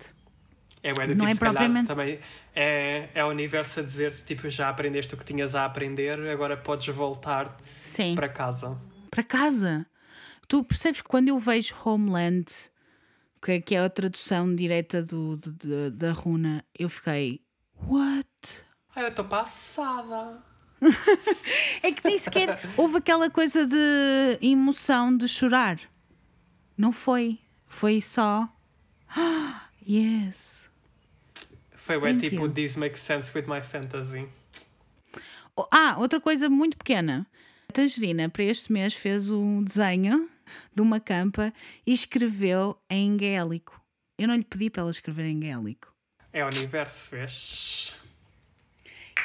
[0.82, 2.18] É, bué do Não tipo, é se calhar propriamente- também
[2.54, 6.56] é, é o universo a dizer tipo, já aprendeste o que tinhas a aprender, agora
[6.56, 8.14] podes voltar Sim.
[8.14, 8.78] para casa.
[9.10, 9.86] para casa.
[10.48, 12.46] Tu percebes que quando eu vejo Homeland,
[13.42, 15.36] que, é- que é a tradução direta do,
[15.92, 17.40] da runa, eu fiquei,
[17.86, 18.28] what?
[18.96, 20.42] Eu estou passada.
[21.82, 25.78] É que nem sequer houve aquela coisa de emoção de chorar.
[26.76, 27.38] Não foi.
[27.66, 28.48] Foi só.
[29.08, 30.70] "Ah, yes.
[31.76, 32.52] Foi bué Thank tipo, you.
[32.52, 34.28] this makes sense with my fantasy.
[35.56, 37.26] Oh, Ah, outra coisa muito pequena.
[37.68, 40.28] A Tangerina, para este mês, fez um desenho
[40.74, 41.52] de uma campa
[41.86, 43.80] e escreveu em gaélico.
[44.18, 45.92] Eu não lhe pedi para ela escrever em gaélico.
[46.32, 47.94] É o universo, vês?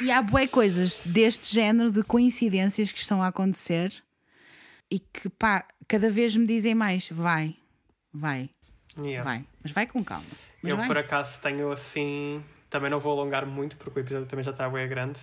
[0.02, 3.94] E há bué coisas deste género de coincidências que estão a acontecer
[4.92, 7.56] e que, pá, cada vez me dizem mais: vai,
[8.14, 8.50] vai,
[8.98, 9.24] Yeah.
[9.30, 9.46] vai.
[9.62, 10.26] Mas vai com calma.
[10.64, 10.88] Mas Eu vai.
[10.88, 12.42] por acaso tenho assim.
[12.70, 15.20] Também não vou alongar muito porque o episódio também já está bem grande.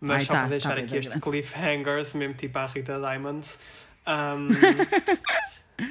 [0.00, 1.22] Mas Ai, só tá, para deixar tá aqui este grande.
[1.24, 3.58] cliffhangers, mesmo tipo a Rita Diamonds.
[4.06, 4.48] Um,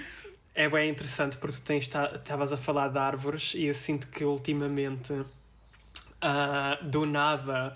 [0.56, 5.14] é bem interessante porque tu estavas a falar de árvores e eu sinto que ultimamente
[6.22, 7.74] ah, do nada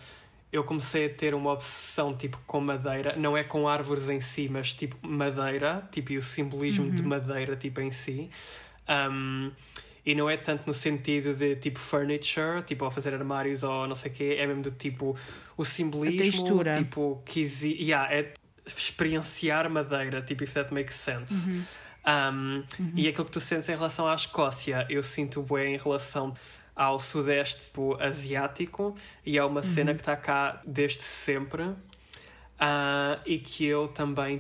[0.51, 4.49] eu comecei a ter uma obsessão tipo com madeira, não é com árvores em si,
[4.49, 8.29] mas tipo madeira, tipo e o simbolismo de madeira tipo em si.
[8.89, 9.51] Um,
[10.03, 13.93] e não é tanto no sentido de tipo furniture, tipo ao fazer armários ou não
[13.95, 15.15] sei o quê, é mesmo do tipo
[15.55, 16.17] o simbolismo,
[16.79, 18.33] tipo que exi- yeah, é
[18.77, 21.49] experienciar madeira, tipo if that makes sense.
[22.05, 22.63] Um,
[22.95, 26.33] E aquilo que tu sentes em relação à Escócia, eu sinto bem em relação
[26.75, 31.75] ao sudeste tipo, asiático e é uma cena que está cá desde sempre
[32.57, 34.39] ah, e que eu também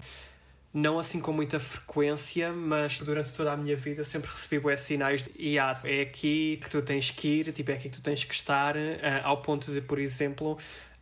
[0.73, 5.23] não assim com muita frequência, mas durante toda a minha vida sempre recebi bué sinais
[5.23, 8.03] de e ah, é aqui que tu tens que ir, tipo, é aqui que tu
[8.03, 10.57] tens que estar, ah, ao ponto de, por exemplo,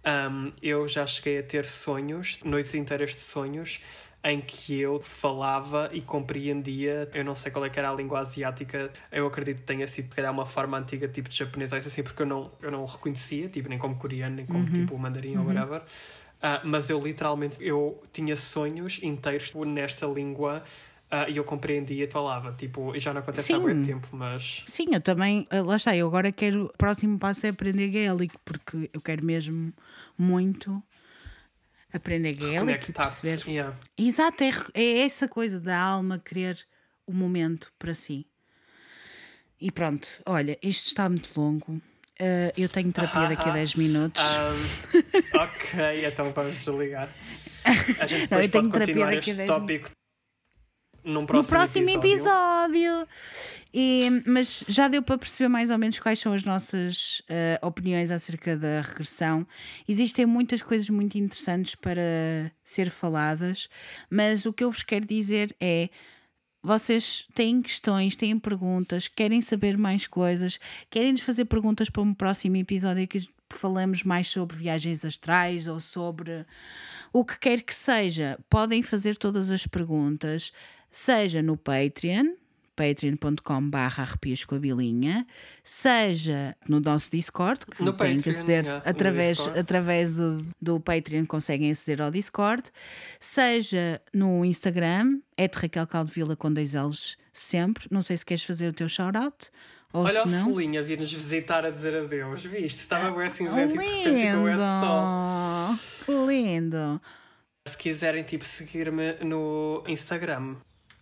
[0.06, 3.82] um, eu já cheguei a ter sonhos, noites inteiras de sonhos,
[4.24, 8.20] em que eu falava e compreendia, eu não sei qual é que era a língua
[8.20, 11.78] asiática, eu acredito que tenha sido, se calhar, uma forma antiga, tipo de japonês, ou
[11.78, 14.98] isso assim, porque eu não, eu não reconhecia, tipo, nem como coreano, nem como, tipo,
[14.98, 15.82] mandarim ou whatever.
[16.42, 20.64] Ah, mas eu, literalmente, eu tinha sonhos inteiros tipo, nesta língua
[21.10, 23.64] ah, e eu compreendia e falava, tipo, e já não acontece há Sim.
[23.64, 24.64] muito tempo, mas...
[24.68, 28.36] Sim, eu também, eh, lá está, eu agora quero, o próximo passo é aprender gaélico,
[28.44, 29.74] porque eu quero mesmo
[30.18, 30.84] muito
[31.94, 33.42] aprender gaélico e perceber.
[33.48, 33.74] Yeah.
[33.98, 36.58] Exato, é, é essa coisa da alma querer
[37.06, 38.28] o momento para si.
[39.62, 41.82] E pronto, olha, isto está muito longo.
[42.20, 44.22] Eh, eu tenho terapia daqui a 10 minutos.
[44.22, 47.10] Um, ok, então vamos desligar.
[48.00, 49.90] A gente Não, eu tenho pode terapia continuar daqui a este 10 tópico
[51.08, 53.02] num próximo, no próximo episódio.
[53.02, 53.08] episódio.
[53.74, 58.12] E, mas já deu para perceber mais ou menos quais são as nossas eh, opiniões
[58.12, 59.46] acerca da regressão.
[59.88, 63.70] Existem muitas coisas muito interessantes para ser faladas,
[64.10, 65.90] mas o que eu vos quero dizer é.
[66.64, 70.60] Vocês têm questões, têm perguntas, querem saber mais coisas,
[70.90, 75.80] querem nos fazer perguntas para um próximo episódio que falamos mais sobre viagens astrais ou
[75.80, 76.46] sobre
[77.14, 78.38] o que quer que seja.
[78.50, 80.52] Podem fazer todas as perguntas,
[80.92, 82.36] seja no Patreon,
[82.76, 85.26] patreon.com barra arrepios com a bilinha,
[85.64, 91.26] seja no nosso Discord, que No têm que aceder yeah, através, através do, do Patreon,
[91.26, 92.64] conseguem aceder ao Discord,
[93.20, 97.88] seja no Instagram, é Raquel Caldevila com dois L's sempre.
[97.92, 99.50] Não sei se queres fazer o teu shout-out
[99.94, 100.54] ou Olha o não.
[100.54, 102.80] Celinha vir-nos visitar a dizer adeus, viste?
[102.80, 106.26] Estava bem cinzento e de repente ficou é só.
[106.26, 107.02] Lindo!
[107.68, 110.56] Se quiserem tipo seguir-me no Instagram,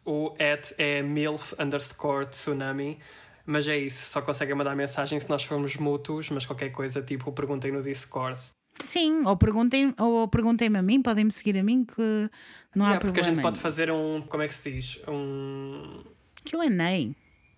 [0.06, 3.00] o at é milf underscore tsunami.
[3.48, 7.32] Mas é isso, só conseguem mandar mensagem se nós formos mútuos, mas qualquer coisa tipo
[7.32, 8.40] perguntem no Discord.
[8.80, 12.30] Sim, ou perguntem, ou perguntem-me a mim, podem-me seguir a mim que
[12.76, 13.36] não há Yeah, porque a problema.
[13.36, 14.22] gente pode fazer um.
[14.22, 15.00] Como é que se diz?
[15.08, 16.04] Um.
[16.44, 16.68] QA.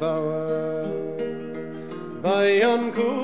[0.00, 0.90] love
[2.24, 3.19] a bower